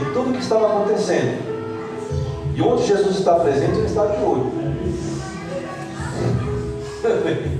em 0.00 0.12
tudo 0.12 0.32
que 0.32 0.42
estava 0.42 0.66
acontecendo. 0.66 1.38
E 2.56 2.62
onde 2.62 2.84
Jesus 2.84 3.16
está 3.16 3.36
presente, 3.36 3.78
ele 3.78 3.86
está 3.86 4.06
de 4.06 4.22
olho. 4.24 4.52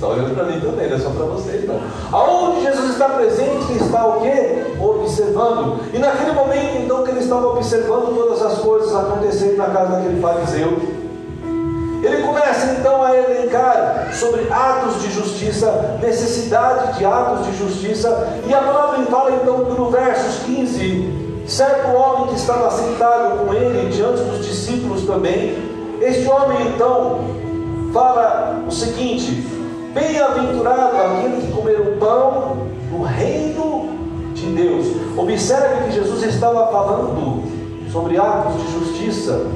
Está 0.00 0.08
olhando 0.08 0.34
para 0.34 0.44
mim 0.44 0.58
também, 0.60 0.88
não 0.88 0.96
é 0.96 0.98
só 0.98 1.10
para 1.10 1.26
vocês 1.26 1.68
não. 1.68 1.78
Aonde 2.10 2.62
Jesus 2.62 2.92
está 2.92 3.06
presente, 3.10 3.70
ele 3.70 3.84
está 3.84 4.06
o 4.06 4.22
quê? 4.22 4.64
Observando. 4.80 5.78
E 5.92 5.98
naquele 5.98 6.32
momento 6.32 6.78
então 6.82 7.04
que 7.04 7.10
ele 7.10 7.20
estava 7.20 7.48
observando 7.48 8.14
todas 8.14 8.40
as 8.40 8.60
coisas 8.60 8.96
acontecendo 8.96 9.58
na 9.58 9.66
casa 9.66 9.96
daquele 9.96 10.18
fariseu, 10.18 10.78
ele 12.02 12.22
começa 12.22 12.76
então 12.78 13.02
a 13.02 13.14
elencar 13.14 14.08
sobre 14.14 14.50
atos 14.50 15.02
de 15.02 15.12
justiça, 15.12 15.98
necessidade 16.00 16.96
de 16.96 17.04
atos 17.04 17.44
de 17.48 17.58
justiça, 17.58 18.26
e 18.48 18.54
a 18.54 18.62
palavra 18.62 19.04
fala 19.04 19.32
então 19.32 19.58
no 19.64 19.90
versos 19.90 20.44
15, 20.46 21.44
certo 21.46 21.94
homem 21.94 22.28
que 22.28 22.36
estava 22.36 22.70
sentado 22.70 23.44
com 23.44 23.52
ele 23.52 23.90
diante 23.90 24.22
dos 24.22 24.46
discípulos 24.46 25.02
também, 25.02 25.58
este 26.00 26.26
homem 26.26 26.68
então 26.68 27.20
fala 27.92 28.64
o 28.66 28.72
seguinte: 28.72 29.59
Bem-aventurado 29.92 30.96
aquele 30.96 31.40
que 31.40 31.52
comer 31.52 31.80
o 31.80 31.96
pão 31.98 32.58
no 32.92 33.02
reino 33.02 33.90
de 34.34 34.46
Deus. 34.46 34.86
Observe 35.16 35.84
que 35.84 35.92
Jesus 35.92 36.22
estava 36.22 36.70
falando 36.70 37.42
sobre 37.90 38.16
atos 38.16 38.54
de 38.62 38.72
justiça. 38.72 39.46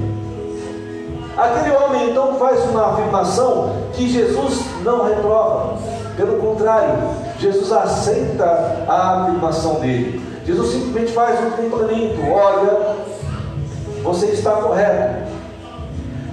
Aquele 1.37 1.77
homem 1.77 2.11
então 2.11 2.37
faz 2.39 2.65
uma 2.65 2.93
afirmação 2.93 3.77
que 3.93 4.09
Jesus 4.09 4.65
não 4.83 5.05
reprova. 5.05 5.79
Pelo 6.17 6.39
contrário, 6.39 6.99
Jesus 7.39 7.71
aceita 7.71 8.85
a 8.89 9.23
afirmação 9.23 9.81
dele. 9.81 10.21
Jesus 10.45 10.71
simplesmente 10.71 11.13
faz 11.13 11.39
um 11.45 11.51
complemento. 11.51 12.21
Olha, 12.29 12.97
você 14.03 14.27
está 14.27 14.51
correto. 14.53 15.33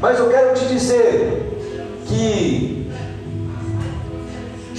Mas 0.01 0.17
eu 0.17 0.29
quero 0.29 0.55
te 0.55 0.65
dizer 0.65 1.59
que 2.07 2.80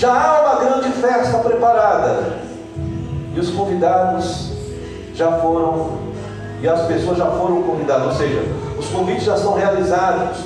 já 0.02 0.12
há 0.12 0.40
uma 0.40 0.64
grande 0.64 0.88
festa 0.94 1.38
preparada 1.38 2.40
e 3.36 3.38
os 3.38 3.50
convidados 3.50 4.50
já 5.14 5.30
foram 5.38 5.90
e 6.60 6.68
as 6.68 6.88
pessoas 6.88 7.18
já 7.18 7.26
foram 7.26 7.62
convidadas, 7.62 8.06
ou 8.06 8.12
seja, 8.12 8.42
os 8.76 8.88
convites 8.88 9.22
já 9.22 9.36
são 9.36 9.54
realizados, 9.54 10.38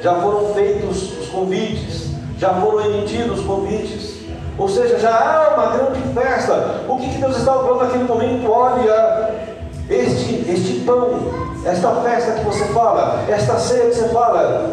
já 0.00 0.14
foram 0.14 0.54
feitos 0.54 1.18
os 1.18 1.28
convites, 1.28 2.10
já 2.38 2.50
foram 2.50 2.84
emitidos 2.84 3.40
os 3.40 3.44
convites, 3.44 4.20
ou 4.56 4.68
seja, 4.68 5.00
já 5.00 5.10
há 5.10 5.54
uma 5.54 5.76
grande 5.76 6.00
festa. 6.14 6.84
O 6.88 6.98
que, 6.98 7.08
que 7.08 7.18
Deus 7.18 7.36
estava 7.36 7.64
falando 7.64 7.82
naquele 7.82 8.04
momento? 8.04 8.48
Olha, 8.48 9.34
este, 9.88 10.48
este 10.48 10.84
pão, 10.86 11.18
esta 11.64 11.90
festa 11.96 12.32
que 12.34 12.44
você 12.44 12.64
fala, 12.66 13.24
esta 13.28 13.58
ceia 13.58 13.86
que 13.86 13.96
você 13.96 14.08
fala, 14.10 14.70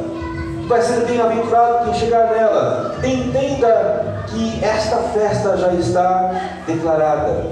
vai 0.68 0.82
ser 0.82 1.06
bem-aventurado 1.06 1.86
quem 1.86 1.94
chegar 1.94 2.30
nela. 2.30 2.98
Entenda 3.04 4.24
que 4.28 4.64
esta 4.64 4.98
festa 4.98 5.58
já 5.58 5.74
está 5.74 6.32
declarada. 6.66 7.52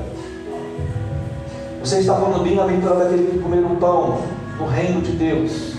Você 1.79 1.99
está 1.99 2.15
falando 2.15 2.43
bem-aventurado 2.43 3.03
aquele 3.03 3.31
que 3.31 3.39
comer 3.39 3.63
o 3.63 3.75
pão 3.77 4.21
no 4.59 4.67
reino 4.67 5.01
de 5.01 5.11
Deus. 5.13 5.75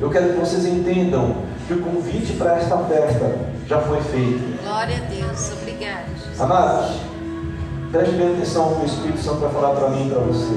Eu 0.00 0.10
quero 0.10 0.32
que 0.32 0.40
vocês 0.40 0.64
entendam 0.64 1.36
que 1.66 1.74
o 1.74 1.80
convite 1.80 2.32
para 2.34 2.56
esta 2.56 2.76
festa 2.78 3.36
já 3.66 3.80
foi 3.80 4.00
feito. 4.00 4.62
Glória 4.62 4.96
a 4.96 5.10
Deus. 5.10 5.52
Obrigada, 5.60 6.06
Jesus. 6.16 6.40
Amados, 6.40 6.96
preste 7.92 8.14
bem 8.14 8.32
atenção 8.32 8.74
que 8.74 8.82
o 8.82 8.86
Espírito 8.86 9.18
Santo 9.20 9.40
vai 9.40 9.50
falar 9.50 9.74
para 9.74 9.90
mim 9.90 10.06
e 10.06 10.10
para 10.10 10.20
você. 10.20 10.54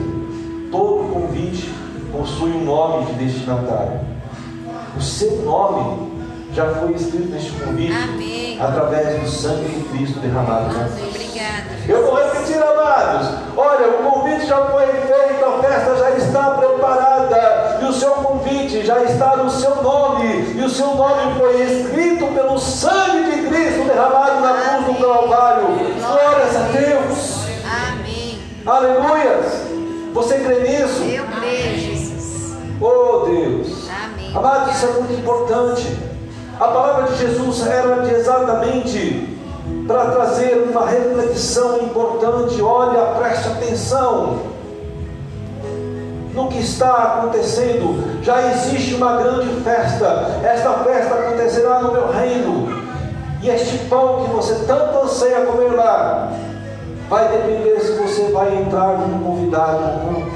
Todo 0.72 1.12
convite 1.12 1.70
possui 2.12 2.52
um 2.52 2.64
nome 2.64 3.06
de 3.08 3.26
destinatário. 3.26 4.00
O 4.98 5.02
seu 5.02 5.42
nome 5.44 6.12
já 6.54 6.68
foi 6.76 6.92
escrito 6.94 7.30
neste 7.30 7.52
convite 7.52 7.94
Amém. 7.94 8.60
através 8.62 9.22
do 9.22 9.30
sangue 9.30 9.70
de 9.70 9.84
Cristo 9.90 10.20
derramado 10.20 10.78
na 10.78 10.86
cruz. 10.86 11.08
Obrigada. 11.08 11.70
Eu 11.88 12.06
vou 12.06 12.16
repetir, 12.16 12.62
amados. 12.62 13.28
Olha, 13.56 13.88
o 13.88 14.12
convite 14.12 14.46
já 14.48 14.66
foi 14.66 14.86
feito, 14.88 15.46
a 15.46 15.64
festa 15.64 15.96
já 15.96 16.10
está 16.12 16.52
preparada, 16.52 17.80
e 17.82 17.86
o 17.86 17.94
seu 17.94 18.12
convite 18.12 18.86
já 18.86 19.02
está 19.04 19.38
no 19.38 19.50
seu 19.50 19.82
nome, 19.82 20.54
e 20.56 20.62
o 20.62 20.70
seu 20.70 20.94
nome 20.94 21.40
foi 21.40 21.62
escrito 21.62 22.28
pelo 22.28 22.60
sangue 22.60 23.32
de 23.32 23.48
Cristo 23.48 23.86
derramado 23.86 24.42
na 24.42 24.54
cruz 24.54 24.98
do 24.98 25.06
Calvário. 25.06 25.68
Glórias 26.00 26.56
a 26.56 26.64
Deus. 26.78 27.46
Amém. 27.90 28.40
Aleluias. 28.66 29.72
Você 30.14 30.40
crê 30.40 30.60
nisso? 30.60 31.02
Eu 31.04 31.26
creio, 31.40 31.80
Jesus. 31.80 32.54
Oh 32.82 33.26
Deus. 33.26 33.91
Amém. 34.34 34.52
Amados, 34.52 34.76
isso 34.76 34.86
é 34.86 34.92
muito 34.94 35.14
importante. 35.14 35.98
A 36.60 36.68
palavra 36.68 37.08
de 37.08 37.18
Jesus 37.18 37.68
era 37.68 38.08
exatamente 38.12 39.38
para 39.88 40.12
trazer 40.12 40.68
uma 40.70 40.86
reflexão 40.86 41.82
importante. 41.82 42.62
Olha, 42.62 43.16
preste 43.20 43.48
atenção 43.48 44.40
no 46.34 46.48
que 46.48 46.60
está 46.60 47.18
acontecendo. 47.18 48.24
Já 48.24 48.42
existe 48.52 48.96
uma 48.96 49.18
grande 49.18 49.62
festa. 49.62 50.40
Esta 50.44 50.72
festa 50.84 51.16
acontecerá 51.16 51.82
no 51.82 51.92
meu 51.92 52.12
reino. 52.12 52.82
E 53.42 53.50
este 53.50 53.80
pão 53.86 54.24
que 54.24 54.30
você 54.32 54.54
tanto 54.68 55.00
anseia 55.00 55.46
comer 55.48 55.76
lá, 55.76 56.32
vai 57.10 57.28
depender 57.28 57.80
se 57.80 57.94
você 57.94 58.32
vai 58.32 58.56
entrar 58.56 58.98
como 58.98 59.26
convidado 59.26 59.78
ou 59.78 60.12
não. 60.12 60.32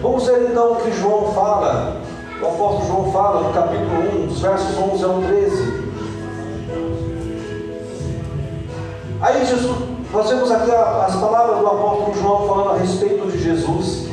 Vamos 0.00 0.26
ver 0.26 0.50
então 0.50 0.72
o 0.72 0.76
que 0.76 0.92
João 0.92 1.32
fala. 1.34 2.05
O 2.40 2.46
apóstolo 2.46 2.86
João 2.86 3.12
fala 3.12 3.48
no 3.48 3.54
capítulo 3.54 4.24
1, 4.24 4.26
dos 4.26 4.40
versos 4.40 4.76
11 4.76 5.04
ao 5.04 5.22
13. 5.22 5.86
Aí 9.22 9.46
Jesus, 9.46 9.74
nós 10.12 10.28
vemos 10.28 10.50
aqui 10.50 10.70
as 10.70 11.16
palavras 11.16 11.58
do 11.58 11.66
apóstolo 11.66 12.14
João 12.20 12.46
falando 12.46 12.70
a 12.70 12.76
respeito 12.76 13.26
de 13.30 13.42
Jesus. 13.42 14.06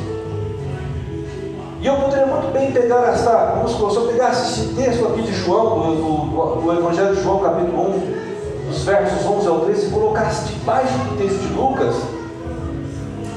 E 1.82 1.86
eu 1.86 1.96
poderia 1.96 2.26
muito 2.26 2.50
bem 2.50 2.72
pegar 2.72 3.12
vamos 3.56 3.72
supor, 3.72 3.90
se 3.90 3.96
eu 3.98 4.06
pegasse 4.06 4.62
esse 4.62 4.74
texto 4.74 5.06
aqui 5.06 5.20
de 5.20 5.32
João, 5.34 5.80
do, 5.80 5.96
do, 5.96 6.62
do 6.62 6.72
Evangelho 6.72 7.14
de 7.14 7.22
João, 7.22 7.40
capítulo 7.40 7.90
1, 7.90 8.70
dos 8.70 8.84
versos 8.84 9.26
11 9.26 9.48
ao 9.48 9.60
13, 9.60 9.86
e 9.86 9.90
colocasse 9.90 10.44
debaixo 10.46 10.96
do 10.96 11.18
texto 11.18 11.40
de 11.40 11.52
Lucas, 11.52 11.94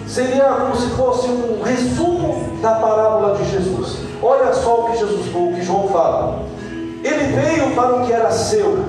seria 0.08 0.46
como 0.46 0.78
se 0.78 0.88
fosse 0.92 1.28
um 1.28 1.62
resumo 1.62 2.58
da 2.62 2.76
parábola 2.76 3.36
de 3.36 3.52
Jesus. 3.52 4.07
Olha 4.22 4.54
só 4.54 4.82
o 4.82 4.92
que 4.92 4.98
Jesus, 4.98 5.28
o 5.34 5.54
que 5.54 5.62
João 5.62 5.88
fala. 5.90 6.40
Ele 7.04 7.36
veio 7.36 7.76
para 7.76 7.96
o 7.96 8.06
que 8.06 8.12
era 8.12 8.32
seu, 8.32 8.84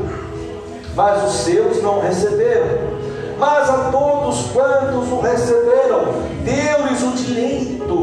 mas 0.95 1.25
os 1.25 1.41
seus 1.41 1.83
não 1.83 2.01
receberam. 2.01 2.99
Mas 3.39 3.71
a 3.71 3.91
todos 3.93 4.51
quantos 4.51 5.13
o 5.13 5.21
receberam, 5.21 6.07
deu-lhes 6.45 7.03
o 7.03 7.13
direito, 7.13 7.95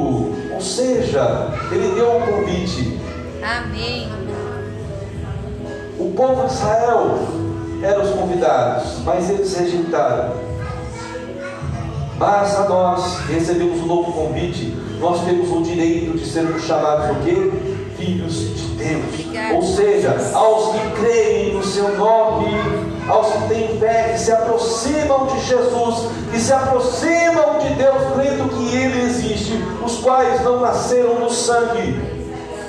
ou 0.53 0.61
seja, 0.61 1.49
ele 1.71 1.93
deu 1.93 2.17
um 2.17 2.21
convite. 2.21 2.99
Amém. 3.43 4.09
O 5.99 6.11
povo 6.15 6.47
de 6.47 6.53
Israel 6.53 7.19
eram 7.83 8.03
os 8.03 8.11
convidados, 8.11 8.99
mas 9.03 9.29
eles 9.29 9.55
rejeitaram. 9.55 10.33
Mas 12.17 12.55
a 12.57 12.69
nós 12.69 13.19
recebemos 13.27 13.81
um 13.81 13.87
novo 13.87 14.13
convite, 14.13 14.77
nós 14.99 15.23
temos 15.23 15.51
o 15.51 15.61
direito 15.61 16.17
de 16.17 16.25
sermos 16.25 16.63
chamados 16.63 17.17
o 17.17 17.19
quê? 17.23 17.51
Filhos 17.97 18.55
de 18.55 18.67
Deus. 18.75 19.53
Ou 19.53 19.61
seja, 19.61 20.15
aos 20.33 20.73
que 20.73 20.91
creem 21.01 21.53
no 21.53 21.63
seu 21.63 21.97
nome, 21.97 22.47
aos 23.07 23.27
que 23.27 23.47
têm 23.47 23.79
fé, 23.79 24.11
que 24.13 24.19
se 24.19 24.31
aproximam 24.31 25.27
de 25.27 25.39
Jesus, 25.41 26.09
que 26.31 26.39
se 26.39 26.53
aproximam 26.53 27.59
de 27.59 27.73
Deus, 27.75 28.01
crendo 28.15 28.49
que 28.49 28.75
Ele 28.75 29.01
existe, 29.01 29.63
os 29.83 29.99
quais 29.99 30.43
não 30.43 30.59
nasceram 30.59 31.15
do 31.15 31.29
sangue, 31.29 31.99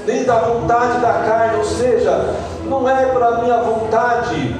nem 0.06 0.24
da 0.24 0.38
vontade 0.40 1.00
da 1.00 1.12
carne, 1.12 1.58
ou 1.58 1.64
seja, 1.64 2.34
não 2.64 2.88
é 2.88 3.06
para 3.06 3.42
minha 3.42 3.62
vontade, 3.62 4.56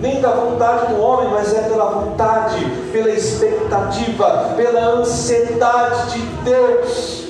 nem 0.00 0.20
da 0.20 0.30
vontade 0.30 0.94
do 0.94 1.00
homem, 1.00 1.28
mas 1.30 1.54
é 1.54 1.62
pela 1.62 1.90
vontade, 1.90 2.64
pela 2.92 3.10
expectativa, 3.10 4.54
pela 4.56 4.80
ansiedade 4.80 6.12
de 6.12 6.26
Deus. 6.44 7.28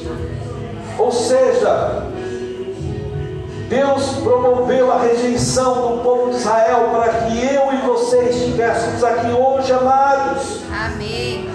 Ou 0.98 1.11
seja, 1.11 2.04
Deus 3.68 4.16
promoveu 4.22 4.92
a 4.92 4.98
rejeição 4.98 5.96
do 5.96 6.02
povo 6.02 6.30
de 6.30 6.37
Israel 6.37 6.90
para 6.92 7.09
que 7.09 7.44
eu 7.44 7.72
e 7.72 7.87
você 7.87 8.24
estivéssemos 8.24 9.02
aqui 9.02 9.30
hoje, 9.33 9.72
amados. 9.72 10.61
Amém 10.70 11.49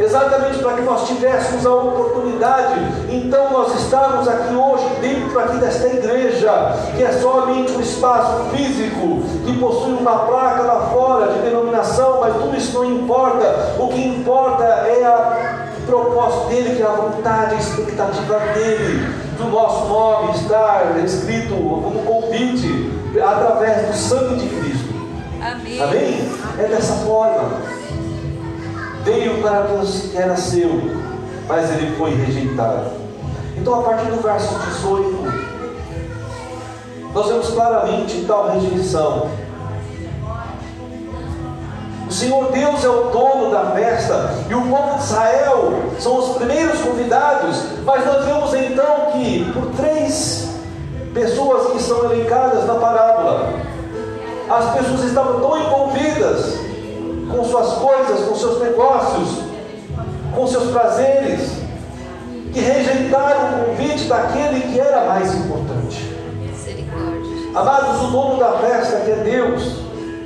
exatamente 0.00 0.58
para 0.58 0.72
que 0.72 0.82
nós 0.82 1.06
tivéssemos 1.06 1.66
a 1.66 1.74
oportunidade. 1.74 2.80
Então 3.10 3.52
nós 3.52 3.74
estamos 3.80 4.26
aqui 4.26 4.54
hoje 4.54 4.86
dentro 5.00 5.38
aqui 5.38 5.58
desta 5.58 5.86
igreja, 5.86 6.50
que 6.96 7.02
é 7.02 7.12
somente 7.12 7.72
um 7.72 7.80
espaço 7.80 8.44
físico, 8.56 9.22
que 9.44 9.58
possui 9.58 9.92
uma 9.92 10.20
placa 10.20 10.62
lá 10.62 10.88
fora 10.90 11.32
de 11.32 11.40
denominação, 11.40 12.20
mas 12.20 12.34
tudo 12.34 12.56
isso 12.56 12.72
não 12.74 12.84
importa. 12.84 13.74
O 13.78 13.88
que 13.88 14.02
importa 14.02 14.64
é 14.64 15.04
a 15.04 15.66
o 15.80 15.86
propósito 15.86 16.48
dele, 16.48 16.76
que 16.76 16.82
é 16.82 16.86
a 16.86 16.90
vontade, 16.90 17.54
a 17.54 17.58
expectativa 17.58 18.38
dele, 18.54 19.02
do 19.36 19.44
nosso 19.48 19.86
nome 19.88 20.32
estar 20.36 20.94
escrito 21.04 21.54
como 21.54 22.02
convite 22.04 22.92
através 23.20 23.86
do 23.88 23.94
sangue 23.94 24.36
de 24.36 24.48
Cristo. 24.54 24.94
Amém. 25.40 25.82
Amém? 25.82 26.32
É 26.58 26.64
dessa 26.64 26.94
forma 26.96 27.79
veio 29.04 29.40
para 29.42 29.62
Deus 29.62 30.08
que 30.10 30.16
era 30.16 30.36
seu, 30.36 30.70
mas 31.48 31.70
ele 31.70 31.96
foi 31.96 32.14
rejeitado. 32.14 32.90
Então, 33.56 33.80
a 33.80 33.82
partir 33.82 34.06
do 34.06 34.22
verso 34.22 34.54
18, 34.58 35.50
nós 37.12 37.26
vemos 37.26 37.50
claramente 37.50 38.24
tal 38.26 38.50
rejeição. 38.50 39.28
O 42.08 42.12
Senhor 42.12 42.50
Deus 42.50 42.84
é 42.84 42.88
o 42.88 43.10
dono 43.10 43.50
da 43.50 43.70
festa 43.70 44.34
e 44.48 44.54
o 44.54 44.62
povo 44.62 44.98
de 44.98 45.04
Israel 45.04 45.72
são 45.98 46.18
os 46.18 46.36
primeiros 46.36 46.80
convidados, 46.80 47.64
mas 47.84 48.04
nós 48.04 48.24
vemos 48.24 48.54
então 48.54 49.12
que 49.12 49.52
por 49.52 49.66
três 49.76 50.48
pessoas 51.14 51.72
que 51.72 51.82
são 51.82 52.10
elencadas 52.10 52.66
na 52.66 52.74
parábola, 52.74 53.50
as 54.48 54.74
pessoas 54.74 55.04
estavam 55.04 55.40
tão 55.40 55.56
envolvidas 55.60 56.69
com 57.30 57.44
suas 57.44 57.72
coisas, 57.74 58.28
com 58.28 58.34
seus 58.34 58.60
negócios, 58.60 59.44
com 60.34 60.46
seus 60.46 60.70
prazeres, 60.70 61.52
que 62.52 62.60
rejeitaram 62.60 63.62
o 63.62 63.64
convite 63.66 64.04
daquele 64.04 64.60
que 64.60 64.80
era 64.80 65.06
mais 65.06 65.34
importante. 65.34 66.16
Amados, 67.54 68.02
o 68.02 68.06
dono 68.12 68.38
da 68.38 68.52
festa, 68.58 69.00
que 69.00 69.10
é 69.10 69.16
Deus, 69.16 69.80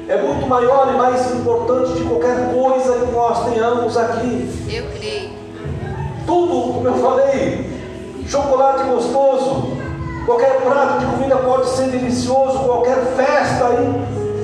é 0.09 0.21
muito 0.21 0.47
maior 0.47 0.93
e 0.93 0.97
mais 0.97 1.35
importante 1.35 1.95
de 1.95 2.05
qualquer 2.05 2.53
coisa 2.53 3.07
que 3.07 3.13
nós 3.13 3.45
tenhamos 3.47 3.97
aqui. 3.97 4.69
Eu 4.69 4.85
creio. 4.99 5.31
Tudo, 6.27 6.75
como 6.75 6.89
eu 6.89 6.95
falei, 6.95 7.71
chocolate 8.27 8.85
gostoso, 8.85 9.77
qualquer 10.27 10.61
prato 10.63 10.99
de 10.99 11.07
comida 11.07 11.37
pode 11.37 11.69
ser 11.71 11.89
delicioso, 11.89 12.59
qualquer 12.61 12.97
festa 13.17 13.67
aí 13.69 13.87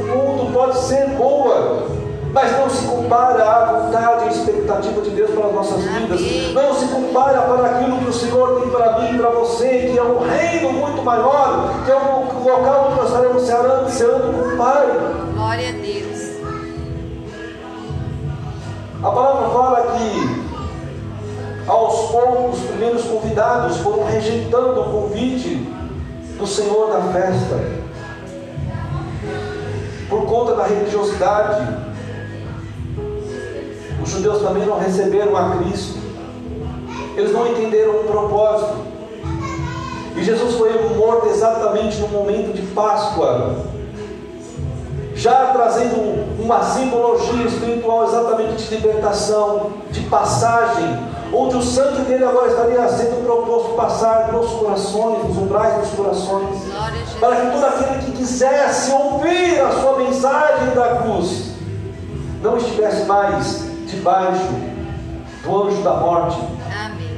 no 0.07 0.17
mundo 0.17 0.53
pode 0.53 0.79
ser 0.79 1.07
boa 1.11 2.00
mas 2.33 2.53
não 2.53 2.71
se 2.71 2.87
compara 2.87 3.43
à 3.45 3.65
vontade 3.73 4.27
e 4.27 4.29
expectativa 4.29 5.01
de 5.03 5.11
Deus 5.11 5.31
para 5.31 5.47
as 5.47 5.55
nossas 5.55 5.83
vidas. 5.83 6.21
Não 6.53 6.75
se 6.75 6.87
compara 6.87 7.43
para 7.43 7.67
aquilo 7.67 7.99
que 7.99 8.09
o 8.09 8.13
Senhor 8.13 8.61
tem 8.61 8.71
para 8.71 8.99
mim 9.01 9.15
e 9.15 9.19
para 9.19 9.31
você, 9.31 9.91
que 9.91 9.99
é 9.99 10.03
um 10.03 10.21
reino 10.21 10.73
muito 10.73 11.03
maior, 11.03 11.85
que 11.85 11.91
é 11.91 11.97
um 11.97 12.45
local 12.45 12.87
onde 12.89 13.01
nós 13.01 13.09
estaremos 13.09 13.93
seando 13.93 14.33
com 14.33 14.55
o 14.55 14.57
Pai. 14.57 14.87
Glória 15.35 15.69
a 15.69 15.73
Deus. 15.73 16.31
A 19.03 19.11
palavra 19.11 19.49
fala 19.49 19.97
que 19.97 20.51
aos 21.67 22.11
poucos 22.11 22.59
os 22.59 22.67
primeiros 22.67 23.05
convidados 23.05 23.77
foram 23.79 24.05
rejeitando 24.05 24.81
o 24.81 24.85
convite 24.85 25.57
do 26.39 26.47
Senhor 26.47 26.91
da 26.93 27.01
festa. 27.13 27.81
Por 30.09 30.27
conta 30.27 30.55
da 30.55 30.67
religiosidade, 30.67 31.90
os 34.03 34.11
judeus 34.11 34.43
também 34.43 34.67
não 34.67 34.79
receberam 34.79 35.37
a 35.37 35.57
Cristo. 35.57 35.99
Eles 37.17 37.33
não 37.33 37.47
entenderam 37.47 38.01
o 38.01 38.05
propósito. 38.05 38.91
E 40.17 40.23
Jesus 40.25 40.55
foi 40.57 40.71
morto 40.97 41.29
exatamente 41.29 41.99
no 41.99 42.09
momento 42.09 42.53
de 42.55 42.63
Páscoa, 42.75 43.57
já 45.15 45.47
trazendo 45.47 46.43
uma 46.43 46.63
simbologia 46.63 47.45
espiritual 47.47 48.05
exatamente 48.05 48.65
de 48.65 48.75
libertação, 48.75 49.71
de 49.91 50.01
passagem, 50.03 50.99
onde 51.33 51.57
o 51.57 51.63
sangue 51.63 52.03
dele 52.03 52.25
agora 52.25 52.49
estaria 52.49 52.89
sendo 52.89 53.25
proposto 53.25 53.75
passar 53.75 54.33
nos 54.33 54.51
corações, 54.51 55.25
nos 55.25 55.37
umbrais 55.39 55.79
dos 55.79 55.91
corações, 55.91 56.59
para 57.19 57.37
que 57.37 57.51
todo 57.53 57.65
aquele 57.65 58.05
que 58.05 58.13
quisesse 58.13 58.91
ouvir 58.91 59.61
a 59.61 59.71
sua 59.73 59.99
mensagem 59.99 60.75
da 60.75 60.97
cruz 60.97 61.51
não 62.43 62.57
estivesse 62.57 63.05
mais 63.05 63.70
debaixo 63.91 64.49
do 65.43 65.63
anjo 65.63 65.83
da 65.83 65.95
morte. 65.95 66.39
Amém. 66.85 67.11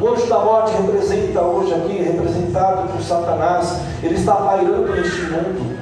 O 0.00 0.08
anjo 0.08 0.26
da 0.26 0.38
morte 0.40 0.72
representa 0.72 1.40
hoje 1.40 1.72
aqui, 1.72 2.02
representado 2.02 2.88
por 2.92 3.00
Satanás, 3.00 3.80
ele 4.02 4.14
está 4.14 4.34
pairando 4.34 4.92
neste 4.92 5.22
mundo, 5.22 5.78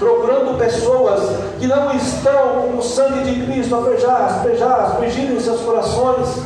procurando 0.00 0.58
pessoas 0.58 1.38
que 1.60 1.66
não 1.68 1.94
estão 1.94 2.62
com 2.62 2.78
o 2.78 2.82
sangue 2.82 3.22
de 3.22 3.46
Cristo 3.46 3.76
a 3.76 3.82
prejar, 3.82 4.22
aspejar, 4.22 4.80
aspergir 4.80 5.30
em 5.30 5.38
seus 5.38 5.60
corações, 5.60 6.42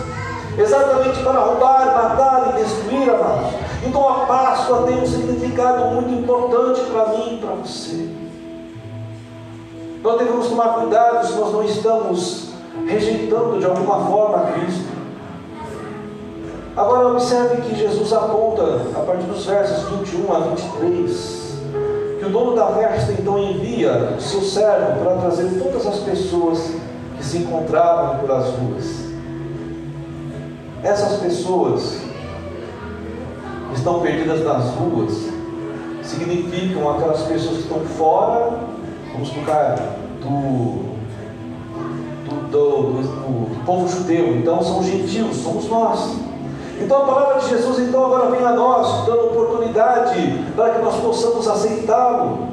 exatamente 0.58 1.22
para 1.22 1.40
roubar, 1.40 1.86
matar 1.86 2.52
e 2.54 2.62
destruir, 2.62 3.08
amados. 3.08 3.54
Então 3.84 4.06
a 4.06 4.26
Páscoa 4.26 4.82
tem 4.82 5.00
um 5.00 5.06
significado 5.06 5.86
muito 5.86 6.12
importante 6.12 6.82
para 6.82 7.06
mim 7.08 7.36
e 7.36 7.38
para 7.38 7.54
você. 7.54 8.11
Nós 10.02 10.18
devemos 10.18 10.48
tomar 10.48 10.74
cuidado 10.74 11.26
se 11.26 11.34
nós 11.34 11.52
não 11.52 11.62
estamos 11.62 12.48
rejeitando 12.86 13.60
de 13.60 13.66
alguma 13.66 14.04
forma 14.06 14.38
a 14.38 14.52
Cristo. 14.52 14.90
Agora 16.76 17.08
observe 17.08 17.62
que 17.62 17.76
Jesus 17.76 18.12
aponta, 18.12 18.80
a 18.96 19.00
partir 19.00 19.24
dos 19.24 19.44
versos 19.44 19.88
21 19.90 20.32
a 20.32 20.38
23, 20.40 21.52
que 22.18 22.24
o 22.24 22.30
dono 22.30 22.56
da 22.56 22.66
festa 22.68 23.12
então 23.12 23.38
envia 23.38 24.14
o 24.18 24.20
seu 24.20 24.40
servo 24.40 25.04
para 25.04 25.16
trazer 25.18 25.62
todas 25.62 25.86
as 25.86 25.98
pessoas 25.98 26.58
que 27.16 27.24
se 27.24 27.38
encontravam 27.38 28.18
pelas 28.20 28.46
ruas. 28.48 29.12
Essas 30.82 31.20
pessoas 31.20 31.98
estão 33.74 34.00
perdidas 34.00 34.44
nas 34.44 34.64
ruas 34.74 35.32
significam 36.02 36.90
aquelas 36.90 37.22
pessoas 37.22 37.58
que 37.58 37.62
estão 37.62 37.80
fora 37.80 38.71
Vamos 39.12 39.30
colocar 39.30 39.76
do, 40.20 40.92
do, 42.24 42.48
do, 42.50 43.02
do 43.02 43.64
povo 43.64 43.88
judeu, 43.88 44.36
então 44.36 44.62
são 44.62 44.82
gentios, 44.82 45.36
somos 45.36 45.68
nós. 45.68 46.16
Então 46.80 47.02
a 47.02 47.06
palavra 47.06 47.40
de 47.40 47.50
Jesus 47.50 47.78
então 47.78 48.06
agora 48.06 48.30
vem 48.30 48.44
a 48.44 48.52
nós, 48.52 49.06
dando 49.06 49.26
oportunidade 49.26 50.44
para 50.56 50.70
que 50.70 50.82
nós 50.82 50.96
possamos 50.96 51.46
aceitá-lo. 51.46 52.48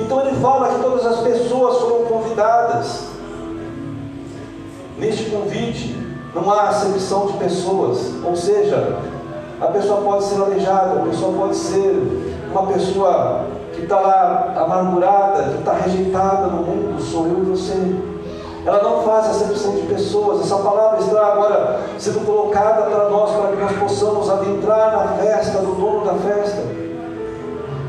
Então 0.00 0.20
ele 0.20 0.36
fala 0.36 0.74
que 0.74 0.82
todas 0.82 1.06
as 1.06 1.20
pessoas 1.20 1.78
foram 1.78 2.04
convidadas. 2.04 3.08
Neste 4.98 5.30
convite 5.30 5.96
não 6.34 6.50
há 6.50 6.68
acepção 6.68 7.26
de 7.26 7.32
pessoas, 7.34 8.12
ou 8.24 8.36
seja, 8.36 8.98
a 9.60 9.66
pessoa 9.68 10.02
pode 10.02 10.24
ser 10.24 10.40
aleijada, 10.40 11.00
a 11.00 11.04
pessoa 11.04 11.32
pode 11.32 11.56
ser 11.56 11.94
uma 12.50 12.66
pessoa 12.66 13.46
está 13.84 14.00
lá 14.00 14.52
amargurada, 14.56 15.44
que 15.44 15.58
está 15.58 15.72
rejeitada 15.72 16.48
no 16.48 16.62
mundo, 16.62 17.00
sou 17.00 17.26
eu 17.26 17.38
e 17.38 17.42
você. 17.42 17.74
Ela 18.66 18.82
não 18.82 19.02
faz 19.02 19.28
acepção 19.28 19.76
de 19.76 19.82
pessoas. 19.82 20.40
Essa 20.40 20.56
palavra 20.56 20.98
está 20.98 21.26
agora 21.26 21.80
sendo 21.98 22.24
colocada 22.24 22.82
para 22.82 23.10
nós, 23.10 23.30
para 23.30 23.48
que 23.48 23.62
nós 23.62 23.72
possamos 23.78 24.28
adentrar 24.30 24.92
na 24.92 25.08
festa 25.22 25.58
do 25.58 25.74
dono 25.74 26.04
da 26.04 26.14
festa. 26.14 26.62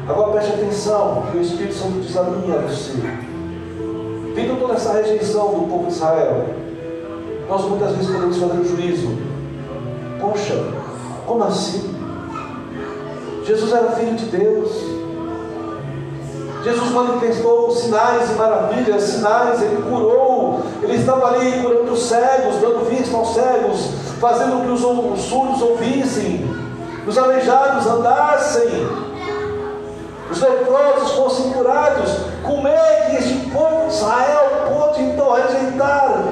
Agora 0.08 0.34
preste 0.34 0.54
atenção, 0.54 1.24
que 1.32 1.38
o 1.38 1.41
Espírito 1.41 1.76
Santo 1.76 2.02
diz 2.02 2.16
a 2.16 2.24
mim 2.24 2.50
e 2.50 2.52
a 2.52 2.60
você. 2.60 2.91
Vindo 4.36 4.60
toda 4.60 4.74
essa 4.74 4.91
rejeição 4.93 5.48
do 5.48 5.68
povo 5.68 5.88
de 5.88 5.93
Israel, 5.93 6.46
nós 7.50 7.62
muitas 7.64 7.91
vezes 7.91 8.12
podemos 8.12 8.38
fazer 8.38 8.54
um 8.54 8.66
juízo. 8.66 9.18
Poxa, 10.20 10.62
como 11.26 11.43
assim? 11.43 11.96
Jesus 13.46 13.72
era 13.72 13.91
filho 13.91 14.16
de 14.16 14.26
Deus. 14.26 14.95
Jesus 16.66 16.89
manifestou 16.89 17.70
sinais 17.70 18.32
e 18.32 18.34
maravilhas, 18.34 19.03
sinais, 19.03 19.61
ele 19.61 19.84
curou, 19.84 20.63
ele 20.82 20.95
estava 20.95 21.28
ali 21.28 21.61
curando 21.61 21.91
os 21.91 22.07
cegos, 22.07 22.55
dando 22.55 22.89
vista 22.89 23.16
aos 23.16 23.36
cegos, 23.36 23.91
fazendo 24.20 24.66
que 24.66 24.72
os 24.72 25.22
surdos 25.22 25.61
ouvissem, 25.61 26.43
os 27.05 27.16
aleijados 27.20 27.86
andassem, 27.86 28.68
os 30.32 30.41
leprosos 30.41 31.11
fossem 31.11 31.51
curados. 31.51 32.11
Como 32.41 32.68
é 32.68 33.09
que 33.11 33.18
este 33.18 33.47
povo 33.51 33.88
de 33.88 33.93
Israel 33.93 34.49
pôde 34.74 35.03
então 35.03 35.34
rejeitar 35.34 36.24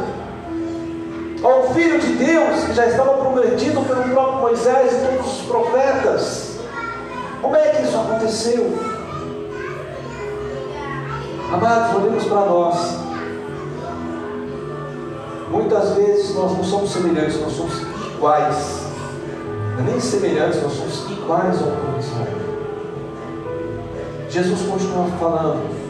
ao 1.44 1.64
Filho 1.76 2.00
de 2.00 2.14
Deus, 2.14 2.64
que 2.64 2.74
já 2.74 2.88
estava 2.88 3.14
prometido 3.18 3.82
pelo 3.82 4.04
próprio 4.06 4.40
Moisés 4.40 4.94
e 4.94 5.16
todos 5.16 5.42
os 5.42 5.46
profetas? 5.46 6.54
Como 7.40 7.56
é 7.56 7.70
que 7.70 7.84
isso 7.84 7.96
aconteceu? 7.96 9.03
Amados, 11.54 11.96
olhemos 11.96 12.24
para 12.26 12.46
nós. 12.48 12.98
Muitas 15.52 15.90
vezes 15.92 16.34
nós 16.34 16.52
não 16.52 16.64
somos 16.64 16.92
semelhantes, 16.92 17.40
nós 17.40 17.54
somos 17.54 17.80
iguais. 18.16 18.82
Não 19.78 19.86
é 19.86 19.92
nem 19.92 20.00
semelhantes, 20.00 20.64
nós 20.64 20.74
somos 20.74 21.12
iguais 21.12 21.62
ao 21.62 21.68
povo 21.68 22.00
Israel. 22.00 22.44
Jesus 24.32 24.62
continua 24.68 25.06
falando. 25.20 25.84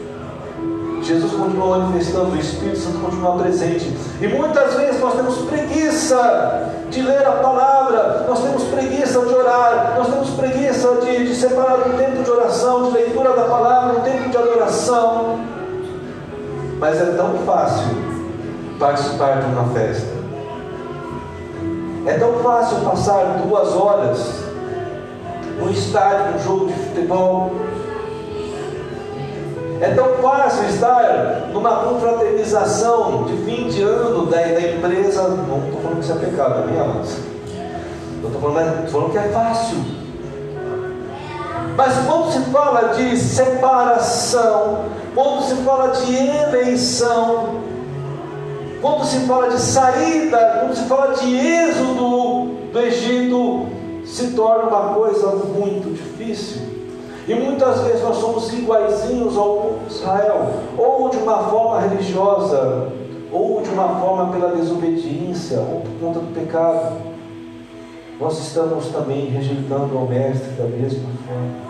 Jesus 1.02 1.32
continua 1.32 1.78
manifestando, 1.78 2.32
o 2.32 2.38
Espírito 2.38 2.78
Santo 2.78 2.98
continua 2.98 3.38
presente. 3.38 3.90
E 4.20 4.28
muitas 4.28 4.74
vezes 4.74 5.00
nós 5.00 5.14
temos 5.14 5.38
preguiça 5.46 6.74
de 6.90 7.00
ler 7.00 7.26
a 7.26 7.32
palavra, 7.32 8.26
nós 8.28 8.42
temos 8.42 8.64
preguiça 8.64 9.18
de 9.18 9.34
orar, 9.34 9.94
nós 9.96 10.08
temos 10.08 10.28
preguiça 10.28 10.94
de, 10.96 11.26
de 11.26 11.34
separar 11.34 11.88
um 11.88 11.96
tempo 11.96 12.22
de 12.22 12.30
oração, 12.30 12.84
de 12.84 12.98
leitura 12.98 13.30
da 13.32 13.44
palavra, 13.44 13.98
um 13.98 14.02
tempo 14.02 14.28
de 14.28 14.36
adoração. 14.36 15.53
Mas 16.78 17.00
é 17.00 17.12
tão 17.16 17.38
fácil 17.46 17.86
participar 18.78 19.40
de 19.40 19.46
uma 19.46 19.64
festa. 19.74 20.14
É 22.06 22.18
tão 22.18 22.34
fácil 22.40 22.78
passar 22.78 23.38
duas 23.46 23.74
horas 23.74 24.44
no 25.58 25.70
estádio, 25.70 26.32
num 26.32 26.38
jogo 26.38 26.66
de 26.66 26.72
futebol, 26.74 27.52
é 29.80 29.92
tão 29.92 30.14
fácil 30.22 30.64
estar 30.68 31.50
numa 31.52 31.76
confraternização 31.76 33.24
de 33.24 33.36
fim 33.38 33.68
de 33.68 33.82
ano 33.82 34.26
da, 34.26 34.38
da 34.38 34.60
empresa. 34.60 35.28
Não 35.28 35.66
estou 35.66 35.80
falando 35.82 35.98
que 35.98 36.04
isso 36.04 36.12
é 36.12 36.16
pecado, 36.16 36.70
minha 36.70 36.82
amados. 36.82 37.16
Eu 38.22 38.28
estou 38.28 38.40
falando, 38.40 38.90
falando 38.90 39.10
que 39.10 39.18
é 39.18 39.28
fácil. 39.28 39.78
Mas 41.76 41.94
quando 42.06 42.32
se 42.32 42.40
fala 42.50 42.94
de 42.94 43.16
separação, 43.18 44.84
quando 45.14 45.42
se 45.44 45.54
fala 45.62 45.88
de 45.88 46.14
eleição, 46.14 47.60
quando 48.82 49.04
se 49.04 49.20
fala 49.20 49.48
de 49.48 49.60
saída, 49.60 50.58
quando 50.60 50.74
se 50.74 50.84
fala 50.84 51.14
de 51.14 51.36
êxodo 51.36 52.48
do 52.72 52.80
Egito, 52.80 53.66
se 54.04 54.32
torna 54.32 54.68
uma 54.68 54.94
coisa 54.94 55.28
muito 55.36 55.94
difícil. 55.94 56.62
E 57.26 57.34
muitas 57.34 57.80
vezes 57.80 58.02
nós 58.02 58.16
somos 58.18 58.52
iguaizinhos 58.52 59.36
ao 59.38 59.56
povo 59.56 59.78
de 59.88 59.94
Israel, 59.94 60.52
ou 60.76 61.08
de 61.08 61.16
uma 61.16 61.44
forma 61.44 61.80
religiosa, 61.80 62.92
ou 63.32 63.62
de 63.62 63.70
uma 63.70 64.00
forma 64.00 64.32
pela 64.32 64.54
desobediência, 64.54 65.58
ou 65.58 65.80
por 65.80 65.92
conta 66.00 66.18
do 66.18 66.34
pecado. 66.34 66.96
Nós 68.20 68.38
estamos 68.38 68.88
também 68.88 69.26
rejeitando 69.30 69.96
ao 69.96 70.06
Mestre 70.06 70.50
da 70.50 70.64
mesma 70.64 71.08
forma. 71.26 71.64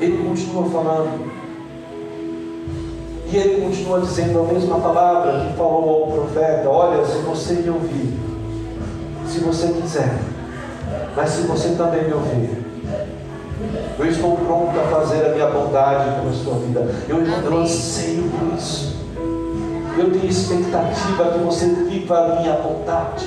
Ele 0.00 0.26
continua 0.26 0.64
falando, 0.70 1.43
e 3.34 3.36
ele 3.36 3.62
continua 3.62 4.00
dizendo 4.00 4.38
a 4.38 4.52
mesma 4.52 4.78
palavra 4.78 5.40
que 5.40 5.56
falou 5.56 6.04
ao 6.04 6.12
profeta: 6.12 6.68
Olha, 6.68 7.04
se 7.04 7.18
você 7.18 7.54
me 7.54 7.70
ouvir, 7.70 8.16
se 9.26 9.40
você 9.40 9.68
quiser, 9.68 10.16
mas 11.16 11.30
se 11.30 11.42
você 11.42 11.70
também 11.70 12.04
me 12.04 12.14
ouvir, 12.14 12.64
eu 13.98 14.06
estou 14.06 14.36
pronto 14.36 14.78
a 14.78 14.84
fazer 14.84 15.26
a 15.26 15.28
minha 15.30 15.48
bondade 15.48 16.20
pela 16.20 16.32
sua 16.32 16.54
vida. 16.60 16.88
Eu, 17.08 17.26
eu 17.26 17.58
anseio 17.58 18.30
por 18.30 18.56
isso. 18.56 18.94
Eu 19.98 20.12
tenho 20.12 20.26
expectativa 20.26 21.32
que 21.32 21.38
você 21.38 21.66
viva 21.66 22.18
a 22.18 22.40
minha 22.40 22.54
vontade. 22.56 23.26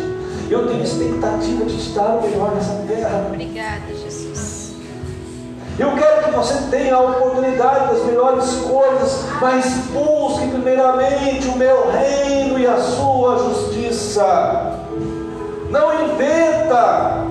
Eu 0.49 0.67
tenho 0.67 0.83
expectativa 0.83 1.65
de 1.65 1.75
o 1.75 2.21
melhor 2.21 2.55
nessa 2.55 2.81
terra. 2.87 3.25
Obrigada, 3.27 3.93
Jesus. 3.93 4.36
Eu 5.79 5.91
quero 5.95 6.23
que 6.23 6.31
você 6.31 6.69
tenha 6.69 6.95
a 6.95 7.01
oportunidade 7.01 7.93
das 7.93 8.05
melhores 8.05 8.51
coisas, 8.55 9.25
mas 9.39 9.65
busque 9.93 10.47
primeiramente 10.47 11.47
o 11.47 11.57
meu 11.57 11.91
reino 11.91 12.57
e 12.57 12.65
a 12.65 12.77
sua 12.77 13.37
justiça. 13.37 14.79
Não 15.69 16.05
inventa 16.05 17.27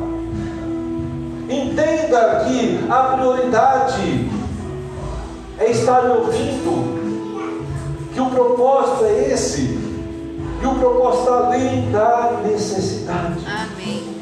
Entenda 1.49 2.45
que 2.45 2.85
a 2.91 3.03
prioridade 3.15 4.29
é 5.59 5.71
estar 5.71 6.05
ouvindo, 6.05 7.77
que 8.13 8.21
o 8.21 8.31
propósito 8.31 9.05
é 9.05 9.33
esse, 9.33 9.79
e 10.61 10.67
o 10.67 10.75
propósito 10.75 11.23
está 11.23 11.47
além 11.47 11.91
da 11.93 12.41
necessidade. 12.43 13.47
Amém. 13.47 14.17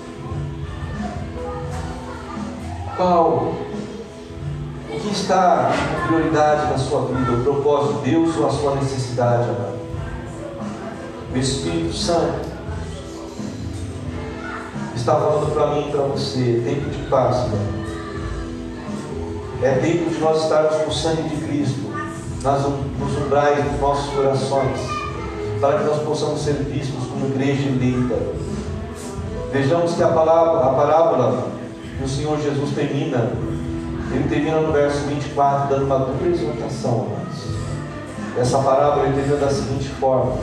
Qual 2.95 3.55
o 4.95 5.01
que 5.01 5.11
está 5.11 5.71
a 5.71 6.07
prioridade 6.07 6.71
na 6.71 6.79
sua 6.79 7.07
vida? 7.07 7.33
O 7.33 7.43
propósito 7.43 8.03
de 8.03 8.11
Deus 8.11 8.37
ou 8.37 8.47
a 8.47 8.51
sua 8.51 8.75
necessidade? 8.77 9.51
O 11.33 11.37
Espírito 11.37 11.93
Santo 11.93 12.49
está 14.95 15.17
falando 15.17 15.53
para 15.53 15.67
mim 15.75 15.89
e 15.89 15.91
para 15.91 16.03
você, 16.03 16.63
tempo 16.65 16.89
de 16.91 17.03
Páscoa. 17.09 17.59
É 19.63 19.73
tempo 19.73 20.11
de 20.11 20.19
nós 20.21 20.43
estarmos 20.43 20.77
com 20.77 20.91
o 20.91 20.93
sangue 20.93 21.29
de 21.29 21.37
Cristo 21.45 21.91
nas, 22.43 22.63
nos 22.63 23.17
umbrais 23.25 23.65
dos 23.65 23.81
nossos 23.81 24.15
corações, 24.15 24.79
para 25.61 25.79
que 25.79 25.85
nós 25.85 26.03
possamos 26.03 26.41
ser 26.41 26.55
vistos 26.55 27.07
como 27.07 27.27
igreja 27.27 27.69
eleita. 27.69 28.17
Vejamos 29.53 29.95
que 29.95 30.03
a 30.03 30.09
palavra, 30.09 30.71
a 30.71 30.75
parábola 30.75 31.49
que 31.97 32.05
o 32.05 32.09
Senhor 32.09 32.39
Jesus 32.41 32.71
termina, 32.75 33.33
ele 34.15 34.29
termina 34.29 34.61
no 34.61 34.73
verso 34.73 34.99
24, 35.07 35.69
dando 35.69 35.87
uma 35.87 35.99
dupla 35.99 36.29
exortação, 36.29 37.07
amados. 37.07 37.55
Essa 38.39 38.59
parábola 38.59 39.07
ele 39.07 39.15
termina 39.15 39.37
da 39.37 39.51
seguinte 39.51 39.89
forma: 39.89 40.37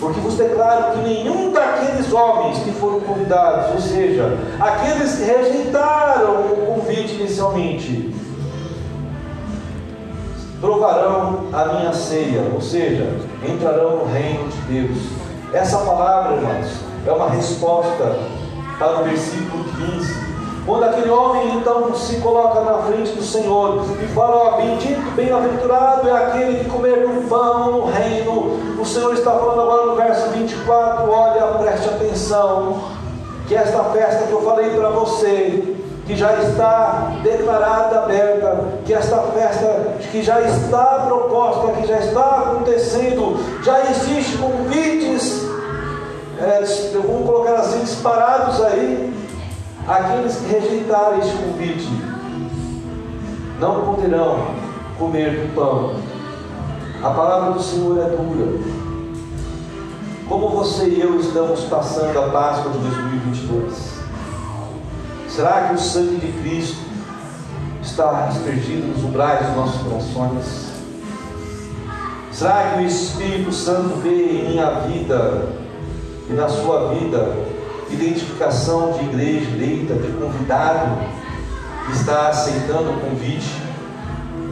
porque 0.00 0.20
vos 0.20 0.34
declaro 0.34 0.92
que 0.92 0.98
nenhum 1.00 1.52
daqueles 1.52 2.12
homens 2.12 2.58
que 2.58 2.72
foram 2.72 3.00
convidados, 3.00 3.74
ou 3.74 3.80
seja, 3.80 4.38
aqueles 4.60 5.16
que 5.16 5.24
rejeitaram 5.24 6.40
o 6.40 6.66
convite 6.66 7.14
inicialmente, 7.14 8.14
provarão 10.60 11.46
a 11.52 11.64
minha 11.66 11.92
ceia, 11.92 12.42
ou 12.52 12.60
seja, 12.60 13.16
entrarão 13.48 13.98
no 13.98 14.12
reino 14.12 14.48
de 14.48 14.60
Deus. 14.72 14.98
Essa 15.52 15.78
palavra, 15.78 16.36
irmãos, 16.36 16.68
é 17.06 17.12
uma 17.12 17.30
resposta 17.30 18.18
para 18.78 19.00
o 19.00 19.04
versículo 19.04 19.64
15, 19.64 20.27
Quando 20.68 20.84
aquele 20.84 21.08
homem 21.08 21.56
então 21.56 21.94
se 21.94 22.16
coloca 22.16 22.60
na 22.60 22.82
frente 22.82 23.12
do 23.12 23.22
Senhor 23.22 23.86
e 24.02 24.06
fala: 24.08 24.36
ó, 24.36 24.56
Bendito, 24.58 25.00
bem-aventurado 25.16 26.06
é 26.06 26.12
aquele 26.12 26.58
que 26.62 26.68
comer 26.68 27.08
do 27.08 27.26
pão 27.26 27.72
no 27.72 27.86
reino. 27.86 28.78
O 28.78 28.84
Senhor 28.84 29.14
está 29.14 29.30
falando 29.30 29.62
agora 29.62 29.86
no 29.86 29.96
verso 29.96 30.28
24: 30.28 31.10
Olha, 31.10 31.58
preste 31.58 31.88
atenção, 31.88 32.82
que 33.46 33.54
esta 33.54 33.82
festa 33.84 34.26
que 34.26 34.32
eu 34.32 34.42
falei 34.42 34.68
para 34.76 34.90
você, 34.90 35.74
que 36.06 36.14
já 36.14 36.34
está 36.34 37.12
declarada 37.22 38.00
aberta, 38.00 38.64
que 38.84 38.92
esta 38.92 39.16
festa 39.22 39.94
que 40.10 40.20
já 40.20 40.42
está 40.42 41.06
proposta, 41.06 41.80
que 41.80 41.86
já 41.86 41.98
está 41.98 42.42
acontecendo, 42.42 43.42
já 43.64 43.80
existe 43.88 44.36
convites, 44.36 45.48
é, 46.38 46.62
vamos 46.92 47.26
colocar 47.26 47.54
assim, 47.54 47.80
disparados 47.80 48.62
aí, 48.62 49.17
aqueles 49.88 50.36
que 50.36 50.46
rejeitarem 50.52 51.20
este 51.20 51.36
convite, 51.38 51.88
não 53.58 53.86
poderão 53.86 54.48
comer 54.98 55.46
do 55.46 55.54
pão. 55.54 55.94
A 57.02 57.10
palavra 57.10 57.52
do 57.52 57.62
Senhor 57.62 57.98
é 57.98 58.10
dura. 58.10 58.60
Como 60.28 60.50
você 60.50 60.88
e 60.88 61.00
eu 61.00 61.18
estamos 61.18 61.62
passando 61.62 62.18
a 62.18 62.28
Páscoa 62.28 62.70
de 62.72 62.78
2022? 62.78 63.98
Será 65.28 65.68
que 65.68 65.74
o 65.74 65.78
sangue 65.78 66.16
de 66.16 66.32
Cristo 66.42 66.84
está 67.82 68.26
aspergido 68.26 68.88
nos 68.88 69.04
umbrais 69.04 69.46
dos 69.46 69.56
nossos 69.56 69.82
corações? 69.82 70.68
Será 72.30 72.72
que 72.72 72.82
o 72.82 72.86
Espírito 72.86 73.52
Santo 73.52 74.00
vê 74.02 74.10
em 74.10 74.48
minha 74.50 74.70
vida 74.80 75.48
e 76.28 76.32
na 76.34 76.48
sua 76.48 76.92
vida 76.94 77.34
identificação 77.90 78.92
de 78.92 79.04
igreja 79.04 79.50
eleita, 79.50 79.94
de 79.94 80.12
convidado 80.12 80.98
que 81.86 81.92
está 81.92 82.28
aceitando 82.28 82.90
o 82.90 83.00
convite 83.00 83.50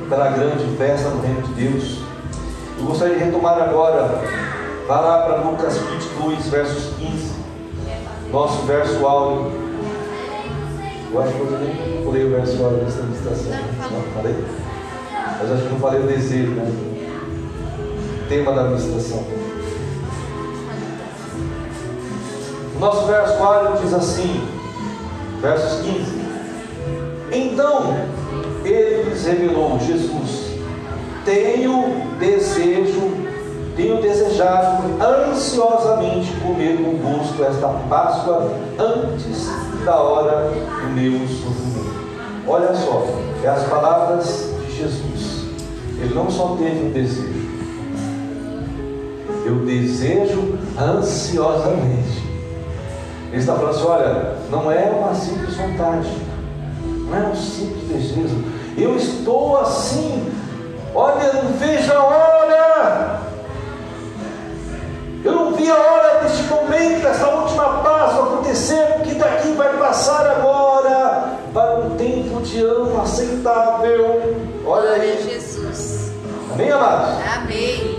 para 0.08 0.26
a 0.26 0.28
grande 0.30 0.64
festa 0.76 1.08
no 1.10 1.20
reino 1.20 1.42
de 1.42 1.52
Deus? 1.54 1.98
Eu 2.78 2.84
gostaria 2.86 3.16
de 3.16 3.24
retomar 3.24 3.60
agora, 3.60 4.22
vá 4.86 5.00
lá 5.00 5.22
para 5.22 5.36
Lucas 5.36 5.78
22, 5.78 6.46
versos 6.48 6.94
15, 6.96 7.32
nosso 8.32 8.66
verso 8.66 9.06
áudio. 9.06 9.52
Eu 11.12 11.22
acho 11.22 11.32
que 11.32 11.40
eu 11.40 11.58
nem 11.58 12.04
pulei 12.04 12.24
o 12.26 12.30
verso 12.30 12.54
agora 12.56 12.84
nessa 12.84 13.02
ministração. 13.02 13.52
Não, 13.90 14.02
falei? 14.14 14.44
Mas 15.38 15.52
acho 15.52 15.62
que 15.62 15.68
não 15.68 15.78
falei 15.78 16.00
o 16.00 16.06
desejo, 16.06 16.52
né? 16.52 16.64
O 18.24 18.28
tema 18.28 18.52
da 18.52 18.64
ministração. 18.64 19.24
O 22.76 22.78
nosso 22.78 23.06
verso 23.06 23.42
áudio 23.42 23.82
diz 23.82 23.94
assim, 23.94 24.46
versos 25.40 25.80
15. 25.80 26.26
Então 27.32 27.94
ele 28.64 29.08
lhes 29.08 29.24
revelou, 29.24 29.78
Jesus, 29.78 30.58
tenho 31.24 32.02
desejo, 32.18 33.12
tenho 33.74 34.02
desejado 34.02 34.84
ansiosamente 35.02 36.30
comer 36.42 36.76
convosco 36.76 37.42
esta 37.44 37.68
Páscoa 37.88 38.52
antes 38.78 39.48
da 39.82 39.96
hora 39.96 40.50
do 40.50 40.88
meu 40.90 41.26
sofrimento. 41.28 41.96
Olha 42.46 42.74
só, 42.74 43.06
é 43.42 43.48
as 43.48 43.62
palavras 43.68 44.50
de 44.66 44.76
Jesus. 44.76 45.46
Ele 45.98 46.14
não 46.14 46.30
só 46.30 46.56
teve 46.58 46.88
um 46.88 46.90
desejo, 46.90 47.46
eu 49.46 49.54
desejo 49.64 50.58
ansiosamente. 50.78 52.25
Ele 53.36 53.42
está 53.42 53.54
falando 53.54 53.76
assim: 53.76 53.86
olha, 53.86 54.34
não 54.50 54.72
é 54.72 54.84
uma 54.84 55.14
simples 55.14 55.54
vontade, 55.56 56.08
não 57.06 57.14
é 57.14 57.20
um 57.26 57.36
simples 57.36 57.82
desejo. 57.86 58.42
Eu 58.78 58.96
estou 58.96 59.58
assim, 59.58 60.32
olha, 60.94 61.34
não 61.34 61.52
vejo 61.58 61.92
a 61.92 62.02
hora. 62.02 63.20
Eu 65.22 65.32
não 65.32 65.52
vi 65.52 65.70
a 65.70 65.76
hora 65.76 66.22
deste 66.22 66.44
momento, 66.44 67.02
dessa 67.02 67.28
última 67.28 67.82
Páscoa 67.82 68.24
acontecer, 68.24 68.86
porque 68.94 69.12
daqui 69.16 69.52
vai 69.52 69.76
passar 69.76 70.26
agora 70.30 71.34
para 71.52 71.80
um 71.80 71.90
tempo 71.90 72.40
de 72.40 72.62
ano 72.62 73.02
aceitável. 73.02 74.34
Olha 74.64 74.92
aí. 74.92 75.22
Jesus. 75.28 76.10
Amém, 76.54 76.72
amados? 76.72 77.16
Amém. 77.36 77.98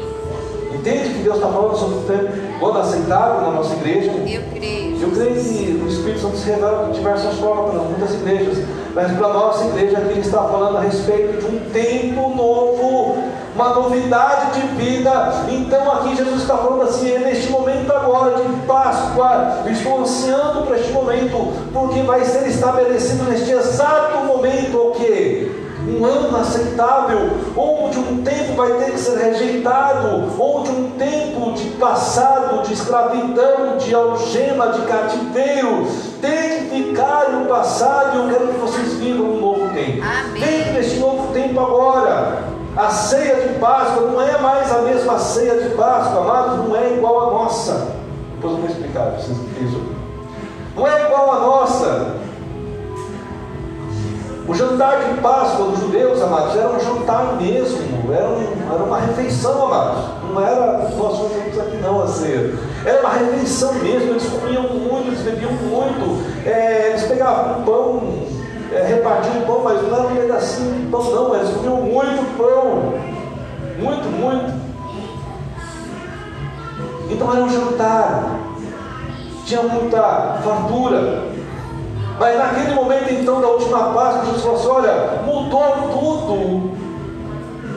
Entende 0.73 1.09
que 1.09 1.19
Deus 1.21 1.35
está 1.35 1.47
falando 1.47 1.77
sobre 1.77 1.97
o 1.97 2.01
tempo 2.01 2.47
ano 2.66 2.80
aceitável 2.80 3.41
na 3.41 3.51
nossa 3.51 3.76
igreja? 3.76 4.12
Eu 4.12 4.43
creio. 4.53 5.01
Eu 5.01 5.12
creio 5.12 5.36
que 5.36 5.84
o 5.84 5.88
Espírito 5.88 6.22
Santo 6.22 6.38
se 6.38 6.49
revela 6.49 6.88
de 6.88 6.93
diversas 6.97 7.36
formas 7.36 7.72
para 7.72 7.84
muitas 7.84 8.14
igrejas, 8.16 8.58
mas 8.95 9.12
para 9.12 9.28
a 9.28 9.34
nossa 9.34 9.66
igreja 9.66 9.97
aqui 9.97 10.12
ele 10.12 10.22
está 10.22 10.43
falando 10.43 10.78
a 10.78 10.82
respeito 10.82 11.39
de 11.39 11.55
um 11.55 11.60
tempo 11.72 12.36
novo, 12.36 13.18
uma 13.55 13.70
novidade 13.70 14.60
de 14.60 14.68
vida. 14.76 15.45
Então 15.49 15.91
aqui 15.91 16.16
Jesus 16.16 16.41
está 16.41 16.58
falando 16.58 16.84
assim, 16.84 17.12
é 17.12 17.20
neste 17.20 17.49
momento 17.51 17.91
agora 17.91 18.36
de 18.36 18.66
Páscoa, 18.66 19.60
eu 19.66 19.72
estou 19.72 19.99
ansiando 19.99 20.64
para 20.64 20.78
este 20.78 20.91
momento, 20.91 21.53
porque 21.72 22.01
vai 22.01 22.24
ser 22.26 22.47
estabelecido 22.47 23.24
neste 23.26 23.51
exato 23.51 24.26
momento 24.26 24.78
o 24.78 24.91
que? 24.91 25.47
Um 25.88 26.05
ano 26.05 26.38
aceitável, 26.38 27.29
onde 27.55 27.97
um 27.97 28.21
tempo 28.21 28.53
vai 28.55 28.73
ter 28.73 28.91
que 28.91 28.99
ser 28.99 29.17
rejeitado, 29.17 30.29
onde 30.39 30.69
um 30.71 30.91
tempo 30.97 31.53
de 31.53 31.69
passado, 31.71 32.61
de 32.63 32.73
escravidão, 32.73 33.77
de 33.77 33.95
algema, 33.95 34.67
de 34.67 34.81
cativeiro, 34.81 35.88
tem 36.21 36.67
que 36.67 36.83
ficar 36.83 37.29
no 37.31 37.45
passado 37.45 38.17
e 38.17 38.19
eu 38.19 38.29
quero 38.29 38.47
que 38.53 38.59
vocês 38.59 38.93
vivam 38.95 39.27
um 39.27 39.39
novo 39.39 39.73
tempo. 39.73 40.03
Dentro 40.33 40.73
desse 40.73 40.97
novo 40.97 41.33
tempo 41.33 41.59
agora, 41.59 42.43
a 42.75 42.89
ceia 42.89 43.47
de 43.47 43.59
Páscoa 43.59 44.11
não 44.11 44.21
é 44.21 44.38
mais 44.39 44.71
a 44.71 44.81
mesma 44.81 45.17
ceia 45.17 45.61
de 45.61 45.69
Páscoa, 45.75 46.21
amados, 46.21 46.67
não 46.67 46.75
é 46.75 46.93
igual 46.93 47.29
a 47.29 47.31
nossa. 47.31 47.88
Depois 48.35 48.53
eu 48.53 48.59
vou 48.59 48.69
explicar 48.69 49.05
para 49.05 49.19
vocês 49.19 49.38
isso. 49.61 49.81
Não 50.75 50.85
é 50.85 51.05
igual 51.05 51.31
a 51.31 51.39
nossa. 51.39 52.16
O 54.48 54.54
jantar 54.54 55.00
de 55.04 55.20
Páscoa 55.20 55.66
dos 55.68 55.80
judeus, 55.80 56.22
amados, 56.22 56.56
era 56.56 56.70
um 56.70 56.80
jantar 56.80 57.36
mesmo, 57.36 58.14
era, 58.14 58.30
um, 58.30 58.74
era 58.74 58.84
uma 58.84 58.98
refeição, 58.98 59.66
amados. 59.66 60.06
Não 60.24 60.41
era 60.41 60.89
nós 60.89 61.18
fazemos 61.18 61.60
aqui 61.60 61.78
não 61.78 62.02
a 62.02 62.08
ceia. 62.08 62.54
Era 62.86 63.02
uma 63.02 63.10
refeição 63.10 63.74
mesmo, 63.74 64.12
eles 64.12 64.26
comiam 64.26 64.64
muito, 64.64 65.08
eles 65.08 65.20
bebiam 65.20 65.52
muito, 65.52 66.24
é, 66.45 66.91
eles 66.91 67.04
pegavam 67.04 67.64
pão, 67.64 68.14
é, 68.72 68.84
repartiam 68.84 69.41
pão, 69.41 69.62
mas 69.66 69.82
não 69.82 69.93
era 69.93 70.08
um 70.08 70.16
pedacinho 70.16 70.74
de 70.76 70.88
pão, 70.88 71.04
não, 71.04 71.36
eles 71.36 71.50
comiam 71.50 71.82
muito 71.82 72.38
pão. 72.38 72.93
Muito, 73.80 74.08
muito. 74.10 74.68
Então 77.10 77.32
era 77.32 77.43
um 77.43 77.50
jantar. 77.50 78.39
Tinha 79.45 79.62
muita 79.64 80.39
fartura. 80.43 81.36
Mas 82.20 82.36
naquele 82.38 82.74
momento 82.74 83.11
então 83.11 83.39
da 83.39 83.47
última 83.47 83.93
Páscoa, 83.93 84.26
Jesus 84.26 84.41
falou 84.41 84.57
assim: 84.57 84.68
olha, 84.68 85.22
mudou 85.24 85.63
tudo. 85.91 86.78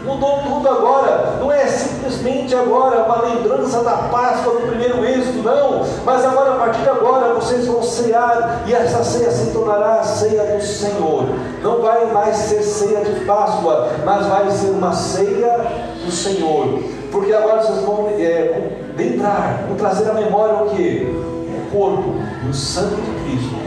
Mudou 0.02 0.38
tudo 0.38 0.68
agora. 0.68 1.36
Não 1.38 1.52
é 1.52 1.66
simplesmente 1.66 2.54
agora 2.54 3.04
uma 3.04 3.20
lembrança 3.20 3.84
da 3.84 3.92
Páscoa 3.92 4.54
do 4.54 4.66
primeiro 4.68 5.04
êxito, 5.04 5.42
não. 5.42 5.84
Mas 6.06 6.24
agora, 6.24 6.54
a 6.54 6.56
partir 6.56 6.80
de 6.80 6.88
agora, 6.88 7.34
vocês 7.34 7.66
vão 7.66 7.82
cear 7.82 8.62
e 8.66 8.72
essa 8.72 9.04
ceia 9.04 9.30
se 9.30 9.50
tornará 9.50 10.00
a 10.00 10.04
ceia 10.04 10.56
do 10.56 10.64
Senhor. 10.64 11.24
Não 11.62 11.82
vai 11.82 12.06
mais 12.12 12.34
ser 12.36 12.62
ceia 12.62 13.04
de 13.04 13.20
Páscoa, 13.26 13.90
mas 14.06 14.26
vai 14.26 14.50
ser 14.50 14.70
uma 14.70 14.94
ceia 14.94 15.58
do 16.02 16.10
Senhor. 16.10 16.82
Porque 17.12 17.32
agora 17.34 17.62
vocês 17.62 17.80
vão 17.80 18.08
é, 18.08 18.70
lembrar, 18.96 19.64
vão 19.68 19.76
trazer 19.76 20.08
à 20.08 20.14
memória 20.14 20.54
o 20.64 20.70
que? 20.70 21.04
O 21.04 21.70
corpo 21.70 22.14
e 22.46 22.48
o 22.48 22.54
sangue 22.54 23.02
de 23.02 23.24
Cristo 23.24 23.59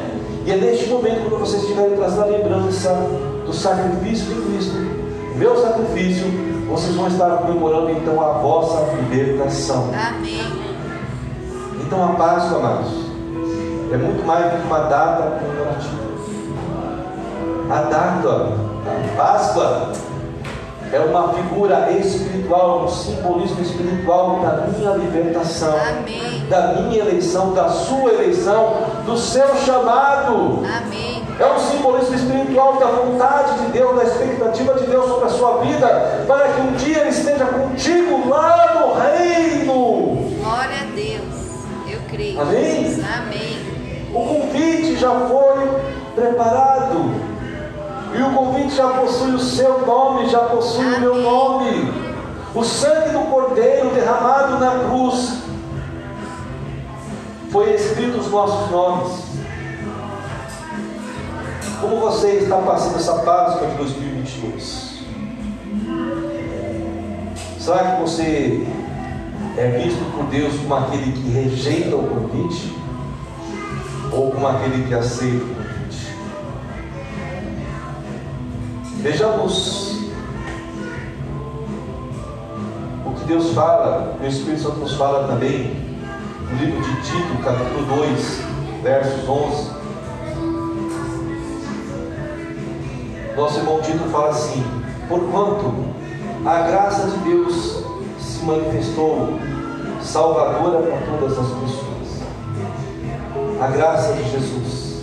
e 0.45 0.51
é 0.51 0.55
neste 0.57 0.89
momento, 0.89 1.29
quando 1.29 1.39
vocês 1.39 1.61
estiverem 1.61 1.95
trazendo 1.95 2.23
a 2.23 2.25
lembrança 2.25 2.93
do 3.45 3.53
sacrifício 3.53 4.25
de 4.25 4.41
Cristo, 4.41 4.75
meu 5.35 5.61
sacrifício, 5.61 6.25
vocês 6.67 6.95
vão 6.95 7.07
estar 7.07 7.37
comemorando 7.37 7.91
então 7.91 8.21
a 8.21 8.33
vossa 8.33 8.93
libertação. 8.93 9.89
Amém. 9.93 10.41
Então 11.85 12.03
a 12.03 12.15
Páscoa, 12.15 12.59
amados, 12.59 12.91
é 13.91 13.97
muito 13.97 14.25
mais 14.25 14.51
do 14.51 14.57
que 14.59 14.67
uma 14.67 14.79
data 14.79 15.39
comemorativa. 15.39 16.03
A 17.69 17.81
data 17.83 18.63
da 18.83 19.15
Páscoa 19.15 19.91
é 20.93 20.99
uma 20.99 21.33
figura 21.33 21.91
espiritual, 21.91 22.83
um 22.83 22.87
simbolismo 22.87 23.61
espiritual 23.61 24.39
da 24.41 24.67
minha 24.67 24.91
libertação, 24.91 25.73
Amém. 25.75 26.45
da 26.47 26.73
minha 26.73 26.99
eleição, 26.99 27.51
da 27.53 27.67
sua 27.69 28.11
eleição, 28.11 28.75
do 29.03 29.17
seu 29.17 29.55
chamado. 29.57 30.63
Amém. 30.63 31.23
É 31.39 31.51
um 31.51 31.57
simbolismo 31.57 32.13
espiritual 32.13 32.77
da 32.77 32.85
vontade 32.85 33.57
de 33.59 33.71
Deus, 33.71 33.95
da 33.95 34.03
expectativa 34.03 34.75
de 34.75 34.85
Deus 34.85 35.07
sobre 35.07 35.25
a 35.25 35.29
sua 35.29 35.57
vida, 35.63 36.25
para 36.27 36.49
que 36.49 36.61
um 36.61 36.73
dia 36.73 36.99
Ele 36.99 37.09
esteja 37.09 37.45
contigo 37.45 38.29
lá 38.29 38.79
no 38.79 38.93
reino. 38.93 40.37
Glória 40.43 40.77
a 40.79 40.95
Deus. 40.95 41.65
Eu 41.91 41.99
creio. 42.11 42.39
Amém? 42.39 43.03
Amém. 43.17 43.63
O 44.13 44.19
convite 44.19 44.95
já 44.97 45.09
foi 45.09 45.67
preparado. 46.13 47.32
E 48.15 48.21
o 48.21 48.29
convite 48.33 48.75
já 48.75 48.89
possui 48.89 49.31
o 49.31 49.39
seu 49.39 49.85
nome, 49.85 50.29
já 50.29 50.39
possui 50.39 50.85
o 50.85 50.99
meu 50.99 51.15
nome. 51.15 51.91
O 52.53 52.63
sangue 52.63 53.09
do 53.09 53.31
Cordeiro 53.31 53.89
derramado 53.89 54.59
na 54.59 54.87
cruz 54.87 55.39
foi 57.51 57.73
escrito 57.73 58.19
os 58.19 58.29
nossos 58.29 58.69
nomes. 58.69 59.23
Como 61.81 61.97
você 61.99 62.33
está 62.33 62.57
passando 62.57 62.97
essa 62.97 63.13
Páscoa 63.19 63.67
de 63.67 63.75
2022? 63.75 64.93
Será 67.59 67.95
que 67.95 68.01
você 68.01 68.67
é 69.57 69.67
visto 69.83 70.03
por 70.15 70.25
Deus 70.25 70.53
como 70.59 70.75
aquele 70.75 71.11
que 71.11 71.29
rejeita 71.29 71.95
o 71.95 72.03
convite? 72.07 72.77
Ou 74.11 74.31
como 74.31 74.47
aquele 74.47 74.85
que 74.87 74.93
aceita 74.93 75.43
o 75.43 75.47
convite? 75.47 75.62
Vejamos 79.03 79.97
o 83.05 83.11
que 83.19 83.25
Deus 83.25 83.51
fala, 83.51 84.15
o 84.17 84.25
Espírito 84.25 84.61
Santo 84.61 84.77
nos 84.77 84.93
fala 84.93 85.27
também 85.27 85.75
no 86.49 86.57
livro 86.57 86.81
de 86.81 87.01
Tito, 87.01 87.43
capítulo 87.43 87.85
2, 87.97 88.41
versos 88.81 89.27
11. 89.27 89.71
Nosso 93.35 93.59
irmão 93.59 93.81
Tito 93.81 94.05
fala 94.09 94.29
assim: 94.29 94.63
Porquanto 95.09 95.73
a 96.45 96.59
graça 96.61 97.07
de 97.07 97.17
Deus 97.29 97.83
se 98.17 98.45
manifestou 98.45 99.37
salvadora 100.01 100.81
para 100.81 101.17
todas 101.17 101.37
as 101.37 101.47
pessoas. 101.47 102.23
A 103.61 103.67
graça 103.67 104.13
de 104.13 104.31
Jesus, 104.31 105.01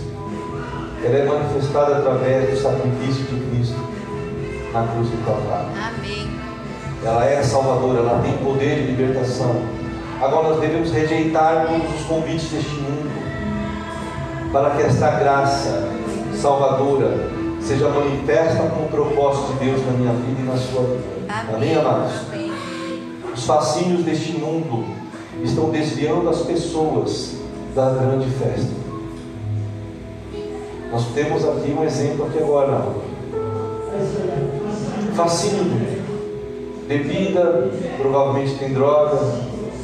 ela 1.03 1.17
é 1.17 1.23
manifestada 1.23 1.97
através 1.97 2.49
do 2.49 2.57
sacrifício 2.63 3.25
de 3.25 3.39
Cristo 3.51 3.80
na 4.73 4.87
cruz 4.87 5.09
do 5.09 5.25
Calvário. 5.25 5.69
Amém. 5.75 6.27
Ela 7.03 7.25
é 7.25 7.41
salvadora, 7.43 7.99
ela 7.99 8.21
tem 8.21 8.37
poder 8.37 8.75
de 8.75 8.91
libertação. 8.91 9.55
Agora 10.21 10.49
nós 10.49 10.59
devemos 10.59 10.91
rejeitar 10.91 11.67
todos 11.67 11.99
os 11.99 12.05
convites 12.05 12.49
deste 12.49 12.75
mundo 12.75 13.11
para 14.51 14.71
que 14.71 14.83
esta 14.83 15.09
graça 15.11 15.89
salvadora 16.35 17.29
seja 17.59 17.89
manifesta 17.89 18.63
como 18.69 18.87
propósito 18.87 19.53
de 19.53 19.65
Deus 19.65 19.85
na 19.85 19.93
minha 19.93 20.13
vida 20.13 20.41
e 20.41 20.43
na 20.43 20.57
sua 20.57 20.83
vida. 20.83 21.55
Amém, 21.55 21.75
amados? 21.75 22.13
Amém. 22.31 22.51
Os 23.33 23.45
fascínios 23.45 24.03
deste 24.03 24.33
mundo 24.33 24.85
estão 25.43 25.69
desviando 25.69 26.29
as 26.29 26.41
pessoas 26.41 27.37
da 27.73 27.89
grande 27.91 28.29
festa. 28.31 28.81
Nós 30.91 31.05
temos 31.13 31.47
aqui 31.47 31.71
um 31.71 31.83
exemplo 31.83 32.27
aqui 32.27 32.39
agora. 32.39 32.83
Fascínio. 35.15 36.01
Bebida, 36.87 37.69
provavelmente 38.01 38.55
tem 38.55 38.73
droga, 38.73 39.17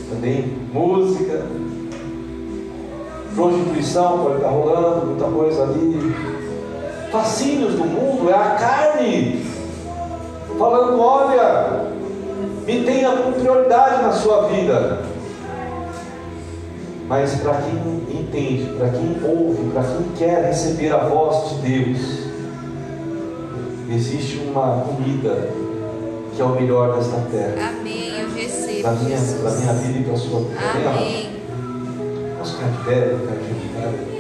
também 0.10 0.58
música, 0.74 1.46
prostituição 3.38 4.20
pode 4.20 4.38
estar 4.38 4.50
rolando, 4.50 5.06
muita 5.06 5.26
coisa 5.26 5.64
ali. 5.64 6.16
Fascínios 7.12 7.76
do 7.76 7.86
mundo 7.86 8.30
é 8.30 8.34
a 8.34 8.56
carne 8.56 9.46
falando: 10.58 11.00
olha, 11.00 11.94
me 12.66 12.84
tenha 12.84 13.12
como 13.12 13.34
prioridade 13.34 14.02
na 14.02 14.12
sua 14.12 14.48
vida. 14.48 15.04
Mas 17.08 17.36
para 17.36 17.54
quem 17.62 18.20
entende, 18.20 18.74
para 18.78 18.90
quem 18.90 19.16
ouve, 19.24 19.72
para 19.72 19.84
quem 19.84 20.04
quer 20.18 20.46
receber 20.48 20.92
a 20.92 20.98
voz 20.98 21.52
de 21.52 21.70
Deus, 21.70 22.27
existe 23.90 24.38
uma 24.38 24.82
comida 24.82 25.50
que 26.36 26.42
é 26.42 26.46
o 26.46 26.50
melhor 26.50 26.96
desta 26.98 27.18
terra, 27.32 27.70
Amém. 27.70 28.20
Eu 28.20 28.34
recebo. 28.34 28.84
da 28.84 28.92
minha, 28.92 29.18
Jesus. 29.18 29.44
da 29.44 29.52
minha 29.52 29.74
vida 29.74 30.00
e 30.00 30.04
da 30.12 30.18
sua 30.18 30.40
vida. 30.42 30.60
Amém, 30.60 30.88
amado? 30.88 30.98
Amém. 30.98 31.30
Vamos 32.38 34.17